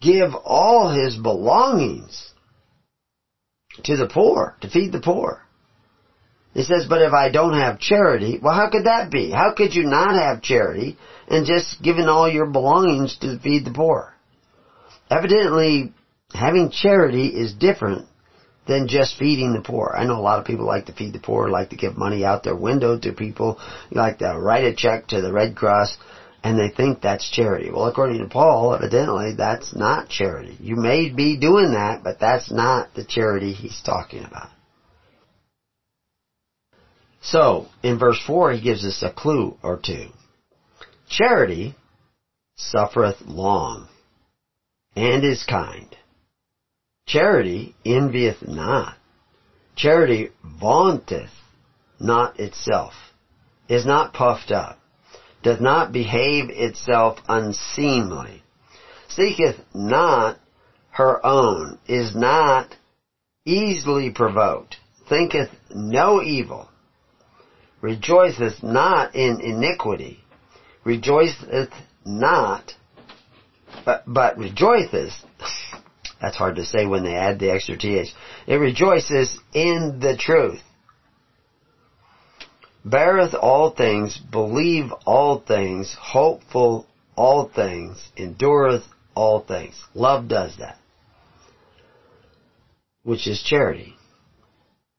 give 0.00 0.34
all 0.34 0.88
his 0.88 1.16
belongings 1.16 2.30
to 3.84 3.96
the 3.96 4.08
poor, 4.08 4.56
to 4.62 4.70
feed 4.70 4.92
the 4.92 5.00
poor. 5.00 5.41
He 6.54 6.64
says, 6.64 6.86
but 6.88 7.00
if 7.00 7.12
I 7.12 7.30
don't 7.30 7.54
have 7.54 7.80
charity, 7.80 8.38
well 8.42 8.54
how 8.54 8.68
could 8.70 8.84
that 8.84 9.10
be? 9.10 9.30
How 9.30 9.54
could 9.54 9.74
you 9.74 9.84
not 9.84 10.14
have 10.14 10.42
charity 10.42 10.98
and 11.28 11.46
just 11.46 11.82
giving 11.82 12.08
all 12.08 12.28
your 12.28 12.46
belongings 12.46 13.16
to 13.20 13.38
feed 13.38 13.64
the 13.64 13.72
poor? 13.72 14.14
Evidently, 15.10 15.92
having 16.34 16.70
charity 16.70 17.28
is 17.28 17.54
different 17.54 18.06
than 18.66 18.86
just 18.86 19.18
feeding 19.18 19.52
the 19.52 19.62
poor. 19.62 19.94
I 19.96 20.04
know 20.04 20.18
a 20.18 20.22
lot 20.22 20.38
of 20.38 20.44
people 20.44 20.66
like 20.66 20.86
to 20.86 20.92
feed 20.92 21.12
the 21.12 21.18
poor, 21.18 21.48
like 21.48 21.70
to 21.70 21.76
give 21.76 21.96
money 21.96 22.24
out 22.24 22.44
their 22.44 22.56
window 22.56 22.98
to 22.98 23.12
people, 23.12 23.58
like 23.90 24.18
to 24.18 24.38
write 24.38 24.64
a 24.64 24.74
check 24.74 25.08
to 25.08 25.20
the 25.20 25.32
Red 25.32 25.56
Cross, 25.56 25.96
and 26.44 26.58
they 26.58 26.68
think 26.68 27.00
that's 27.00 27.30
charity. 27.30 27.70
Well, 27.70 27.86
according 27.86 28.18
to 28.18 28.28
Paul, 28.28 28.74
evidently 28.74 29.34
that's 29.36 29.74
not 29.74 30.08
charity. 30.08 30.56
You 30.60 30.76
may 30.76 31.10
be 31.10 31.36
doing 31.36 31.72
that, 31.72 32.02
but 32.04 32.20
that's 32.20 32.50
not 32.52 32.94
the 32.94 33.04
charity 33.04 33.52
he's 33.52 33.80
talking 33.84 34.24
about. 34.24 34.50
So, 37.22 37.68
in 37.82 37.98
verse 37.98 38.20
4, 38.26 38.52
he 38.52 38.60
gives 38.60 38.84
us 38.84 39.02
a 39.02 39.12
clue 39.12 39.56
or 39.62 39.78
two. 39.78 40.08
Charity 41.08 41.76
suffereth 42.56 43.22
long, 43.26 43.88
and 44.96 45.24
is 45.24 45.44
kind. 45.44 45.96
Charity 47.06 47.74
envieth 47.84 48.46
not. 48.46 48.96
Charity 49.76 50.30
vaunteth 50.44 51.30
not 52.00 52.38
itself, 52.40 52.94
is 53.68 53.86
not 53.86 54.12
puffed 54.12 54.50
up, 54.50 54.78
doth 55.42 55.60
not 55.60 55.92
behave 55.92 56.50
itself 56.50 57.18
unseemly, 57.28 58.42
seeketh 59.08 59.60
not 59.74 60.38
her 60.90 61.24
own, 61.24 61.78
is 61.86 62.14
not 62.16 62.74
easily 63.44 64.10
provoked, 64.10 64.76
thinketh 65.08 65.50
no 65.70 66.20
evil, 66.20 66.68
rejoiceth 67.82 68.62
not 68.62 69.14
in 69.14 69.40
iniquity, 69.40 70.24
rejoiceth 70.84 71.68
not, 72.06 72.72
but, 73.84 74.02
but 74.06 74.38
rejoiceth 74.38 75.12
that's 76.22 76.36
hard 76.36 76.54
to 76.54 76.64
say 76.64 76.86
when 76.86 77.02
they 77.02 77.14
add 77.14 77.40
the 77.40 77.50
extra 77.50 77.76
th. 77.76 78.14
It 78.46 78.54
rejoices 78.54 79.36
in 79.52 79.98
the 80.00 80.16
truth. 80.16 80.62
Beareth 82.84 83.34
all 83.34 83.70
things, 83.70 84.18
believe 84.18 84.92
all 85.04 85.40
things, 85.40 85.94
hopeful 85.98 86.86
all 87.16 87.48
things, 87.48 87.98
endureth 88.16 88.84
all 89.14 89.40
things. 89.40 89.74
Love 89.94 90.28
does 90.28 90.56
that. 90.58 90.78
Which 93.02 93.26
is 93.26 93.42
charity. 93.42 93.96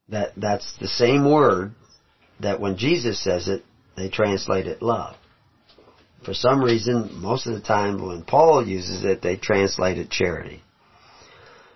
That, 0.09 0.33
that's 0.35 0.77
the 0.77 0.87
same 0.89 1.29
word 1.29 1.73
that 2.39 2.59
when 2.59 2.77
Jesus 2.77 3.23
says 3.23 3.47
it, 3.47 3.63
they 3.95 4.09
translate 4.09 4.67
it 4.67 4.81
love. 4.81 5.15
For 6.25 6.33
some 6.33 6.63
reason, 6.63 7.21
most 7.21 7.47
of 7.47 7.53
the 7.53 7.61
time 7.61 8.05
when 8.05 8.23
Paul 8.23 8.65
uses 8.65 9.03
it, 9.03 9.21
they 9.21 9.35
translate 9.35 9.97
it 9.97 10.09
charity. 10.09 10.61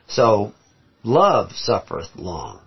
So, 0.08 0.54
love 1.04 1.52
suffereth 1.54 2.16
long. 2.16 2.62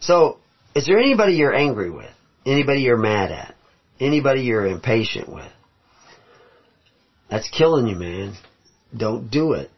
So, 0.00 0.38
is 0.74 0.86
there 0.86 0.98
anybody 0.98 1.34
you're 1.34 1.54
angry 1.54 1.90
with? 1.90 2.10
Anybody 2.44 2.82
you're 2.82 2.98
mad 2.98 3.30
at? 3.32 3.54
Anybody 3.98 4.42
you're 4.42 4.66
impatient 4.66 5.32
with? 5.32 5.50
That's 7.30 7.48
killing 7.48 7.86
you, 7.86 7.96
man. 7.96 8.34
Don't 8.94 9.30
do 9.30 9.52
it. 9.52 9.70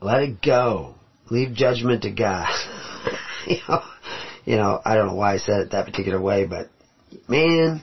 Let 0.00 0.22
it 0.22 0.42
go. 0.42 0.94
Leave 1.30 1.54
judgment 1.54 2.02
to 2.02 2.10
God. 2.10 2.48
you 3.46 3.56
know, 3.68 3.82
you 4.48 4.56
know, 4.56 4.80
I 4.84 4.94
don't 4.94 5.08
know 5.08 5.14
why 5.14 5.34
I 5.34 5.38
said 5.38 5.60
it 5.60 5.70
that 5.72 5.86
particular 5.86 6.20
way, 6.20 6.46
but 6.46 6.70
man, 7.28 7.82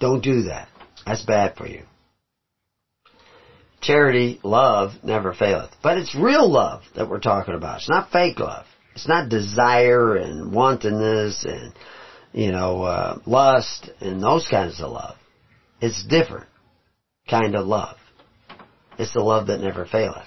don't 0.00 0.22
do 0.22 0.42
that. 0.44 0.68
That's 1.06 1.24
bad 1.24 1.56
for 1.56 1.66
you 1.66 1.82
charity, 3.84 4.40
love 4.42 4.92
never 5.02 5.32
faileth. 5.34 5.70
But 5.82 5.98
it's 5.98 6.14
real 6.14 6.50
love 6.50 6.82
that 6.96 7.08
we're 7.08 7.20
talking 7.20 7.54
about. 7.54 7.78
It's 7.78 7.88
not 7.88 8.10
fake 8.10 8.38
love. 8.38 8.66
It's 8.94 9.08
not 9.08 9.28
desire 9.28 10.16
and 10.16 10.52
wantonness 10.52 11.44
and, 11.44 11.72
you 12.32 12.52
know, 12.52 12.82
uh, 12.82 13.18
lust 13.26 13.90
and 14.00 14.22
those 14.22 14.48
kinds 14.48 14.80
of 14.80 14.90
love. 14.90 15.16
It's 15.80 16.04
different 16.04 16.46
kind 17.28 17.54
of 17.54 17.66
love. 17.66 17.96
It's 18.98 19.12
the 19.12 19.20
love 19.20 19.48
that 19.48 19.60
never 19.60 19.84
faileth. 19.84 20.26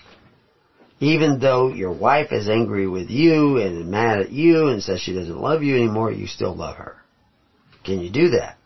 Even 1.00 1.40
though 1.40 1.70
your 1.70 1.94
wife 1.94 2.32
is 2.32 2.50
angry 2.50 2.88
with 2.88 3.10
you 3.10 3.58
and 3.58 3.92
mad 3.92 4.20
at 4.20 4.32
you 4.32 4.68
and 4.68 4.82
says 4.82 5.00
she 5.00 5.14
doesn't 5.14 5.40
love 5.40 5.62
you 5.62 5.76
anymore, 5.76 6.12
you 6.12 6.26
still 6.28 6.56
love 6.56 6.78
her. 6.78 6.96
Can 7.84 8.00
you 8.00 8.10
do 8.10 8.30
that? 8.30 8.58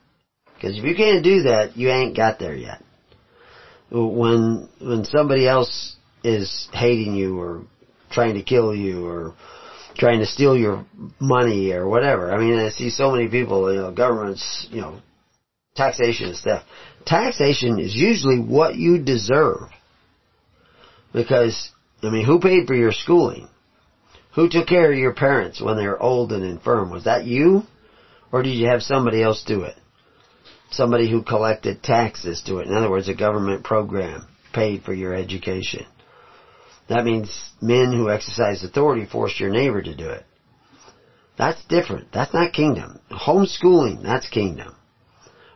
Because 0.56 0.78
if 0.78 0.84
you 0.84 0.96
can't 0.96 1.24
do 1.24 1.44
that, 1.44 1.76
you 1.76 1.90
ain't 1.90 2.16
got 2.16 2.40
there 2.40 2.56
yet 2.56 2.82
when 3.92 4.70
when 4.80 5.04
somebody 5.06 5.48
else 5.48 5.96
is 6.24 6.70
hating 6.72 7.16
you 7.16 7.40
or 7.40 7.64
trying 8.12 8.36
to 8.36 8.44
kill 8.44 8.74
you 8.74 9.06
or 9.06 9.36
trying 9.98 10.20
to 10.20 10.26
steal 10.26 10.58
your 10.58 10.86
money 11.20 11.72
or 11.72 11.88
whatever. 11.88 12.32
I 12.32 12.38
mean, 12.38 12.58
I 12.58 12.70
see 12.70 12.90
so 12.90 13.12
many 13.12 13.28
people, 13.28 13.72
you 13.74 13.82
know, 13.82 13.92
governments, 13.92 14.68
you 14.72 14.82
know, 14.82 15.02
taxation 15.76 16.28
and 16.28 16.38
stuff. 16.38 16.64
Taxation 17.06 17.80
is 17.80 17.96
usually 17.96 18.40
what 18.40 18.76
you 18.76 19.04
deserve. 19.04 19.70
Because, 21.14 21.72
I 22.04 22.10
mean, 22.10 22.26
who 22.26 22.39
paid 22.39 22.68
for 22.68 22.76
your 22.76 22.91
schooling? 22.91 23.47
Who 24.36 24.49
took 24.49 24.68
care 24.68 24.91
of 24.91 24.97
your 24.97 25.14
parents 25.14 25.62
when 25.62 25.78
they 25.78 25.88
were 25.88 26.02
old 26.02 26.32
and 26.32 26.43
infirm? 26.43 26.89
Was 26.89 27.04
that 27.04 27.26
you? 27.26 27.64
Or 28.32 28.41
did 28.41 28.52
you 28.52 28.68
have 28.68 28.82
somebody 28.82 29.22
else 29.22 29.43
do 29.45 29.64
it? 29.64 29.76
Somebody 30.72 31.12
who 31.12 31.22
collected 31.22 31.84
taxes 31.84 32.41
to 32.43 32.60
it. 32.60 32.68
In 32.68 32.74
other 32.74 32.89
words, 32.89 33.10
a 33.10 33.14
government 33.14 33.64
program 33.64 34.28
paid 34.54 34.84
for 34.84 34.93
your 34.93 35.14
education. 35.14 35.86
That 36.88 37.04
means 37.04 37.52
men 37.62 37.91
who 37.91 38.10
exercise 38.10 38.64
authority 38.64 39.06
forced 39.06 39.39
your 39.39 39.49
neighbor 39.49 39.82
to 39.82 39.95
do 39.95 40.10
it. 40.10 40.26
That's 41.38 41.64
different. 41.66 42.12
That's 42.14 42.34
not 42.34 42.54
kingdom. 42.54 42.99
Homeschooling, 43.10 44.04
that's 44.04 44.30
kingdom. 44.30 44.76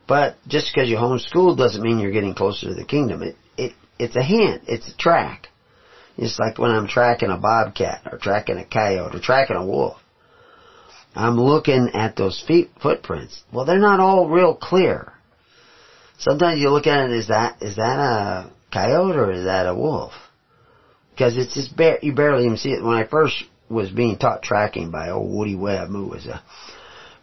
But 0.07 0.37
just 0.47 0.71
because 0.73 0.89
you 0.89 0.97
homeschool 0.97 1.57
doesn't 1.57 1.81
mean 1.81 1.99
you're 1.99 2.11
getting 2.11 2.35
closer 2.35 2.67
to 2.67 2.73
the 2.73 2.85
kingdom. 2.85 3.23
It, 3.23 3.35
it, 3.57 3.73
it's 3.99 4.15
a 4.15 4.23
hint. 4.23 4.63
It's 4.67 4.87
a 4.87 4.97
track. 4.97 5.49
It's 6.17 6.39
like 6.39 6.57
when 6.57 6.71
I'm 6.71 6.87
tracking 6.87 7.29
a 7.29 7.37
bobcat 7.37 8.07
or 8.11 8.17
tracking 8.17 8.57
a 8.57 8.65
coyote 8.65 9.15
or 9.15 9.19
tracking 9.19 9.57
a 9.57 9.65
wolf. 9.65 9.97
I'm 11.15 11.39
looking 11.39 11.91
at 11.93 12.15
those 12.15 12.43
feet 12.45 12.71
footprints. 12.81 13.43
Well, 13.51 13.65
they're 13.65 13.79
not 13.79 13.99
all 13.99 14.29
real 14.29 14.55
clear. 14.55 15.13
Sometimes 16.17 16.61
you 16.61 16.69
look 16.69 16.87
at 16.87 17.09
it, 17.09 17.11
is 17.11 17.27
that, 17.27 17.61
is 17.61 17.75
that 17.77 17.99
a 17.99 18.51
coyote 18.71 19.15
or 19.15 19.31
is 19.31 19.45
that 19.45 19.67
a 19.67 19.75
wolf? 19.75 20.13
Because 21.11 21.37
it's 21.37 21.53
just, 21.53 21.75
bare, 21.75 21.99
you 22.01 22.13
barely 22.13 22.45
even 22.45 22.57
see 22.57 22.71
it. 22.71 22.83
When 22.83 22.95
I 22.95 23.05
first 23.05 23.43
was 23.69 23.89
being 23.89 24.17
taught 24.17 24.43
tracking 24.43 24.91
by 24.91 25.09
old 25.09 25.33
Woody 25.33 25.55
Webb, 25.55 25.89
who 25.89 26.07
was 26.07 26.25
a 26.25 26.41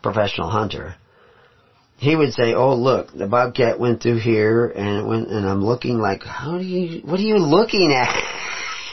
professional 0.02 0.50
hunter, 0.50 0.96
he 1.98 2.16
would 2.16 2.32
say, 2.32 2.52
"Oh, 2.52 2.74
look, 2.74 3.12
the 3.12 3.28
bobcat 3.28 3.78
went 3.78 4.02
through 4.02 4.18
here, 4.18 4.66
and 4.66 5.06
went, 5.06 5.28
and 5.28 5.46
I'm 5.46 5.64
looking 5.64 5.98
like, 5.98 6.24
how 6.24 6.58
do 6.58 6.64
you, 6.64 7.00
what 7.02 7.20
are 7.20 7.22
you 7.22 7.38
looking 7.38 7.92
at?" 7.92 8.24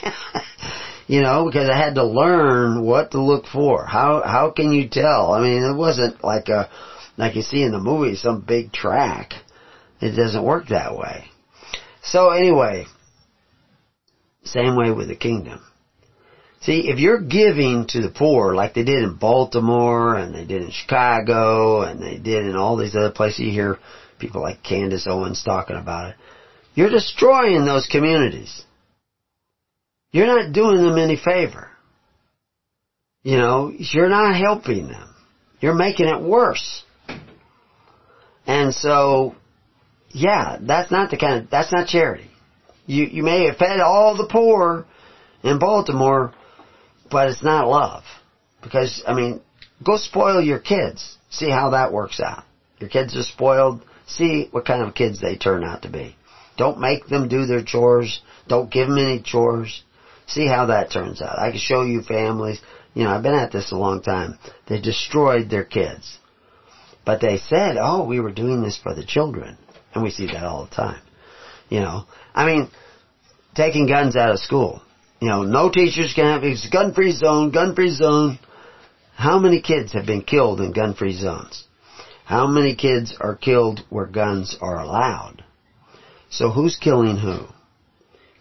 you 1.06 1.20
know, 1.20 1.44
because 1.44 1.68
I 1.68 1.76
had 1.76 1.96
to 1.96 2.04
learn 2.04 2.82
what 2.82 3.12
to 3.12 3.20
look 3.20 3.46
for. 3.46 3.84
How 3.84 4.22
how 4.22 4.50
can 4.50 4.72
you 4.72 4.88
tell? 4.88 5.32
I 5.32 5.40
mean, 5.42 5.62
it 5.62 5.76
wasn't 5.76 6.22
like 6.22 6.48
a 6.48 6.70
like 7.16 7.36
you 7.36 7.42
see 7.42 7.62
in 7.62 7.72
the 7.72 7.78
movie, 7.78 8.16
some 8.16 8.40
big 8.40 8.72
track. 8.72 9.34
It 10.00 10.16
doesn't 10.16 10.42
work 10.42 10.68
that 10.68 10.96
way. 10.96 11.26
So 12.02 12.30
anyway, 12.30 12.86
same 14.44 14.76
way 14.76 14.90
with 14.90 15.08
the 15.08 15.16
kingdom. 15.16 15.60
See, 16.62 16.88
if 16.88 16.98
you're 16.98 17.20
giving 17.20 17.86
to 17.88 18.02
the 18.02 18.10
poor 18.10 18.54
like 18.54 18.74
they 18.74 18.84
did 18.84 19.02
in 19.02 19.16
Baltimore 19.16 20.14
and 20.16 20.34
they 20.34 20.44
did 20.44 20.62
in 20.62 20.70
Chicago 20.70 21.82
and 21.82 22.02
they 22.02 22.18
did 22.18 22.44
in 22.44 22.56
all 22.56 22.76
these 22.76 22.94
other 22.94 23.10
places, 23.10 23.40
you 23.40 23.50
hear 23.50 23.78
people 24.18 24.42
like 24.42 24.62
Candace 24.62 25.06
Owens 25.06 25.42
talking 25.42 25.76
about 25.76 26.10
it. 26.10 26.16
You're 26.74 26.90
destroying 26.90 27.64
those 27.64 27.86
communities. 27.86 28.64
You're 30.12 30.26
not 30.26 30.52
doing 30.52 30.82
them 30.82 30.98
any 30.98 31.16
favor. 31.16 31.68
You 33.22 33.36
know, 33.36 33.72
you're 33.76 34.08
not 34.08 34.34
helping 34.34 34.88
them. 34.88 35.14
You're 35.60 35.74
making 35.74 36.06
it 36.06 36.22
worse. 36.22 36.84
And 38.46 38.74
so, 38.74 39.34
yeah, 40.08 40.56
that's 40.60 40.90
not 40.90 41.10
the 41.10 41.18
kind 41.18 41.44
of, 41.44 41.50
that's 41.50 41.72
not 41.72 41.86
charity. 41.86 42.30
You, 42.86 43.04
you 43.04 43.22
may 43.22 43.46
have 43.46 43.56
fed 43.56 43.80
all 43.80 44.16
the 44.16 44.26
poor 44.26 44.86
in 45.44 45.58
Baltimore, 45.58 46.34
but 47.10 47.28
it's 47.28 47.44
not 47.44 47.68
love. 47.68 48.04
Because, 48.62 49.04
I 49.06 49.14
mean, 49.14 49.40
go 49.84 49.96
spoil 49.96 50.42
your 50.42 50.58
kids. 50.58 51.16
See 51.30 51.50
how 51.50 51.70
that 51.70 51.92
works 51.92 52.20
out. 52.20 52.44
Your 52.78 52.90
kids 52.90 53.16
are 53.16 53.22
spoiled. 53.22 53.84
See 54.06 54.48
what 54.50 54.66
kind 54.66 54.82
of 54.82 54.94
kids 54.94 55.20
they 55.20 55.36
turn 55.36 55.62
out 55.62 55.82
to 55.82 55.90
be. 55.90 56.16
Don't 56.56 56.80
make 56.80 57.06
them 57.06 57.28
do 57.28 57.46
their 57.46 57.62
chores. 57.62 58.20
Don't 58.48 58.70
give 58.70 58.88
them 58.88 58.98
any 58.98 59.22
chores. 59.22 59.82
See 60.30 60.46
how 60.46 60.66
that 60.66 60.92
turns 60.92 61.20
out. 61.20 61.38
I 61.38 61.50
can 61.50 61.58
show 61.58 61.82
you 61.82 62.02
families. 62.02 62.60
You 62.94 63.04
know, 63.04 63.10
I've 63.10 63.22
been 63.22 63.34
at 63.34 63.50
this 63.50 63.72
a 63.72 63.76
long 63.76 64.00
time. 64.00 64.38
They 64.68 64.80
destroyed 64.80 65.50
their 65.50 65.64
kids. 65.64 66.18
But 67.04 67.20
they 67.20 67.38
said, 67.38 67.76
oh, 67.80 68.04
we 68.06 68.20
were 68.20 68.30
doing 68.30 68.62
this 68.62 68.78
for 68.80 68.94
the 68.94 69.04
children. 69.04 69.58
And 69.92 70.04
we 70.04 70.10
see 70.10 70.26
that 70.26 70.44
all 70.44 70.66
the 70.66 70.74
time. 70.74 71.02
You 71.68 71.80
know, 71.80 72.04
I 72.32 72.46
mean, 72.46 72.70
taking 73.54 73.88
guns 73.88 74.14
out 74.16 74.30
of 74.30 74.38
school. 74.38 74.82
You 75.20 75.28
know, 75.28 75.42
no 75.42 75.70
teachers 75.70 76.12
can 76.14 76.26
have, 76.26 76.44
it's 76.44 76.68
gun-free 76.68 77.12
zone, 77.12 77.50
gun-free 77.50 77.94
zone. 77.94 78.38
How 79.14 79.38
many 79.38 79.60
kids 79.60 79.92
have 79.92 80.06
been 80.06 80.22
killed 80.22 80.60
in 80.60 80.72
gun-free 80.72 81.16
zones? 81.16 81.64
How 82.24 82.46
many 82.46 82.76
kids 82.76 83.16
are 83.20 83.34
killed 83.34 83.80
where 83.90 84.06
guns 84.06 84.56
are 84.60 84.80
allowed? 84.80 85.44
So 86.30 86.50
who's 86.50 86.76
killing 86.76 87.16
who? 87.16 87.46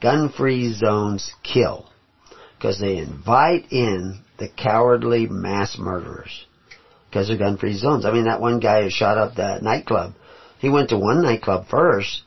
Gun-free 0.02 0.74
zones 0.74 1.34
kill. 1.44 1.90
Because 2.58 2.80
they 2.80 2.98
invite 2.98 3.72
in 3.72 4.20
the 4.38 4.50
cowardly 4.50 5.28
mass 5.28 5.78
murderers. 5.78 6.46
Because 7.10 7.28
they're 7.28 7.38
gun-free 7.38 7.78
zones. 7.78 8.06
I 8.06 8.12
mean, 8.12 8.26
that 8.26 8.42
one 8.42 8.60
guy 8.60 8.84
who 8.84 8.90
shot 8.90 9.18
up 9.18 9.36
that 9.36 9.64
nightclub, 9.64 10.14
he 10.60 10.70
went 10.70 10.90
to 10.90 10.98
one 10.98 11.24
nightclub 11.24 11.68
first, 11.68 12.24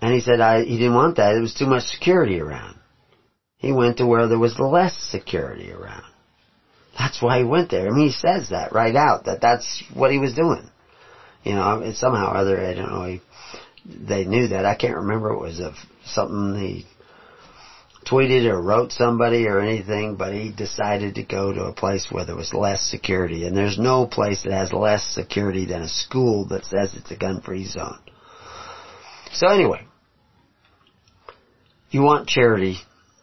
and 0.00 0.14
he 0.14 0.20
said 0.20 0.40
I, 0.40 0.64
he 0.64 0.78
didn't 0.78 0.94
want 0.94 1.16
that. 1.16 1.34
It 1.34 1.40
was 1.40 1.54
too 1.54 1.66
much 1.66 1.84
security 1.84 2.40
around. 2.40 2.78
He 3.58 3.72
went 3.72 3.98
to 3.98 4.06
where 4.06 4.26
there 4.26 4.38
was 4.38 4.58
less 4.58 4.96
security 4.96 5.70
around. 5.70 6.04
That's 6.98 7.20
why 7.20 7.38
he 7.38 7.44
went 7.44 7.70
there. 7.70 7.86
I 7.86 7.90
mean, 7.90 8.06
he 8.06 8.12
says 8.12 8.50
that 8.50 8.72
right 8.72 8.96
out, 8.96 9.26
that 9.26 9.40
that's 9.40 9.82
what 9.94 10.10
he 10.10 10.18
was 10.18 10.34
doing. 10.34 10.68
You 11.44 11.54
know, 11.54 11.92
somehow 11.94 12.32
or 12.32 12.36
other, 12.38 12.60
I 12.64 12.74
don't 12.74 12.90
know, 12.90 13.04
he, 13.04 13.20
they 13.84 14.24
knew 14.24 14.48
that. 14.48 14.64
I 14.64 14.74
can't 14.74 14.96
remember 14.96 15.32
it 15.32 15.40
was 15.40 15.60
something 16.04 16.58
he 16.58 16.86
tweeted 18.06 18.46
or 18.46 18.60
wrote 18.60 18.92
somebody 18.92 19.46
or 19.46 19.60
anything, 19.60 20.16
but 20.16 20.32
he 20.32 20.50
decided 20.50 21.14
to 21.14 21.22
go 21.22 21.52
to 21.52 21.64
a 21.64 21.72
place 21.72 22.08
where 22.10 22.24
there 22.24 22.36
was 22.36 22.54
less 22.54 22.82
security. 22.82 23.46
And 23.46 23.56
there's 23.56 23.78
no 23.78 24.06
place 24.06 24.42
that 24.42 24.52
has 24.52 24.72
less 24.72 25.04
security 25.04 25.66
than 25.66 25.82
a 25.82 25.88
school 25.88 26.46
that 26.46 26.64
says 26.64 26.94
it's 26.94 27.10
a 27.10 27.16
gun-free 27.16 27.66
zone. 27.66 27.98
So 29.32 29.48
anyway, 29.48 29.86
you 31.90 32.02
want 32.02 32.28
charity 32.28 32.78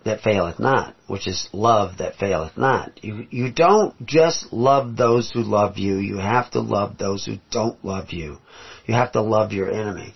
that 0.05 0.21
faileth 0.21 0.59
not, 0.59 0.95
which 1.07 1.27
is 1.27 1.49
love 1.51 1.97
that 1.97 2.15
faileth 2.15 2.57
not. 2.57 3.03
You, 3.03 3.27
you 3.29 3.51
don't 3.51 3.93
just 4.05 4.53
love 4.53 4.95
those 4.95 5.31
who 5.31 5.41
love 5.41 5.77
you, 5.77 5.97
you 5.97 6.17
have 6.17 6.51
to 6.51 6.61
love 6.61 6.97
those 6.97 7.25
who 7.25 7.37
don't 7.51 7.83
love 7.83 8.11
you. 8.11 8.37
You 8.85 8.93
have 8.93 9.11
to 9.13 9.21
love 9.21 9.51
your 9.51 9.69
enemy. 9.69 10.13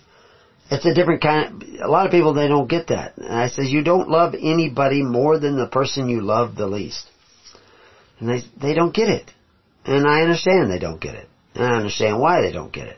It's 0.72 0.86
a 0.86 0.94
different 0.94 1.20
kind 1.20 1.62
of, 1.62 1.68
a 1.84 1.90
lot 1.90 2.06
of 2.06 2.12
people, 2.12 2.32
they 2.32 2.48
don't 2.48 2.66
get 2.66 2.86
that. 2.86 3.18
And 3.18 3.30
I 3.30 3.48
says, 3.48 3.70
you 3.70 3.84
don't 3.84 4.08
love 4.08 4.34
anybody 4.34 5.02
more 5.02 5.38
than 5.38 5.58
the 5.58 5.66
person 5.66 6.08
you 6.08 6.22
love 6.22 6.54
the 6.54 6.66
least. 6.66 7.10
And 8.18 8.26
they, 8.30 8.40
they 8.58 8.72
don't 8.72 8.94
get 8.94 9.10
it. 9.10 9.30
And 9.84 10.06
I 10.06 10.22
understand 10.22 10.70
they 10.70 10.78
don't 10.78 11.00
get 11.00 11.14
it. 11.14 11.28
And 11.54 11.64
I 11.64 11.76
understand 11.76 12.18
why 12.18 12.40
they 12.40 12.52
don't 12.52 12.72
get 12.72 12.86
it. 12.86 12.96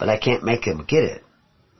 But 0.00 0.08
I 0.08 0.18
can't 0.18 0.42
make 0.42 0.64
them 0.64 0.84
get 0.84 1.04
it. 1.04 1.22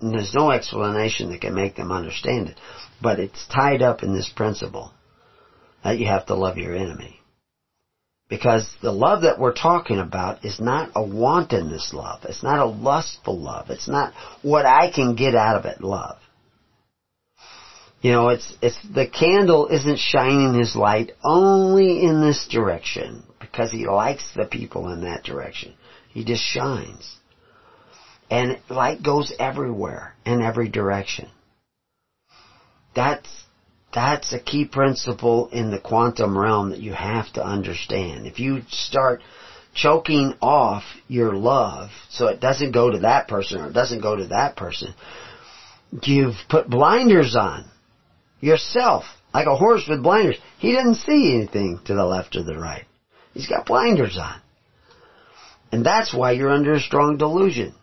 And 0.00 0.14
there's 0.14 0.32
no 0.32 0.52
explanation 0.52 1.30
that 1.30 1.40
can 1.40 1.54
make 1.54 1.74
them 1.74 1.90
understand 1.90 2.46
it. 2.46 2.60
But 3.02 3.18
it's 3.18 3.48
tied 3.48 3.82
up 3.82 4.04
in 4.04 4.14
this 4.14 4.30
principle 4.34 4.92
that 5.82 5.98
you 5.98 6.06
have 6.06 6.26
to 6.26 6.36
love 6.36 6.56
your 6.56 6.76
enemy. 6.76 7.20
Because 8.28 8.68
the 8.82 8.90
love 8.90 9.22
that 9.22 9.38
we're 9.38 9.54
talking 9.54 10.00
about 10.00 10.44
is 10.44 10.60
not 10.60 10.90
a 10.96 11.02
wantonness 11.02 11.92
love. 11.92 12.20
It's 12.24 12.42
not 12.42 12.58
a 12.58 12.66
lustful 12.66 13.38
love. 13.38 13.70
It's 13.70 13.88
not 13.88 14.14
what 14.42 14.66
I 14.66 14.90
can 14.90 15.14
get 15.14 15.36
out 15.36 15.56
of 15.56 15.64
it 15.64 15.80
love. 15.80 16.18
You 18.00 18.12
know, 18.12 18.28
it's, 18.28 18.54
it's, 18.60 18.78
the 18.94 19.06
candle 19.08 19.68
isn't 19.68 19.98
shining 19.98 20.54
his 20.58 20.76
light 20.76 21.12
only 21.24 22.04
in 22.04 22.20
this 22.20 22.46
direction 22.50 23.22
because 23.40 23.70
he 23.70 23.86
likes 23.86 24.24
the 24.34 24.44
people 24.44 24.92
in 24.92 25.02
that 25.02 25.24
direction. 25.24 25.74
He 26.10 26.24
just 26.24 26.42
shines. 26.42 27.16
And 28.30 28.58
light 28.68 29.02
goes 29.02 29.32
everywhere 29.38 30.14
in 30.24 30.42
every 30.42 30.68
direction. 30.68 31.28
That's 32.94 33.28
that's 33.94 34.32
a 34.32 34.40
key 34.40 34.66
principle 34.66 35.48
in 35.48 35.70
the 35.70 35.80
quantum 35.80 36.36
realm 36.36 36.70
that 36.70 36.80
you 36.80 36.92
have 36.92 37.32
to 37.34 37.44
understand. 37.44 38.26
If 38.26 38.38
you 38.38 38.62
start 38.68 39.22
choking 39.74 40.34
off 40.40 40.82
your 41.08 41.34
love 41.34 41.90
so 42.10 42.28
it 42.28 42.40
doesn't 42.40 42.72
go 42.72 42.90
to 42.90 43.00
that 43.00 43.28
person 43.28 43.60
or 43.60 43.68
it 43.68 43.72
doesn't 43.72 44.02
go 44.02 44.16
to 44.16 44.28
that 44.28 44.56
person, 44.56 44.94
you've 46.02 46.36
put 46.48 46.68
blinders 46.68 47.36
on 47.36 47.64
yourself. 48.40 49.04
Like 49.32 49.46
a 49.46 49.56
horse 49.56 49.84
with 49.88 50.02
blinders. 50.02 50.38
He 50.58 50.72
doesn't 50.72 50.94
see 50.96 51.34
anything 51.34 51.80
to 51.84 51.94
the 51.94 52.04
left 52.04 52.36
or 52.36 52.42
the 52.42 52.56
right. 52.56 52.86
He's 53.34 53.48
got 53.48 53.66
blinders 53.66 54.18
on. 54.18 54.40
And 55.72 55.84
that's 55.84 56.14
why 56.14 56.32
you're 56.32 56.50
under 56.50 56.72
a 56.72 56.80
strong 56.80 57.18
delusion. 57.18 57.74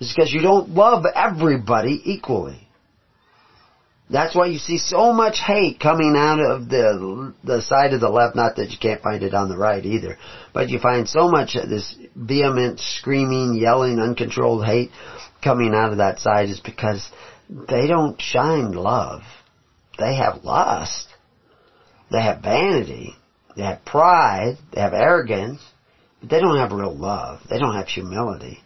It's 0.00 0.12
because 0.12 0.32
you 0.32 0.42
don't 0.42 0.70
love 0.70 1.04
everybody 1.14 2.00
equally. 2.04 2.67
That's 4.10 4.34
why 4.34 4.46
you 4.46 4.58
see 4.58 4.78
so 4.78 5.12
much 5.12 5.38
hate 5.38 5.80
coming 5.80 6.14
out 6.16 6.40
of 6.40 6.68
the 6.68 7.34
the 7.44 7.60
side 7.60 7.92
of 7.92 8.00
the 8.00 8.08
left. 8.08 8.36
Not 8.36 8.56
that 8.56 8.70
you 8.70 8.78
can't 8.80 9.02
find 9.02 9.22
it 9.22 9.34
on 9.34 9.50
the 9.50 9.56
right 9.56 9.84
either, 9.84 10.16
but 10.54 10.70
you 10.70 10.78
find 10.78 11.06
so 11.06 11.28
much 11.28 11.56
of 11.56 11.68
this 11.68 11.94
vehement, 12.16 12.80
screaming, 12.80 13.58
yelling, 13.60 14.00
uncontrolled 14.00 14.64
hate 14.64 14.90
coming 15.44 15.74
out 15.74 15.92
of 15.92 15.98
that 15.98 16.20
side 16.20 16.48
is 16.48 16.60
because 16.60 17.10
they 17.68 17.86
don't 17.86 18.20
shine 18.20 18.72
love. 18.72 19.22
They 19.98 20.16
have 20.16 20.44
lust. 20.44 21.08
They 22.10 22.22
have 22.22 22.42
vanity. 22.42 23.14
They 23.56 23.64
have 23.64 23.84
pride. 23.84 24.56
They 24.72 24.80
have 24.80 24.94
arrogance. 24.94 25.60
But 26.20 26.30
they 26.30 26.40
don't 26.40 26.58
have 26.58 26.72
real 26.72 26.96
love. 26.96 27.40
They 27.50 27.58
don't 27.58 27.74
have 27.74 27.88
humility. 27.88 28.60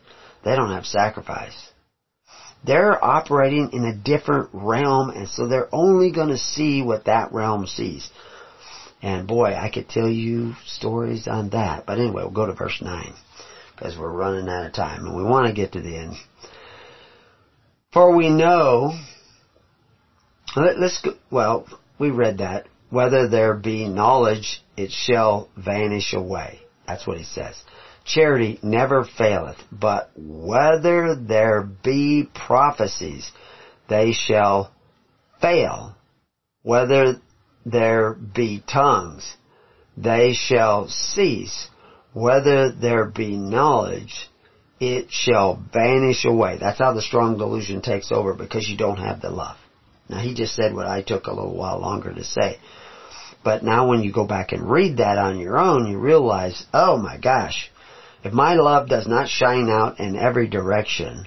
They 0.44 0.54
don't 0.54 0.72
have 0.72 0.86
sacrifice. 0.86 1.71
They're 2.64 3.02
operating 3.04 3.70
in 3.72 3.84
a 3.84 3.94
different 3.94 4.50
realm 4.52 5.10
and 5.10 5.28
so 5.28 5.48
they're 5.48 5.72
only 5.72 6.12
going 6.12 6.28
to 6.28 6.38
see 6.38 6.82
what 6.82 7.06
that 7.06 7.32
realm 7.32 7.66
sees. 7.66 8.08
And 9.02 9.26
boy, 9.26 9.54
I 9.54 9.68
could 9.68 9.88
tell 9.88 10.08
you 10.08 10.54
stories 10.64 11.26
on 11.26 11.50
that. 11.50 11.86
But 11.86 11.98
anyway, 11.98 12.22
we'll 12.22 12.30
go 12.30 12.46
to 12.46 12.52
verse 12.52 12.80
9 12.80 13.14
because 13.74 13.98
we're 13.98 14.12
running 14.12 14.48
out 14.48 14.66
of 14.66 14.72
time 14.72 15.06
and 15.06 15.16
we 15.16 15.24
want 15.24 15.48
to 15.48 15.52
get 15.52 15.72
to 15.72 15.80
the 15.80 15.96
end. 15.96 16.14
For 17.92 18.14
we 18.16 18.30
know, 18.30 18.96
let's 20.56 21.02
go, 21.02 21.14
well, 21.30 21.66
we 21.98 22.10
read 22.10 22.38
that. 22.38 22.68
Whether 22.90 23.28
there 23.28 23.54
be 23.54 23.88
knowledge, 23.88 24.62
it 24.76 24.92
shall 24.92 25.48
vanish 25.56 26.12
away. 26.14 26.60
That's 26.86 27.06
what 27.06 27.18
he 27.18 27.24
says. 27.24 27.60
Charity 28.04 28.58
never 28.62 29.04
faileth, 29.04 29.58
but 29.70 30.10
whether 30.16 31.14
there 31.14 31.62
be 31.62 32.28
prophecies, 32.34 33.30
they 33.88 34.12
shall 34.12 34.72
fail. 35.40 35.94
Whether 36.62 37.20
there 37.64 38.14
be 38.14 38.62
tongues, 38.66 39.36
they 39.96 40.32
shall 40.32 40.88
cease. 40.88 41.68
Whether 42.12 42.72
there 42.72 43.06
be 43.06 43.36
knowledge, 43.36 44.28
it 44.80 45.10
shall 45.10 45.62
vanish 45.72 46.24
away. 46.24 46.58
That's 46.60 46.78
how 46.78 46.92
the 46.92 47.02
strong 47.02 47.38
delusion 47.38 47.82
takes 47.82 48.10
over 48.10 48.34
because 48.34 48.68
you 48.68 48.76
don't 48.76 48.98
have 48.98 49.20
the 49.20 49.30
love. 49.30 49.56
Now 50.08 50.18
he 50.18 50.34
just 50.34 50.54
said 50.54 50.74
what 50.74 50.86
I 50.86 51.02
took 51.02 51.26
a 51.26 51.32
little 51.32 51.56
while 51.56 51.80
longer 51.80 52.12
to 52.12 52.24
say. 52.24 52.58
But 53.44 53.62
now 53.62 53.88
when 53.88 54.02
you 54.02 54.12
go 54.12 54.26
back 54.26 54.52
and 54.52 54.70
read 54.70 54.98
that 54.98 55.18
on 55.18 55.38
your 55.38 55.58
own, 55.58 55.90
you 55.90 55.98
realize, 55.98 56.64
oh 56.72 56.96
my 56.96 57.16
gosh, 57.16 57.70
if 58.24 58.32
my 58.32 58.54
love 58.54 58.88
does 58.88 59.06
not 59.06 59.28
shine 59.28 59.68
out 59.68 60.00
in 60.00 60.16
every 60.16 60.48
direction, 60.48 61.26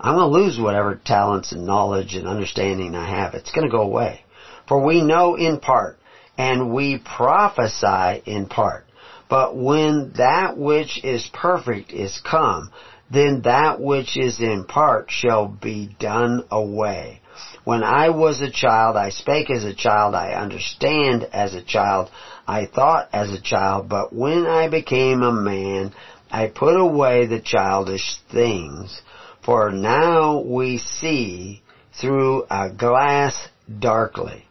I'm 0.00 0.14
going 0.14 0.30
to 0.32 0.38
lose 0.38 0.58
whatever 0.58 1.00
talents 1.04 1.52
and 1.52 1.66
knowledge 1.66 2.14
and 2.14 2.26
understanding 2.26 2.94
I 2.94 3.08
have. 3.08 3.34
It's 3.34 3.52
going 3.52 3.66
to 3.66 3.70
go 3.70 3.82
away. 3.82 4.24
For 4.66 4.82
we 4.82 5.02
know 5.02 5.34
in 5.34 5.60
part, 5.60 5.98
and 6.38 6.72
we 6.72 6.98
prophesy 6.98 8.22
in 8.24 8.46
part. 8.46 8.86
But 9.28 9.54
when 9.54 10.12
that 10.16 10.56
which 10.56 11.04
is 11.04 11.28
perfect 11.32 11.92
is 11.92 12.20
come, 12.24 12.72
then 13.10 13.42
that 13.42 13.80
which 13.80 14.16
is 14.16 14.40
in 14.40 14.64
part 14.64 15.10
shall 15.10 15.46
be 15.48 15.94
done 15.98 16.44
away. 16.50 17.19
When 17.64 17.82
I 17.84 18.08
was 18.10 18.40
a 18.40 18.50
child, 18.50 18.96
I 18.96 19.10
spake 19.10 19.50
as 19.50 19.64
a 19.64 19.74
child, 19.74 20.14
I 20.14 20.32
understand 20.32 21.24
as 21.32 21.54
a 21.54 21.62
child, 21.62 22.10
I 22.46 22.66
thought 22.66 23.08
as 23.12 23.32
a 23.32 23.40
child, 23.40 23.88
but 23.88 24.12
when 24.14 24.46
I 24.46 24.68
became 24.68 25.22
a 25.22 25.32
man, 25.32 25.92
I 26.30 26.46
put 26.46 26.76
away 26.76 27.26
the 27.26 27.40
childish 27.40 28.16
things. 28.32 29.02
For 29.44 29.70
now 29.70 30.40
we 30.40 30.78
see 30.78 31.62
through 32.00 32.44
a 32.50 32.70
glass 32.70 33.48
darkly. 33.78 34.46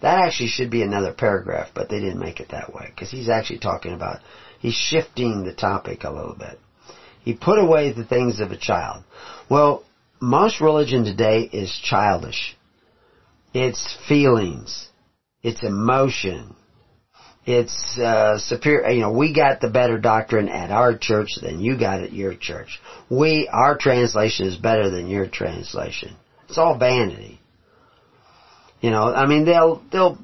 That 0.00 0.24
actually 0.24 0.48
should 0.48 0.70
be 0.70 0.82
another 0.82 1.12
paragraph, 1.12 1.70
but 1.74 1.88
they 1.88 2.00
didn't 2.00 2.18
make 2.18 2.40
it 2.40 2.50
that 2.50 2.74
way, 2.74 2.86
because 2.88 3.10
he's 3.10 3.28
actually 3.28 3.60
talking 3.60 3.92
about, 3.92 4.20
he's 4.58 4.74
shifting 4.74 5.44
the 5.44 5.52
topic 5.52 6.04
a 6.04 6.10
little 6.10 6.34
bit. 6.34 6.58
He 7.24 7.34
put 7.34 7.58
away 7.58 7.92
the 7.92 8.04
things 8.04 8.40
of 8.40 8.50
a 8.50 8.56
child. 8.56 9.04
Well, 9.48 9.84
most 10.22 10.60
religion 10.60 11.04
today 11.04 11.40
is 11.52 11.76
childish. 11.82 12.56
It's 13.52 13.98
feelings. 14.08 14.88
It's 15.42 15.62
emotion. 15.64 16.54
It's 17.44 17.98
uh, 17.98 18.38
superior. 18.38 18.88
You 18.90 19.00
know, 19.00 19.12
we 19.12 19.34
got 19.34 19.60
the 19.60 19.68
better 19.68 19.98
doctrine 19.98 20.48
at 20.48 20.70
our 20.70 20.96
church 20.96 21.30
than 21.42 21.60
you 21.60 21.76
got 21.76 22.00
at 22.00 22.12
your 22.12 22.36
church. 22.36 22.80
We, 23.10 23.50
our 23.52 23.76
translation 23.76 24.46
is 24.46 24.56
better 24.56 24.90
than 24.90 25.08
your 25.08 25.26
translation. 25.26 26.16
It's 26.48 26.56
all 26.56 26.78
vanity. 26.78 27.40
You 28.80 28.90
know, 28.90 29.12
I 29.12 29.26
mean, 29.26 29.44
they'll 29.44 29.82
they'll 29.90 30.18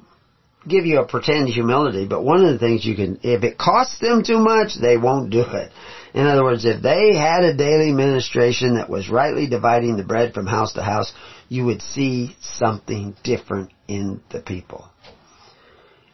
give 0.67 0.87
you 0.87 1.01
a 1.01 1.07
pretend 1.07 1.49
humility, 1.49 2.07
but 2.07 2.23
one 2.23 2.45
of 2.45 2.53
the 2.53 2.59
things 2.59 2.85
you 2.85 2.95
can, 2.95 3.19
if 3.23 3.43
it 3.43 3.59
costs 3.59 3.99
them 3.99 4.23
too 4.23 4.39
much, 4.39 4.73
they 4.81 4.97
won't 4.97 5.31
do 5.31 5.43
it. 5.43 5.73
In 6.15 6.27
other 6.27 6.45
words, 6.45 6.65
if 6.65 6.83
they 6.83 7.15
had 7.15 7.45
a 7.45 7.57
daily 7.57 7.93
ministration 7.93 8.77
that 8.77 8.89
was 8.89 9.11
rightly 9.11 9.47
dividing 9.47 9.97
the 9.97 10.05
bread 10.05 10.33
from 10.33 10.47
house 10.47 10.73
to 10.75 10.83
house, 10.83 11.13
you 11.49 11.67
would 11.67 11.83
see 11.83 12.37
something 12.41 13.15
different 13.23 13.71
in 13.87 14.21
the 14.31 14.41
people. 14.41 14.89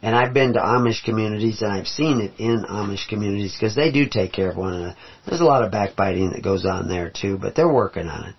And 0.01 0.15
I've 0.15 0.33
been 0.33 0.53
to 0.53 0.59
Amish 0.59 1.03
communities 1.03 1.61
and 1.61 1.71
I've 1.71 1.87
seen 1.87 2.21
it 2.21 2.33
in 2.37 2.63
Amish 2.63 3.07
communities 3.07 3.55
because 3.57 3.75
they 3.75 3.91
do 3.91 4.07
take 4.07 4.33
care 4.33 4.51
of 4.51 4.57
one 4.57 4.73
another. 4.73 4.95
There's 5.25 5.41
a 5.41 5.45
lot 5.45 5.63
of 5.63 5.71
backbiting 5.71 6.31
that 6.31 6.43
goes 6.43 6.65
on 6.65 6.87
there 6.87 7.09
too, 7.09 7.37
but 7.39 7.55
they're 7.55 7.71
working 7.71 8.07
on 8.07 8.29
it. 8.29 8.35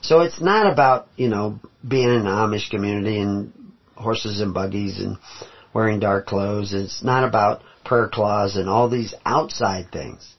So 0.00 0.20
it's 0.20 0.40
not 0.40 0.72
about, 0.72 1.08
you 1.16 1.28
know, 1.28 1.60
being 1.86 2.08
in 2.08 2.26
an 2.26 2.26
Amish 2.26 2.70
community 2.70 3.20
and 3.20 3.52
horses 3.94 4.40
and 4.40 4.52
buggies 4.52 4.98
and 4.98 5.18
wearing 5.72 6.00
dark 6.00 6.26
clothes. 6.26 6.72
It's 6.74 7.04
not 7.04 7.24
about 7.24 7.62
prayer 7.84 8.08
claws 8.12 8.56
and 8.56 8.68
all 8.68 8.88
these 8.88 9.14
outside 9.24 9.92
things. 9.92 10.35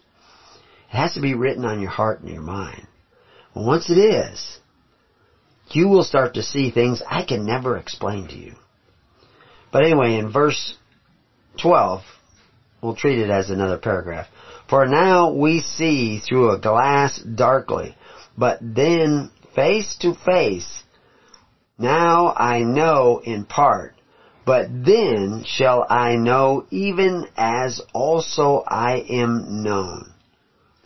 It 0.90 0.96
has 0.96 1.14
to 1.14 1.22
be 1.22 1.34
written 1.34 1.66
on 1.66 1.82
your 1.82 1.90
heart 1.90 2.22
and 2.22 2.30
your 2.30 2.42
mind. 2.42 2.88
Well, 3.54 3.66
once 3.66 3.90
it 3.90 3.98
is, 3.98 4.60
you 5.72 5.88
will 5.88 6.04
start 6.04 6.36
to 6.36 6.44
see 6.44 6.72
things 6.72 7.02
I 7.08 7.24
can 7.24 7.46
never 7.46 7.78
explain 7.78 8.28
to 8.30 8.36
you. 8.36 8.56
But 9.72 9.84
anyway, 9.84 10.18
in 10.18 10.32
verse 10.32 10.76
12, 11.62 12.04
we'll 12.82 12.96
treat 12.96 13.20
it 13.20 13.30
as 13.30 13.50
another 13.50 13.78
paragraph. 13.78 14.28
For 14.70 14.86
now 14.86 15.32
we 15.32 15.62
see 15.62 16.20
through 16.20 16.52
a 16.52 16.60
glass 16.60 17.20
darkly, 17.20 17.96
but 18.38 18.60
then 18.62 19.32
face 19.56 19.98
to 20.02 20.14
face. 20.14 20.84
Now 21.78 22.34
I 22.34 22.64
know 22.64 23.22
in 23.24 23.46
part, 23.46 23.96
but 24.46 24.68
then 24.70 25.44
shall 25.46 25.86
I 25.90 26.16
know 26.16 26.66
even 26.72 27.28
as 27.36 27.82
also 27.94 28.64
I 28.66 29.06
am 29.10 29.64
known. 29.64 30.14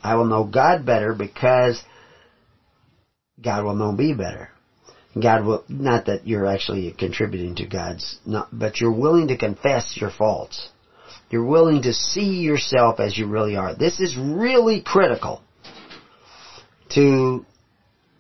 I 0.04 0.16
will 0.16 0.26
know 0.26 0.44
God 0.44 0.86
better 0.86 1.14
because 1.14 1.82
God 3.42 3.64
will 3.64 3.76
know 3.76 3.92
me 3.92 4.14
better. 4.14 4.50
God 5.20 5.46
will, 5.46 5.64
not 5.68 6.06
that 6.06 6.26
you're 6.26 6.48
actually 6.48 6.94
contributing 6.98 7.56
to 7.56 7.68
God's, 7.68 8.20
not, 8.26 8.48
but 8.52 8.80
you're 8.80 8.98
willing 8.98 9.28
to 9.28 9.38
confess 9.38 9.98
your 10.00 10.10
faults. 10.10 10.70
You're 11.30 11.46
willing 11.46 11.82
to 11.84 11.94
see 11.94 12.40
yourself 12.42 13.00
as 13.00 13.18
you 13.18 13.28
really 13.28 13.56
are. 13.56 13.76
This 13.76 14.00
is 14.00 14.18
really 14.18 14.82
critical 14.82 15.42
to 16.92 17.46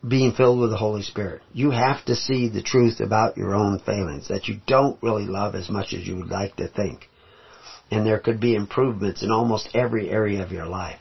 being 0.07 0.34
filled 0.34 0.59
with 0.59 0.71
the 0.71 0.77
Holy 0.77 1.03
Spirit. 1.03 1.41
You 1.53 1.71
have 1.71 2.03
to 2.05 2.15
see 2.15 2.49
the 2.49 2.63
truth 2.63 2.99
about 2.99 3.38
your 3.38 3.53
own 3.53 3.79
failings, 3.79 4.27
that 4.27 4.47
you 4.47 4.59
don't 4.67 5.01
really 5.01 5.25
love 5.25 5.55
as 5.55 5.69
much 5.69 5.93
as 5.93 6.05
you 6.05 6.17
would 6.17 6.29
like 6.29 6.55
to 6.57 6.67
think. 6.67 7.07
And 7.89 8.05
there 8.05 8.19
could 8.19 8.39
be 8.39 8.55
improvements 8.55 9.23
in 9.23 9.32
almost 9.32 9.69
every 9.73 10.09
area 10.09 10.43
of 10.43 10.51
your 10.51 10.65
life 10.65 10.99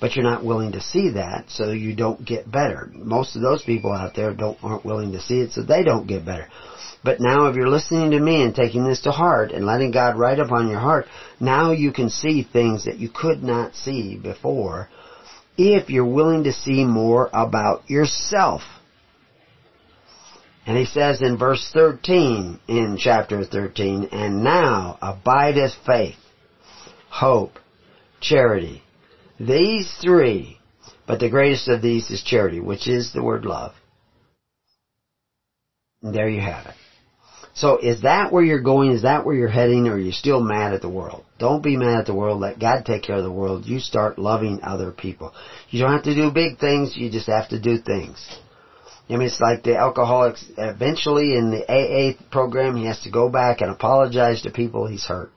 but 0.00 0.14
you're 0.14 0.24
not 0.24 0.44
willing 0.44 0.72
to 0.72 0.80
see 0.80 1.10
that, 1.10 1.46
so 1.48 1.70
you 1.70 1.94
don't 1.94 2.24
get 2.24 2.50
better. 2.50 2.90
Most 2.92 3.34
of 3.34 3.42
those 3.42 3.62
people 3.62 3.92
out 3.92 4.14
there 4.14 4.32
don't 4.32 4.58
aren't 4.62 4.84
willing 4.84 5.12
to 5.12 5.20
see 5.20 5.40
it, 5.40 5.52
so 5.52 5.62
they 5.62 5.82
don't 5.82 6.06
get 6.06 6.24
better. 6.24 6.48
But 7.04 7.20
now 7.20 7.46
if 7.46 7.56
you're 7.56 7.68
listening 7.68 8.10
to 8.12 8.20
me 8.20 8.42
and 8.42 8.54
taking 8.54 8.84
this 8.84 9.02
to 9.02 9.10
heart 9.10 9.52
and 9.52 9.64
letting 9.64 9.92
God 9.92 10.18
write 10.18 10.40
upon 10.40 10.68
your 10.68 10.80
heart, 10.80 11.06
now 11.40 11.72
you 11.72 11.92
can 11.92 12.10
see 12.10 12.42
things 12.42 12.84
that 12.84 12.98
you 12.98 13.08
could 13.08 13.42
not 13.42 13.74
see 13.74 14.16
before 14.16 14.88
if 15.56 15.90
you're 15.90 16.04
willing 16.04 16.44
to 16.44 16.52
see 16.52 16.84
more 16.84 17.28
about 17.32 17.88
yourself. 17.90 18.62
And 20.66 20.76
he 20.76 20.84
says 20.84 21.22
in 21.22 21.38
verse 21.38 21.70
13 21.72 22.60
in 22.68 22.98
chapter 23.00 23.44
13, 23.44 24.10
And 24.12 24.44
now 24.44 24.98
abideth 25.00 25.72
faith, 25.86 26.18
hope, 27.08 27.58
charity, 28.20 28.82
these 29.38 29.92
three, 30.00 30.58
but 31.06 31.20
the 31.20 31.30
greatest 31.30 31.68
of 31.68 31.82
these 31.82 32.10
is 32.10 32.22
charity, 32.22 32.60
which 32.60 32.88
is 32.88 33.12
the 33.12 33.22
word 33.22 33.44
love. 33.44 33.72
And 36.02 36.14
there 36.14 36.28
you 36.28 36.40
have 36.40 36.66
it. 36.66 36.74
So 37.54 37.78
is 37.78 38.02
that 38.02 38.30
where 38.30 38.44
you're 38.44 38.62
going? 38.62 38.92
Is 38.92 39.02
that 39.02 39.24
where 39.24 39.34
you're 39.34 39.48
heading? 39.48 39.88
Or 39.88 39.94
are 39.94 39.98
you 39.98 40.12
still 40.12 40.40
mad 40.40 40.72
at 40.72 40.80
the 40.80 40.88
world? 40.88 41.24
Don't 41.40 41.62
be 41.62 41.76
mad 41.76 41.98
at 41.98 42.06
the 42.06 42.14
world. 42.14 42.40
Let 42.40 42.60
God 42.60 42.84
take 42.84 43.02
care 43.02 43.16
of 43.16 43.24
the 43.24 43.32
world. 43.32 43.66
You 43.66 43.80
start 43.80 44.16
loving 44.16 44.60
other 44.62 44.92
people. 44.92 45.32
You 45.70 45.80
don't 45.80 45.92
have 45.92 46.04
to 46.04 46.14
do 46.14 46.30
big 46.30 46.58
things. 46.58 46.96
You 46.96 47.10
just 47.10 47.26
have 47.26 47.48
to 47.48 47.60
do 47.60 47.78
things. 47.78 48.24
I 49.08 49.16
mean, 49.16 49.22
it's 49.22 49.40
like 49.40 49.64
the 49.64 49.76
alcoholics, 49.76 50.44
eventually 50.56 51.34
in 51.34 51.50
the 51.50 51.64
AA 51.66 52.22
program, 52.30 52.76
he 52.76 52.86
has 52.86 53.00
to 53.00 53.10
go 53.10 53.28
back 53.28 53.60
and 53.60 53.70
apologize 53.70 54.42
to 54.42 54.50
people 54.50 54.86
he's 54.86 55.06
hurt. 55.06 55.32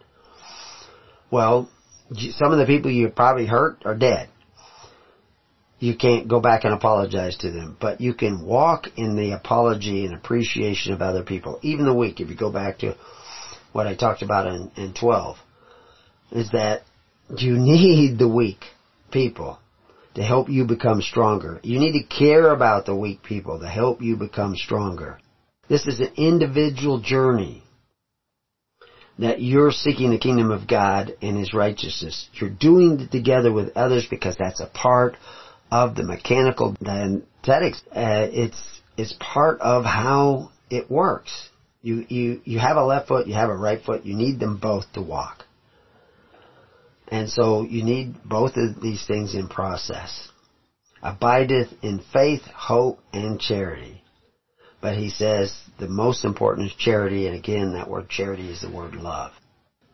Well, 1.32 1.70
some 2.14 2.52
of 2.52 2.58
the 2.58 2.66
people 2.66 2.92
you 2.92 3.10
probably 3.10 3.46
hurt 3.46 3.78
are 3.86 3.96
dead. 3.96 4.30
You 5.80 5.96
can't 5.96 6.28
go 6.28 6.40
back 6.40 6.64
and 6.64 6.74
apologize 6.74 7.36
to 7.38 7.50
them, 7.50 7.76
but 7.80 8.02
you 8.02 8.14
can 8.14 8.46
walk 8.46 8.88
in 8.98 9.16
the 9.16 9.32
apology 9.32 10.06
and 10.06 10.14
appreciation 10.14 10.94
of 10.94 11.02
other 11.02 11.24
people. 11.24 11.60
Even 11.64 11.86
the 11.86 11.94
weak, 11.94 12.20
if 12.20 12.30
you 12.30 12.36
go 12.36 12.52
back 12.52 12.80
to 12.80 12.96
what 13.72 13.88
I 13.88 13.96
talked 13.96 14.22
about 14.22 14.46
in, 14.46 14.70
in 14.76 14.94
12, 14.94 15.38
is 16.34 16.52
that 16.52 16.82
you 17.38 17.58
need 17.58 18.20
the 18.20 18.28
weak 18.28 18.64
people 19.12 19.58
to 20.14 20.24
help 20.24 20.50
you 20.50 20.66
become 20.66 21.02
stronger. 21.02 21.60
You 21.64 21.80
need 21.80 21.94
to 21.94 22.04
care 22.04 22.52
about 22.52 22.86
the 22.86 22.96
weak 22.96 23.24
people 23.24 23.60
to 23.60 23.68
help 23.68 24.02
you 24.02 24.18
become 24.18 24.56
stronger. 24.56 25.18
This 25.68 25.88
is 25.88 26.00
an 26.00 26.12
individual 26.18 27.00
journey 27.00 27.64
that 29.22 29.40
you're 29.40 29.72
seeking 29.72 30.10
the 30.10 30.18
kingdom 30.18 30.50
of 30.50 30.68
God 30.68 31.16
and 31.22 31.38
His 31.38 31.54
righteousness. 31.54 32.28
You're 32.34 32.50
doing 32.50 33.00
it 33.00 33.12
together 33.12 33.54
with 33.54 33.78
others 33.78 34.08
because 34.10 34.36
that's 34.36 34.60
a 34.60 34.66
part 34.66 35.16
of 35.72 35.96
the 35.96 36.04
mechanical 36.04 36.76
dianetics. 36.84 37.82
Uh, 37.96 38.28
it's, 38.34 38.62
it's 38.98 39.16
part 39.20 39.62
of 39.62 39.86
how 39.86 40.50
it 40.72 40.90
works. 40.90 41.50
You, 41.84 42.04
you, 42.10 42.42
you 42.46 42.60
have 42.60 42.78
a 42.78 42.84
left 42.84 43.08
foot, 43.08 43.28
you 43.28 43.36
have 43.36 43.50
a 43.50 43.56
right 43.56 43.82
foot, 43.84 44.06
you 44.06 44.16
need 44.16 44.40
them 44.40 44.58
both 44.58 44.92
to 44.94 45.02
walk. 45.02 45.46
And 47.08 47.30
so 47.30 47.62
you 47.62 47.84
need 47.84 48.24
both 48.24 48.54
of 48.56 48.82
these 48.82 49.06
things 49.06 49.36
in 49.36 49.50
process. 49.50 50.30
Abideth 51.04 51.70
in 51.84 52.02
faith, 52.12 52.42
hope, 52.56 53.00
and 53.14 53.40
charity. 53.40 54.01
But 54.82 54.98
he 54.98 55.10
says 55.10 55.56
the 55.80 55.88
most 55.88 56.26
important 56.26 56.72
is 56.72 56.76
charity, 56.76 57.28
and 57.28 57.36
again, 57.36 57.74
that 57.74 57.90
word 57.90 58.10
charity 58.10 58.50
is 58.50 58.62
the 58.62 58.72
word 58.72 58.96
love. 58.96 59.32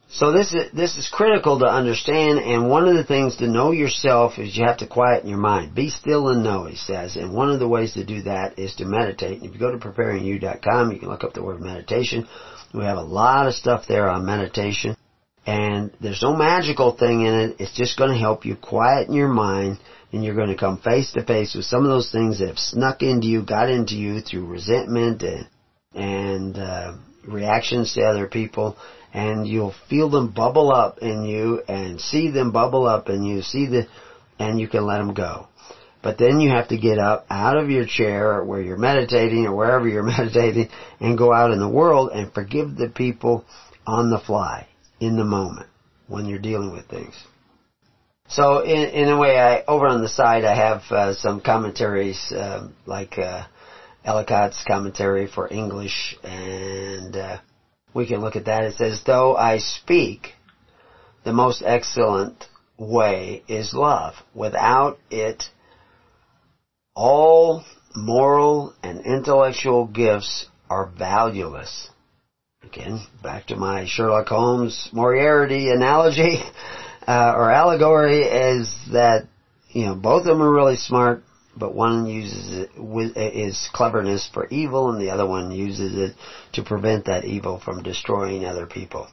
So 0.10 0.32
this 0.32 0.54
is, 0.54 0.72
this 0.72 0.98
is 0.98 1.10
critical 1.12 1.60
to 1.60 1.66
understand, 1.66 2.40
and 2.40 2.70
one 2.70 2.88
of 2.88 2.96
the 2.96 3.04
things 3.04 3.36
to 3.38 3.48
know 3.48 3.72
yourself 3.72 4.40
is 4.40 4.56
you 4.56 4.66
have 4.66 4.78
to 4.78 4.88
quieten 4.88 5.30
your 5.30 5.38
mind. 5.38 5.76
Be 5.76 5.90
still 5.90 6.30
and 6.30 6.44
know, 6.44 6.66
he 6.66 6.78
says, 6.78 7.18
and 7.18 7.34
one 7.34 7.50
of 7.50 7.60
the 7.60 7.68
ways 7.68 7.94
to 7.94 8.06
do 8.06 8.22
that 8.22 8.58
is 8.58 8.76
to 8.76 8.86
meditate. 8.86 9.44
If 9.44 9.54
you 9.54 9.60
go 9.60 9.72
to 9.72 9.78
preparingyou.com, 9.78 10.94
you 10.94 11.00
can 11.00 11.10
look 11.10 11.26
up 11.26 11.34
the 11.34 11.44
word 11.44 11.60
meditation. 11.60 12.26
We 12.74 12.86
have 12.86 12.98
a 12.98 13.02
lot 13.02 13.48
of 13.48 13.56
stuff 13.56 13.84
there 13.90 14.10
on 14.10 14.26
meditation. 14.26 14.96
And 15.46 15.92
there's 16.02 16.22
no 16.22 16.36
magical 16.36 16.96
thing 16.96 17.26
in 17.26 17.34
it. 17.34 17.56
It's 17.60 17.76
just 17.76 17.98
going 17.98 18.12
to 18.12 18.18
help 18.18 18.46
you 18.46 18.56
quieten 18.56 19.14
your 19.14 19.30
mind 19.30 19.80
and 20.12 20.24
you're 20.24 20.36
going 20.36 20.50
to 20.50 20.56
come 20.56 20.78
face 20.80 21.12
to 21.14 21.24
face 21.24 21.54
with 21.54 21.66
some 21.66 21.84
of 21.84 21.90
those 21.90 22.12
things 22.12 22.40
that 22.40 22.48
have 22.48 22.60
snuck 22.60 23.02
into 23.02 23.28
you, 23.28 23.44
got 23.44 23.70
into 23.70 23.96
you 23.96 24.22
through 24.22 24.46
resentment 24.46 25.22
and, 25.22 25.48
and 25.94 26.58
uh, 26.58 26.94
reactions 27.26 27.94
to 27.94 28.02
other 28.02 28.28
people 28.28 28.78
and 29.14 29.48
you'll 29.48 29.74
feel 29.90 30.10
them 30.10 30.32
bubble 30.32 30.72
up 30.72 31.00
in 31.00 31.24
you 31.24 31.62
and 31.68 32.00
see 32.00 32.30
them 32.30 32.52
bubble 32.52 32.86
up 32.86 33.10
in 33.10 33.24
you, 33.24 33.42
see 33.42 33.66
the, 33.66 33.88
and 34.40 34.60
you 34.60 34.68
can 34.68 34.86
let 34.86 34.98
them 34.98 35.14
go. 35.14 35.48
But 36.04 36.18
then 36.18 36.40
you 36.40 36.52
have 36.52 36.68
to 36.70 36.78
get 36.78 37.00
up 37.00 37.26
out 37.30 37.58
of 37.58 37.70
your 37.70 37.86
chair 37.86 38.44
where 38.44 38.62
you're 38.62 38.78
meditating 38.78 39.46
or 39.46 39.56
wherever 39.56 39.88
you're 39.88 40.04
meditating 40.18 40.70
and 41.00 41.18
go 41.18 41.34
out 41.34 41.52
in 41.52 41.60
the 41.60 41.68
world 41.68 42.12
and 42.14 42.34
forgive 42.34 42.76
the 42.76 42.90
people 42.90 43.46
on 43.86 44.10
the 44.10 44.20
fly 44.20 44.68
in 45.00 45.18
the 45.18 45.26
moment 45.26 45.68
when 46.08 46.26
you're 46.26 46.40
dealing 46.40 46.72
with 46.72 46.88
things. 46.88 47.16
So 48.30 48.60
in, 48.60 48.90
in 48.90 49.10
a 49.10 49.18
way, 49.18 49.40
I 49.40 49.64
over 49.68 49.88
on 49.88 50.02
the 50.02 50.10
side 50.10 50.44
I 50.44 50.56
have 50.56 50.82
uh, 50.92 51.14
some 51.14 51.40
commentaries 51.40 52.32
uh, 52.32 52.68
like 52.86 53.18
uh, 53.18 53.46
Ellicott's 54.04 54.64
commentary 54.68 55.28
for 55.28 55.52
English, 55.52 56.16
and 56.24 57.16
uh, 57.16 57.38
we 57.94 58.06
can 58.06 58.20
look 58.20 58.36
at 58.36 58.46
that. 58.46 58.64
It 58.64 58.76
says, 58.76 59.02
"Though 59.06 59.36
I 59.36 59.60
speak, 59.60 60.34
the 61.24 61.32
most 61.32 61.64
excellent 61.66 62.46
way 62.78 63.44
is 63.48 63.74
love. 63.74 64.16
Without 64.34 64.98
it, 65.10 65.44
all 66.96 67.64
moral 67.96 68.74
and 68.84 69.06
intellectual 69.06 69.86
gifts 69.86 70.48
are 70.70 70.86
valueless." 70.86 71.90
Again, 72.62 73.00
back 73.24 73.46
to 73.48 73.56
my 73.56 73.86
Sherlock 73.88 74.28
Holmes 74.28 74.90
Moriarty 74.92 75.70
analogy 75.70 76.44
uh, 77.08 77.34
or 77.36 77.52
allegory 77.52 78.22
is 78.22 78.74
that 78.92 79.28
you 79.70 79.86
know 79.86 79.96
both 79.96 80.22
of 80.22 80.26
them 80.26 80.42
are 80.42 80.52
really 80.52 80.76
smart, 80.76 81.24
but 81.56 81.74
one 81.74 82.06
uses 82.06 82.68
it 82.76 83.36
is 83.36 83.70
cleverness 83.74 84.30
for 84.34 84.48
evil, 84.48 84.90
and 84.90 85.02
the 85.02 85.12
other 85.12 85.26
one 85.26 85.52
uses 85.52 85.98
it 85.98 86.16
to 86.54 86.64
prevent 86.64 87.06
that 87.06 87.26
evil 87.26 87.60
from 87.60 87.84
destroying 87.84 88.46
other 88.46 88.66
people. 88.66 89.08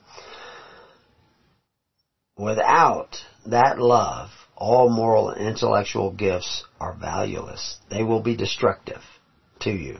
Without 2.36 3.16
that 3.46 3.78
love, 3.78 4.30
all 4.56 4.88
moral 4.88 5.30
and 5.30 5.46
intellectual 5.46 6.10
gifts 6.10 6.64
are 6.80 6.94
valueless. 6.94 7.78
They 7.90 8.02
will 8.02 8.20
be 8.20 8.36
destructive 8.36 9.02
to 9.60 9.70
you. 9.70 9.98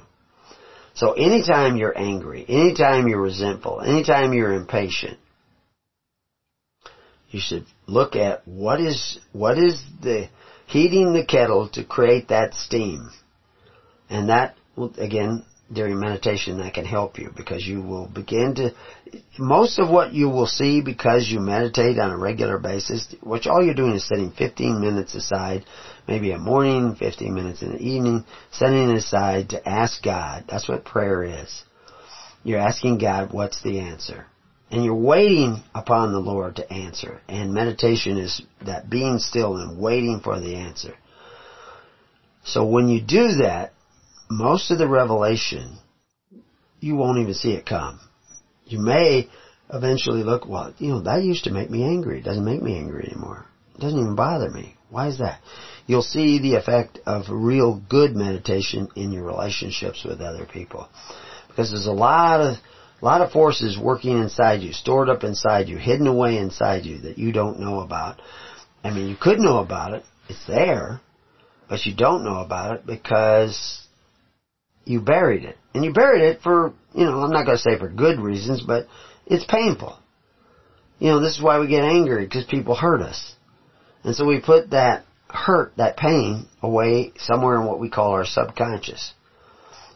So 0.95 1.13
anytime 1.13 1.77
you're 1.77 1.97
angry, 1.97 2.45
anytime 2.49 3.09
you're 3.09 3.21
resentful, 3.21 3.81
anytime 3.81 4.33
you're 4.33 4.53
impatient, 4.53 5.19
you 7.35 7.41
should 7.41 7.67
look 7.89 8.15
at 8.15 8.47
what 8.47 8.81
is, 8.81 9.19
what 9.33 9.59
is 9.59 9.83
the 10.01 10.29
heating 10.67 11.13
the 11.13 11.25
kettle 11.25 11.69
to 11.71 11.83
create 11.83 12.29
that 12.29 12.55
steam. 12.55 13.11
And 14.09 14.29
that, 14.29 14.55
again, 14.97 15.45
during 15.73 15.99
meditation 15.99 16.59
that 16.59 16.75
can 16.75 16.85
help 16.85 17.19
you 17.19 17.33
because 17.37 17.67
you 17.67 17.83
will 17.83 18.07
begin 18.07 18.55
to, 18.55 18.71
most 19.37 19.81
of 19.81 19.89
what 19.91 20.13
you 20.13 20.29
will 20.29 20.47
see 20.47 20.81
because 20.81 21.29
you 21.29 21.41
meditate 21.41 21.99
on 21.99 22.13
a 22.13 22.17
regular 22.17 22.57
basis, 22.57 23.13
which 23.21 23.49
all 23.49 23.65
you're 23.65 23.75
doing 23.75 23.95
is 23.95 24.07
setting 24.07 24.31
15 24.31 24.81
minutes 24.81 25.17
aside, 25.17 25.65
maybe 26.07 26.31
a 26.31 26.39
morning, 26.39 26.95
15 26.95 27.35
minutes 27.35 27.63
in 27.63 27.73
the 27.73 27.83
evening, 27.83 28.25
setting 28.53 28.91
it 28.91 28.97
aside 28.97 29.49
to 29.51 29.69
ask 29.69 30.03
God. 30.05 30.45
That's 30.49 30.69
what 30.69 30.85
prayer 30.85 31.25
is. 31.25 31.65
You're 32.45 32.61
asking 32.61 32.99
God 32.99 33.33
what's 33.33 33.61
the 33.63 33.81
answer. 33.81 34.27
And 34.71 34.85
you're 34.85 34.95
waiting 34.95 35.63
upon 35.75 36.13
the 36.13 36.21
Lord 36.21 36.57
to 36.57 36.73
answer. 36.73 37.21
And 37.29 37.53
meditation 37.53 38.19
is 38.19 38.43
that 38.65 38.91
being 38.91 39.19
still 39.19 39.57
and 39.59 39.79
waiting 39.79 40.21
for 40.23 40.41
the 40.41 40.57
answer. 40.57 40.95
So 42.45 42.65
when 42.67 42.89
you 42.89 43.01
do 43.01 43.37
that, 43.43 43.73
most 44.31 44.71
of 44.71 44.79
the 44.79 44.89
revelation, 44.89 45.79
you 46.81 46.97
won't 46.97 47.19
even 47.19 47.35
see 47.35 47.53
it 47.53 47.67
come. 47.67 48.01
You 48.67 48.79
may 48.81 49.29
eventually 49.73 50.23
look, 50.23 50.47
well, 50.47 50.75
you 50.79 50.89
know, 50.89 51.01
that 51.03 51.23
used 51.23 51.45
to 51.45 51.53
make 51.53 51.71
me 51.71 51.85
angry. 51.85 52.19
It 52.19 52.25
doesn't 52.25 52.45
make 52.45 52.63
me 52.63 52.77
angry 52.77 53.09
anymore. 53.11 53.47
It 53.75 53.81
doesn't 53.81 53.99
even 53.99 54.17
bother 54.17 54.51
me. 54.51 54.77
Why 54.91 55.09
is 55.09 55.19
that? 55.19 55.41
You'll 55.87 56.03
see 56.03 56.39
the 56.39 56.55
effect 56.55 56.99
of 57.07 57.25
real 57.29 57.83
good 57.89 58.15
meditation 58.15 58.89
in 58.97 59.13
your 59.13 59.25
relationships 59.25 60.05
with 60.05 60.21
other 60.21 60.47
people. 60.47 60.89
Because 61.49 61.71
there's 61.71 61.87
a 61.87 61.93
lot 61.93 62.41
of, 62.41 62.57
a 63.05 63.07
lot 63.07 63.21
of 63.21 63.33
forces 63.33 63.79
working 63.79 64.19
inside 64.19 64.63
you, 64.63 64.73
stored 64.73 65.11
up 65.11 65.25
inside 65.25 65.69
you, 65.69 65.77
hidden 65.77 66.07
away 66.07 66.39
inside 66.39 66.87
you 66.87 67.01
that 67.01 67.19
you 67.19 67.33
don't 67.33 67.61
know 67.61 67.81
about. 67.81 68.19
I 68.83 68.91
mean, 68.91 69.11
you 69.11 69.17
could 69.21 69.39
know 69.39 69.59
about 69.59 69.93
it. 69.93 70.05
It's 70.31 70.47
there. 70.47 71.03
But 71.69 71.85
you 71.85 71.95
don't 71.95 72.25
know 72.25 72.39
about 72.39 72.77
it 72.77 72.87
because 72.87 73.87
you 74.87 75.03
buried 75.03 75.45
it. 75.45 75.59
And 75.75 75.85
you 75.85 75.93
buried 75.93 76.23
it 76.23 76.41
for, 76.41 76.73
you 76.95 77.05
know, 77.05 77.21
I'm 77.21 77.31
not 77.31 77.45
going 77.45 77.59
to 77.59 77.63
say 77.63 77.79
for 77.79 77.91
good 77.91 78.19
reasons, 78.21 78.63
but 78.63 78.87
it's 79.27 79.45
painful. 79.45 79.99
You 80.99 81.09
know, 81.09 81.21
this 81.21 81.37
is 81.37 81.43
why 81.43 81.59
we 81.59 81.67
get 81.67 81.85
angry, 81.85 82.25
because 82.25 82.45
people 82.45 82.75
hurt 82.75 83.03
us. 83.03 83.35
And 84.03 84.15
so 84.17 84.25
we 84.25 84.41
put 84.41 84.71
that 84.71 85.05
hurt, 85.29 85.75
that 85.77 85.99
pain, 85.99 86.47
away 86.63 87.13
somewhere 87.19 87.61
in 87.61 87.67
what 87.67 87.81
we 87.81 87.91
call 87.91 88.13
our 88.13 88.25
subconscious. 88.25 89.13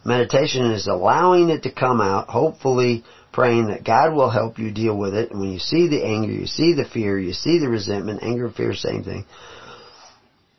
Meditation 0.05 0.71
is 0.71 0.87
allowing 0.87 1.49
it 1.49 1.63
to 1.63 1.71
come 1.71 2.01
out, 2.01 2.29
hopefully 2.29 3.03
praying 3.31 3.67
that 3.67 3.83
God 3.83 4.13
will 4.13 4.29
help 4.29 4.57
you 4.57 4.71
deal 4.71 4.97
with 4.97 5.13
it. 5.13 5.31
And 5.31 5.39
when 5.39 5.51
you 5.51 5.59
see 5.59 5.87
the 5.87 6.03
anger, 6.03 6.31
you 6.31 6.45
see 6.45 6.73
the 6.73 6.85
fear, 6.85 7.19
you 7.19 7.33
see 7.33 7.59
the 7.59 7.69
resentment, 7.69 8.23
anger, 8.23 8.49
fear, 8.49 8.73
same 8.73 9.03
thing, 9.03 9.25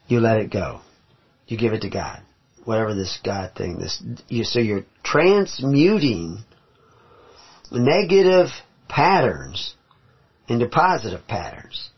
you 0.08 0.20
let 0.20 0.38
it 0.38 0.50
go. 0.50 0.80
You 1.46 1.58
give 1.58 1.72
it 1.72 1.82
to 1.82 1.90
God 1.90 2.22
whatever 2.64 2.94
this 2.94 3.18
God 3.24 3.52
thing, 3.56 3.78
this, 3.78 4.02
you, 4.28 4.44
so 4.44 4.60
you're 4.60 4.84
transmuting 5.02 6.38
negative 7.72 8.48
patterns 8.88 9.74
into 10.48 10.68
positive 10.68 11.26
patterns. 11.26 11.90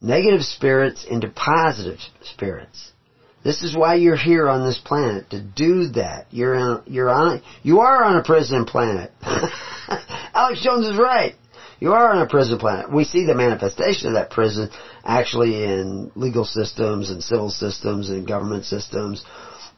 Negative 0.00 0.42
spirits 0.42 1.04
into 1.08 1.28
positive 1.28 1.98
spirits. 2.22 2.92
This 3.44 3.62
is 3.62 3.76
why 3.76 3.96
you're 3.96 4.16
here 4.16 4.48
on 4.48 4.66
this 4.66 4.78
planet 4.78 5.30
to 5.30 5.40
do 5.40 5.88
that. 5.88 6.26
You're 6.30 6.56
on, 6.56 6.82
you're 6.86 7.10
on, 7.10 7.42
you 7.62 7.80
are 7.80 8.02
on 8.02 8.16
a 8.16 8.24
prison 8.24 8.64
planet. 8.64 9.12
Alex 9.22 10.62
Jones 10.62 10.86
is 10.86 10.96
right. 10.96 11.34
You 11.78 11.92
are 11.92 12.12
on 12.12 12.22
a 12.22 12.26
prison 12.26 12.58
planet. 12.58 12.90
We 12.90 13.04
see 13.04 13.26
the 13.26 13.34
manifestation 13.34 14.08
of 14.08 14.14
that 14.14 14.30
prison 14.30 14.70
actually 15.04 15.62
in 15.62 16.10
legal 16.14 16.46
systems 16.46 17.10
and 17.10 17.22
civil 17.22 17.50
systems 17.50 18.08
and 18.08 18.26
government 18.26 18.64
systems 18.64 19.22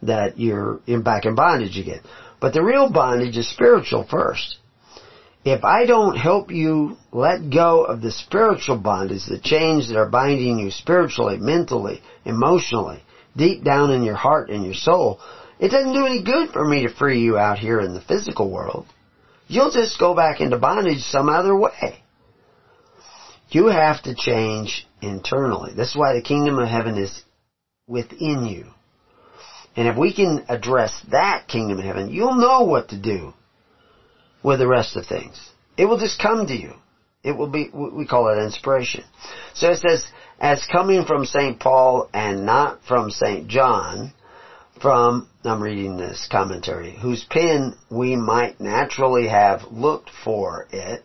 that 0.02 0.38
you're 0.38 0.80
in 0.86 1.02
back 1.02 1.24
in 1.24 1.34
bondage 1.34 1.76
again. 1.76 2.02
But 2.40 2.54
the 2.54 2.62
real 2.62 2.88
bondage 2.88 3.36
is 3.36 3.50
spiritual 3.50 4.06
first. 4.08 4.58
If 5.44 5.64
I 5.64 5.86
don't 5.86 6.16
help 6.16 6.52
you 6.52 6.96
let 7.10 7.50
go 7.50 7.82
of 7.84 8.00
the 8.00 8.12
spiritual 8.12 8.78
bondage, 8.78 9.26
the 9.26 9.40
chains 9.40 9.88
that 9.88 9.96
are 9.96 10.08
binding 10.08 10.60
you 10.60 10.70
spiritually, 10.70 11.38
mentally, 11.38 12.02
emotionally, 12.24 13.02
deep 13.36 13.64
down 13.64 13.90
in 13.90 14.02
your 14.02 14.14
heart 14.14 14.50
and 14.50 14.64
your 14.64 14.74
soul, 14.74 15.20
it 15.58 15.68
doesn't 15.68 15.92
do 15.92 16.06
any 16.06 16.22
good 16.22 16.50
for 16.50 16.64
me 16.64 16.82
to 16.82 16.94
free 16.94 17.20
you 17.20 17.38
out 17.38 17.58
here 17.58 17.80
in 17.80 17.94
the 17.94 18.00
physical 18.00 18.50
world. 18.50 18.86
You'll 19.48 19.70
just 19.70 19.98
go 19.98 20.14
back 20.14 20.40
into 20.40 20.58
bondage 20.58 21.02
some 21.02 21.28
other 21.28 21.56
way. 21.56 22.02
You 23.48 23.68
have 23.68 24.02
to 24.02 24.14
change 24.14 24.86
internally. 25.00 25.72
This 25.74 25.90
is 25.90 25.96
why 25.96 26.14
the 26.14 26.22
kingdom 26.22 26.58
of 26.58 26.68
heaven 26.68 26.98
is 26.98 27.22
within 27.86 28.46
you. 28.46 28.66
And 29.76 29.86
if 29.86 29.96
we 29.96 30.12
can 30.14 30.44
address 30.48 31.00
that 31.10 31.46
kingdom 31.48 31.78
of 31.78 31.84
heaven, 31.84 32.10
you'll 32.10 32.34
know 32.34 32.64
what 32.64 32.88
to 32.88 33.00
do 33.00 33.34
with 34.42 34.58
the 34.58 34.66
rest 34.66 34.96
of 34.96 35.06
things. 35.06 35.38
It 35.76 35.84
will 35.84 35.98
just 35.98 36.20
come 36.20 36.46
to 36.46 36.54
you. 36.54 36.72
It 37.22 37.32
will 37.32 37.48
be, 37.48 37.68
we 37.72 38.06
call 38.06 38.28
it 38.28 38.42
inspiration. 38.42 39.04
So 39.54 39.70
it 39.70 39.78
says, 39.78 40.06
as 40.38 40.66
coming 40.70 41.04
from 41.04 41.24
St. 41.24 41.58
Paul 41.58 42.08
and 42.12 42.44
not 42.44 42.80
from 42.86 43.10
St. 43.10 43.48
John, 43.48 44.12
from, 44.80 45.28
I'm 45.44 45.62
reading 45.62 45.96
this 45.96 46.28
commentary, 46.30 46.92
whose 46.92 47.24
pen 47.24 47.76
we 47.90 48.16
might 48.16 48.60
naturally 48.60 49.28
have 49.28 49.62
looked 49.70 50.10
for 50.24 50.66
it, 50.70 51.02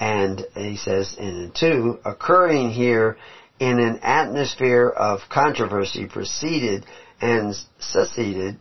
and 0.00 0.46
he 0.54 0.76
says 0.76 1.14
in 1.18 1.52
two, 1.54 1.98
occurring 2.04 2.70
here 2.70 3.18
in 3.58 3.78
an 3.78 3.98
atmosphere 4.02 4.88
of 4.88 5.20
controversy 5.28 6.06
preceded 6.06 6.86
and 7.20 7.54
succeeded, 7.78 8.58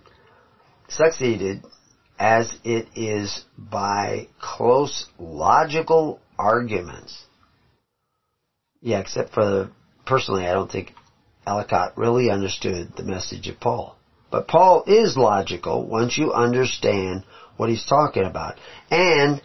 succeeded 0.90 1.64
as 2.20 2.54
it 2.64 2.88
is 2.96 3.46
by 3.58 4.28
close 4.42 5.06
logical 5.20 6.20
arguments. 6.38 7.26
Yeah, 8.82 9.00
except 9.00 9.34
for 9.34 9.72
personally, 10.08 10.48
I 10.48 10.54
don't 10.54 10.72
think 10.72 10.94
Ellicott 11.46 11.98
really 11.98 12.32
understood 12.32 12.94
the 12.96 13.04
message 13.04 13.48
of 13.48 13.60
Paul. 13.60 13.96
But 14.32 14.48
Paul 14.48 14.84
is 14.88 15.16
logical 15.16 15.88
once 15.88 16.18
you 16.18 16.34
understand 16.34 17.24
what 17.56 17.70
he's 17.70 17.86
talking 17.86 18.24
about. 18.24 18.56
And 18.92 19.42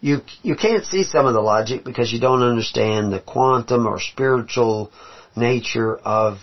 you 0.00 0.20
you 0.42 0.56
can't 0.56 0.84
see 0.84 1.04
some 1.04 1.26
of 1.26 1.34
the 1.34 1.40
logic 1.40 1.84
because 1.84 2.12
you 2.12 2.20
don't 2.20 2.42
understand 2.42 3.12
the 3.12 3.20
quantum 3.20 3.86
or 3.86 4.00
spiritual 4.00 4.90
nature 5.36 5.96
of 5.96 6.38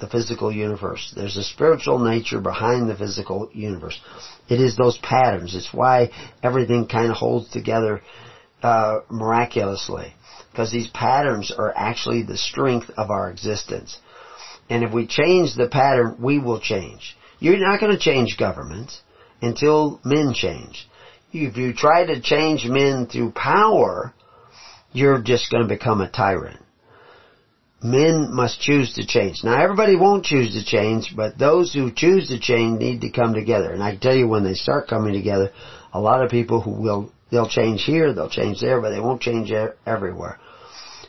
the 0.00 0.08
physical 0.08 0.50
universe. 0.50 1.12
There's 1.14 1.36
a 1.36 1.44
spiritual 1.44 1.98
nature 1.98 2.40
behind 2.40 2.88
the 2.88 2.96
physical 2.96 3.50
universe. 3.52 4.00
It 4.48 4.60
is 4.60 4.76
those 4.76 4.98
patterns. 4.98 5.54
It's 5.54 5.72
why 5.72 6.10
everything 6.42 6.86
kind 6.86 7.10
of 7.10 7.16
holds 7.16 7.50
together 7.50 8.00
uh, 8.62 9.00
miraculously 9.10 10.14
because 10.50 10.72
these 10.72 10.88
patterns 10.88 11.52
are 11.56 11.72
actually 11.76 12.22
the 12.22 12.36
strength 12.36 12.90
of 12.96 13.10
our 13.10 13.30
existence. 13.30 13.98
And 14.68 14.84
if 14.84 14.92
we 14.92 15.06
change 15.06 15.54
the 15.54 15.68
pattern, 15.68 16.16
we 16.20 16.38
will 16.38 16.60
change. 16.60 17.16
You're 17.38 17.58
not 17.58 17.80
going 17.80 17.92
to 17.92 17.98
change 17.98 18.36
governments 18.38 19.00
until 19.42 20.00
men 20.04 20.32
change. 20.34 20.88
If 21.32 21.56
you 21.56 21.72
try 21.72 22.04
to 22.06 22.20
change 22.20 22.64
men 22.66 23.06
through 23.06 23.32
power, 23.32 24.12
you're 24.92 25.22
just 25.22 25.50
going 25.50 25.62
to 25.62 25.68
become 25.68 26.00
a 26.00 26.10
tyrant. 26.10 26.60
Men 27.82 28.34
must 28.34 28.60
choose 28.60 28.92
to 28.94 29.06
change. 29.06 29.42
Now 29.42 29.62
everybody 29.62 29.96
won't 29.96 30.26
choose 30.26 30.52
to 30.52 30.64
change, 30.64 31.14
but 31.16 31.38
those 31.38 31.72
who 31.72 31.90
choose 31.90 32.28
to 32.28 32.38
change 32.38 32.78
need 32.78 33.00
to 33.00 33.10
come 33.10 33.32
together. 33.32 33.72
And 33.72 33.82
I 33.82 33.96
tell 33.96 34.14
you 34.14 34.28
when 34.28 34.44
they 34.44 34.54
start 34.54 34.88
coming 34.88 35.14
together, 35.14 35.50
a 35.92 36.00
lot 36.00 36.22
of 36.22 36.30
people 36.30 36.60
who 36.60 36.72
will, 36.72 37.10
they'll 37.30 37.48
change 37.48 37.84
here, 37.84 38.12
they'll 38.12 38.30
change 38.30 38.60
there, 38.60 38.80
but 38.80 38.90
they 38.90 39.00
won't 39.00 39.22
change 39.22 39.52
everywhere. 39.86 40.38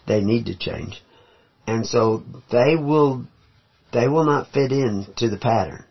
They 0.07 0.21
need 0.21 0.45
to 0.47 0.57
change. 0.57 1.01
And 1.67 1.85
so 1.85 2.23
they 2.51 2.75
will, 2.75 3.25
they 3.93 4.07
will 4.07 4.25
not 4.25 4.51
fit 4.51 4.71
into 4.71 5.29
the 5.29 5.37
pattern. 5.37 5.85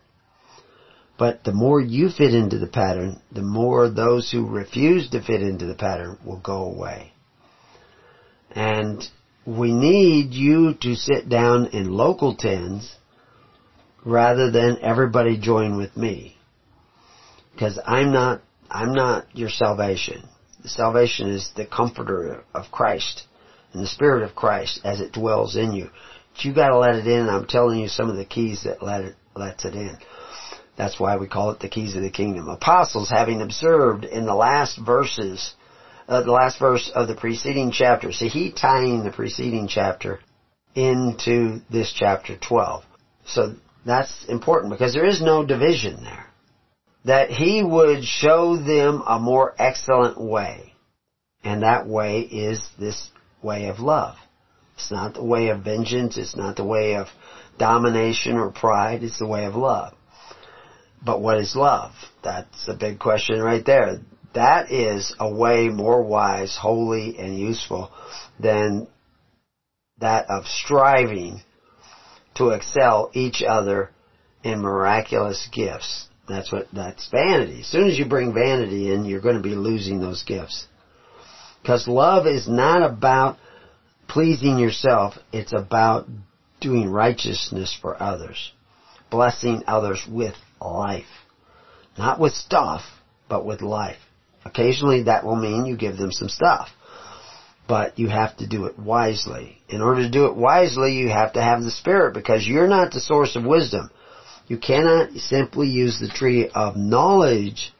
But 1.17 1.43
the 1.43 1.53
more 1.53 1.79
you 1.79 2.09
fit 2.09 2.33
into 2.33 2.57
the 2.57 2.67
pattern, 2.67 3.21
the 3.31 3.43
more 3.43 3.89
those 3.89 4.31
who 4.31 4.47
refuse 4.47 5.09
to 5.11 5.21
fit 5.21 5.41
into 5.41 5.67
the 5.67 5.75
pattern 5.75 6.17
will 6.25 6.39
go 6.39 6.63
away. 6.63 7.13
And 8.49 9.07
we 9.45 9.71
need 9.71 10.33
you 10.33 10.73
to 10.81 10.95
sit 10.95 11.29
down 11.29 11.67
in 11.67 11.91
local 11.91 12.35
tens 12.35 12.95
rather 14.03 14.51
than 14.51 14.79
everybody 14.81 15.37
join 15.37 15.77
with 15.77 15.95
me. 15.95 16.37
Because 17.53 17.79
I'm 17.85 18.11
not, 18.11 18.41
I'm 18.71 18.93
not 18.93 19.25
your 19.33 19.49
salvation. 19.49 20.23
The 20.63 20.69
salvation 20.69 21.29
is 21.29 21.51
the 21.55 21.65
comforter 21.65 22.43
of 22.53 22.71
Christ 22.71 23.23
and 23.73 23.83
the 23.83 23.87
Spirit 23.87 24.23
of 24.23 24.35
Christ 24.35 24.79
as 24.85 25.01
it 25.01 25.11
dwells 25.11 25.57
in 25.57 25.73
you. 25.73 25.89
But 26.33 26.45
you 26.45 26.53
gotta 26.53 26.77
let 26.77 26.95
it 26.95 27.07
in, 27.07 27.27
I'm 27.27 27.45
telling 27.45 27.79
you 27.79 27.89
some 27.89 28.09
of 28.09 28.15
the 28.15 28.25
keys 28.25 28.63
that 28.63 28.81
let 28.81 29.03
it, 29.03 29.15
lets 29.35 29.65
it 29.65 29.75
in. 29.75 29.97
That's 30.77 30.99
why 30.99 31.17
we 31.17 31.27
call 31.27 31.51
it 31.51 31.59
the 31.59 31.67
keys 31.67 31.95
of 31.95 32.01
the 32.01 32.09
kingdom. 32.09 32.47
Apostles, 32.47 33.09
having 33.09 33.41
observed 33.41 34.05
in 34.05 34.25
the 34.25 34.33
last 34.33 34.77
verses, 34.77 35.53
uh, 36.07 36.21
the 36.21 36.31
last 36.31 36.57
verse 36.57 36.89
of 36.95 37.07
the 37.07 37.15
preceding 37.15 37.71
chapter, 37.71 38.13
see, 38.13 38.29
he 38.29 38.51
tying 38.53 39.03
the 39.03 39.11
preceding 39.11 39.67
chapter 39.67 40.21
into 40.75 41.59
this 41.69 41.93
chapter 41.93 42.37
12. 42.37 42.83
So 43.25 43.55
that's 43.85 44.25
important 44.25 44.71
because 44.71 44.93
there 44.93 45.05
is 45.05 45.21
no 45.21 45.45
division 45.45 46.03
there. 46.03 46.30
That 47.05 47.31
he 47.31 47.63
would 47.63 48.03
show 48.03 48.57
them 48.57 49.03
a 49.07 49.19
more 49.19 49.55
excellent 49.57 50.19
way. 50.19 50.73
And 51.43 51.63
that 51.63 51.87
way 51.87 52.21
is 52.21 52.63
this 52.79 53.09
way 53.41 53.67
of 53.67 53.79
love. 53.79 54.15
It's 54.75 54.91
not 54.91 55.15
the 55.15 55.23
way 55.23 55.49
of 55.49 55.63
vengeance. 55.63 56.17
It's 56.17 56.35
not 56.35 56.55
the 56.55 56.63
way 56.63 56.95
of 56.95 57.07
domination 57.57 58.37
or 58.37 58.51
pride. 58.51 59.03
It's 59.03 59.19
the 59.19 59.27
way 59.27 59.45
of 59.45 59.55
love. 59.55 59.93
But 61.03 61.21
what 61.21 61.37
is 61.37 61.55
love? 61.55 61.93
That's 62.23 62.67
a 62.67 62.75
big 62.75 62.99
question 62.99 63.39
right 63.41 63.65
there. 63.65 63.99
That 64.33 64.71
is 64.71 65.15
a 65.19 65.31
way 65.31 65.69
more 65.69 66.03
wise, 66.03 66.55
holy, 66.59 67.17
and 67.17 67.37
useful 67.37 67.91
than 68.39 68.87
that 69.99 70.29
of 70.29 70.45
striving 70.45 71.41
to 72.35 72.49
excel 72.49 73.11
each 73.13 73.43
other 73.43 73.91
in 74.43 74.61
miraculous 74.61 75.49
gifts. 75.51 76.07
That's 76.31 76.51
what, 76.51 76.67
that's 76.73 77.09
vanity. 77.09 77.61
As 77.61 77.67
soon 77.67 77.89
as 77.89 77.99
you 77.99 78.05
bring 78.05 78.33
vanity 78.33 78.91
in, 78.93 79.05
you're 79.05 79.21
going 79.21 79.35
to 79.35 79.41
be 79.41 79.55
losing 79.55 79.99
those 79.99 80.23
gifts. 80.23 80.67
Because 81.61 81.87
love 81.87 82.25
is 82.25 82.47
not 82.47 82.83
about 82.83 83.37
pleasing 84.07 84.57
yourself, 84.57 85.15
it's 85.31 85.53
about 85.53 86.07
doing 86.59 86.89
righteousness 86.89 87.77
for 87.81 88.01
others. 88.01 88.51
Blessing 89.09 89.63
others 89.67 90.01
with 90.09 90.35
life. 90.61 91.05
Not 91.97 92.19
with 92.19 92.33
stuff, 92.33 92.81
but 93.29 93.45
with 93.45 93.61
life. 93.61 93.99
Occasionally 94.45 95.03
that 95.03 95.25
will 95.25 95.35
mean 95.35 95.65
you 95.65 95.77
give 95.77 95.97
them 95.97 96.11
some 96.11 96.29
stuff. 96.29 96.69
But 97.67 97.99
you 97.99 98.09
have 98.09 98.35
to 98.37 98.47
do 98.47 98.65
it 98.65 98.77
wisely. 98.77 99.61
In 99.69 99.81
order 99.81 100.01
to 100.01 100.09
do 100.09 100.25
it 100.25 100.35
wisely, 100.35 100.93
you 100.93 101.09
have 101.09 101.33
to 101.33 101.41
have 101.41 101.61
the 101.61 101.71
Spirit 101.71 102.13
because 102.13 102.45
you're 102.45 102.67
not 102.67 102.91
the 102.91 102.99
source 102.99 103.35
of 103.35 103.45
wisdom. 103.45 103.91
You 104.47 104.57
cannot 104.57 105.13
simply 105.13 105.67
use 105.67 105.99
the 105.99 106.09
tree 106.09 106.49
of 106.53 106.75
knowledge 106.75 107.73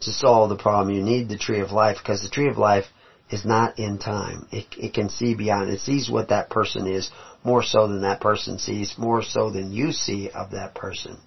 to 0.00 0.10
solve 0.10 0.48
the 0.48 0.56
problem. 0.56 0.94
You 0.94 1.02
need 1.02 1.28
the 1.28 1.38
tree 1.38 1.60
of 1.60 1.70
life 1.70 1.98
because 2.02 2.22
the 2.22 2.28
tree 2.28 2.48
of 2.48 2.58
life 2.58 2.86
is 3.30 3.44
not 3.44 3.78
in 3.78 3.98
time. 3.98 4.46
It, 4.50 4.66
it 4.76 4.94
can 4.94 5.08
see 5.08 5.34
beyond. 5.34 5.70
It 5.70 5.80
sees 5.80 6.10
what 6.10 6.28
that 6.28 6.50
person 6.50 6.86
is 6.86 7.10
more 7.44 7.62
so 7.62 7.88
than 7.88 8.02
that 8.02 8.20
person 8.20 8.58
sees, 8.58 8.94
more 8.98 9.22
so 9.22 9.50
than 9.50 9.72
you 9.72 9.92
see 9.92 10.28
of 10.30 10.50
that 10.50 10.74
person 10.74 11.18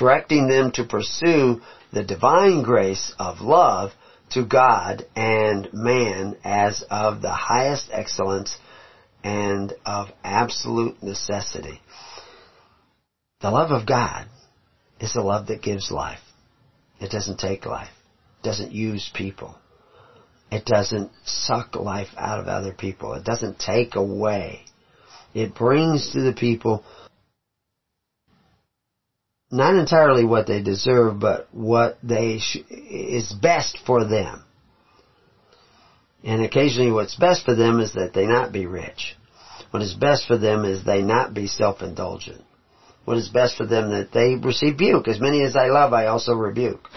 directing 0.00 0.48
them 0.48 0.72
to 0.72 0.84
pursue 0.84 1.60
the 1.92 2.02
divine 2.02 2.62
grace 2.62 3.14
of 3.18 3.42
love 3.42 3.92
to 4.30 4.42
God 4.44 5.04
and 5.14 5.68
man 5.74 6.36
as 6.42 6.82
of 6.90 7.20
the 7.20 7.32
highest 7.32 7.90
excellence 7.92 8.56
and 9.22 9.74
of 9.84 10.08
absolute 10.24 11.02
necessity. 11.02 11.82
The 13.40 13.50
love 13.50 13.70
of 13.70 13.86
God 13.86 14.26
is 15.00 15.14
the 15.14 15.22
love 15.22 15.46
that 15.46 15.62
gives 15.62 15.90
life. 15.90 16.20
It 17.00 17.10
doesn't 17.10 17.38
take 17.38 17.64
life. 17.64 17.88
It 18.40 18.46
doesn't 18.46 18.72
use 18.72 19.10
people. 19.14 19.56
It 20.50 20.64
doesn't 20.66 21.10
suck 21.24 21.76
life 21.76 22.08
out 22.16 22.40
of 22.40 22.48
other 22.48 22.72
people. 22.72 23.14
It 23.14 23.24
doesn't 23.24 23.58
take 23.58 23.94
away. 23.94 24.60
It 25.32 25.54
brings 25.54 26.12
to 26.12 26.20
the 26.20 26.32
people 26.32 26.84
not 29.50 29.74
entirely 29.74 30.24
what 30.24 30.46
they 30.46 30.62
deserve, 30.62 31.18
but 31.18 31.48
what 31.52 31.98
they 32.02 32.38
sh- 32.38 32.58
is 32.68 33.32
best 33.32 33.78
for 33.86 34.04
them. 34.04 34.44
And 36.22 36.42
occasionally 36.42 36.92
what's 36.92 37.16
best 37.16 37.44
for 37.44 37.54
them 37.54 37.80
is 37.80 37.94
that 37.94 38.12
they 38.12 38.26
not 38.26 38.52
be 38.52 38.66
rich. 38.66 39.16
What 39.70 39.82
is 39.82 39.94
best 39.94 40.26
for 40.26 40.36
them 40.36 40.64
is 40.64 40.84
they 40.84 41.02
not 41.02 41.32
be 41.32 41.46
self-indulgent. 41.46 42.44
What 43.04 43.16
is 43.16 43.28
best 43.28 43.56
for 43.56 43.66
them 43.66 43.90
that 43.90 44.12
they 44.12 44.34
receive 44.34 44.72
rebuke. 44.72 45.08
As 45.08 45.20
many 45.20 45.42
as 45.42 45.56
I 45.56 45.66
love, 45.66 45.92
I 45.92 46.06
also 46.06 46.34
rebuke. 46.34 46.88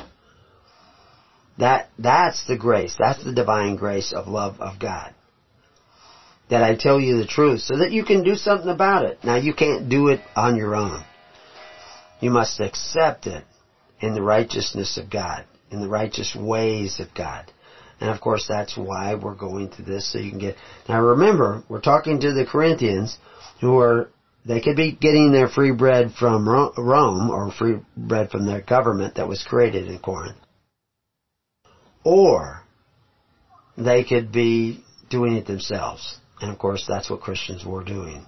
That, 1.57 1.89
that's 1.99 2.45
the 2.47 2.57
grace. 2.57 2.95
That's 2.97 3.23
the 3.23 3.33
divine 3.33 3.75
grace 3.75 4.11
of 4.13 4.27
love 4.27 4.59
of 4.59 4.79
God. 4.79 5.13
That 6.49 6.63
I 6.63 6.75
tell 6.75 6.99
you 6.99 7.17
the 7.17 7.27
truth 7.27 7.61
so 7.61 7.77
that 7.77 7.91
you 7.91 8.03
can 8.03 8.23
do 8.23 8.35
something 8.35 8.69
about 8.69 9.05
it. 9.05 9.19
Now 9.23 9.35
you 9.35 9.53
can't 9.53 9.89
do 9.89 10.09
it 10.09 10.21
on 10.35 10.55
your 10.55 10.75
own. 10.75 11.03
You 12.19 12.31
must 12.31 12.59
accept 12.59 13.27
it 13.27 13.43
in 13.99 14.13
the 14.13 14.21
righteousness 14.21 14.97
of 14.97 15.09
God, 15.09 15.45
in 15.71 15.81
the 15.81 15.89
righteous 15.89 16.35
ways 16.35 16.99
of 16.99 17.13
God. 17.13 17.51
And 17.99 18.09
of 18.09 18.19
course 18.19 18.45
that's 18.47 18.75
why 18.75 19.15
we're 19.15 19.35
going 19.35 19.69
to 19.71 19.81
this 19.81 20.11
so 20.11 20.19
you 20.19 20.29
can 20.29 20.39
get, 20.39 20.55
now 20.89 21.01
remember, 21.01 21.63
we're 21.69 21.81
talking 21.81 22.19
to 22.19 22.33
the 22.33 22.45
Corinthians 22.45 23.17
who 23.61 23.79
are, 23.79 24.09
they 24.45 24.59
could 24.59 24.75
be 24.75 24.91
getting 24.91 25.31
their 25.31 25.47
free 25.47 25.71
bread 25.71 26.13
from 26.19 26.47
Rome 26.47 27.29
or 27.29 27.51
free 27.51 27.77
bread 27.95 28.29
from 28.29 28.45
their 28.45 28.61
government 28.61 29.15
that 29.15 29.27
was 29.27 29.43
created 29.43 29.87
in 29.87 29.99
Corinth. 29.99 30.37
Or 32.03 32.61
they 33.77 34.03
could 34.03 34.31
be 34.31 34.83
doing 35.09 35.35
it 35.35 35.47
themselves. 35.47 36.19
And 36.41 36.51
of 36.51 36.59
course, 36.59 36.83
that's 36.85 37.09
what 37.09 37.21
Christians 37.21 37.63
were 37.63 37.85
doing. 37.85 38.25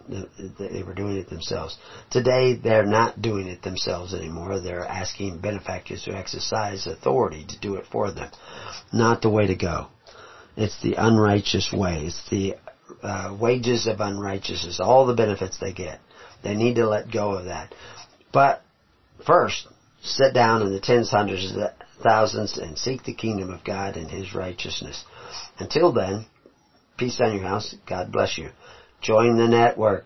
They 0.58 0.84
were 0.84 0.94
doing 0.94 1.18
it 1.18 1.30
themselves. 1.30 1.78
Today, 2.12 2.54
they're 2.54 2.86
not 2.86 3.22
doing 3.22 3.48
it 3.48 3.62
themselves 3.62 4.14
anymore. 4.14 4.62
They're 4.62 4.86
asking 4.86 5.40
benefactors 5.40 6.04
to 6.04 6.16
exercise 6.16 6.88
authority 6.88 7.46
to 7.50 7.60
do 7.60 7.76
it 7.76 7.86
for 7.92 8.12
them. 8.12 8.32
Not 8.94 9.22
the 9.22 9.30
way 9.30 9.48
to 9.48 9.56
go. 9.56 9.88
It's 10.56 10.82
the 10.82 10.96
unrighteous 10.98 11.74
way. 11.74 12.06
It's 12.06 12.30
the 12.30 12.56
uh, 13.04 13.36
wages 13.38 13.86
of 13.86 14.00
unrighteousness. 14.00 14.80
All 14.80 15.06
the 15.06 15.14
benefits 15.14 15.58
they 15.58 15.74
get. 15.74 16.00
They 16.46 16.56
need 16.56 16.76
to 16.76 16.88
let 16.88 17.12
go 17.12 17.32
of 17.32 17.46
that. 17.46 17.74
But 18.32 18.62
first, 19.26 19.68
sit 20.04 20.34
down 20.34 20.62
in 20.62 20.72
the 20.72 20.80
tens, 20.80 21.10
hundreds, 21.10 21.52
thousands, 22.04 22.58
and 22.58 22.78
seek 22.78 23.04
the 23.04 23.16
kingdom 23.16 23.50
of 23.50 23.64
God 23.64 23.98
and 23.98 24.10
His 24.10 24.36
righteousness. 24.36 25.04
Until 25.58 25.92
then, 25.92 26.28
peace 26.98 27.20
on 27.20 27.34
your 27.34 27.44
house. 27.44 27.74
God 27.90 28.12
bless 28.12 28.38
you. 28.38 28.50
Join 29.02 29.38
the 29.38 29.48
network. 29.48 30.06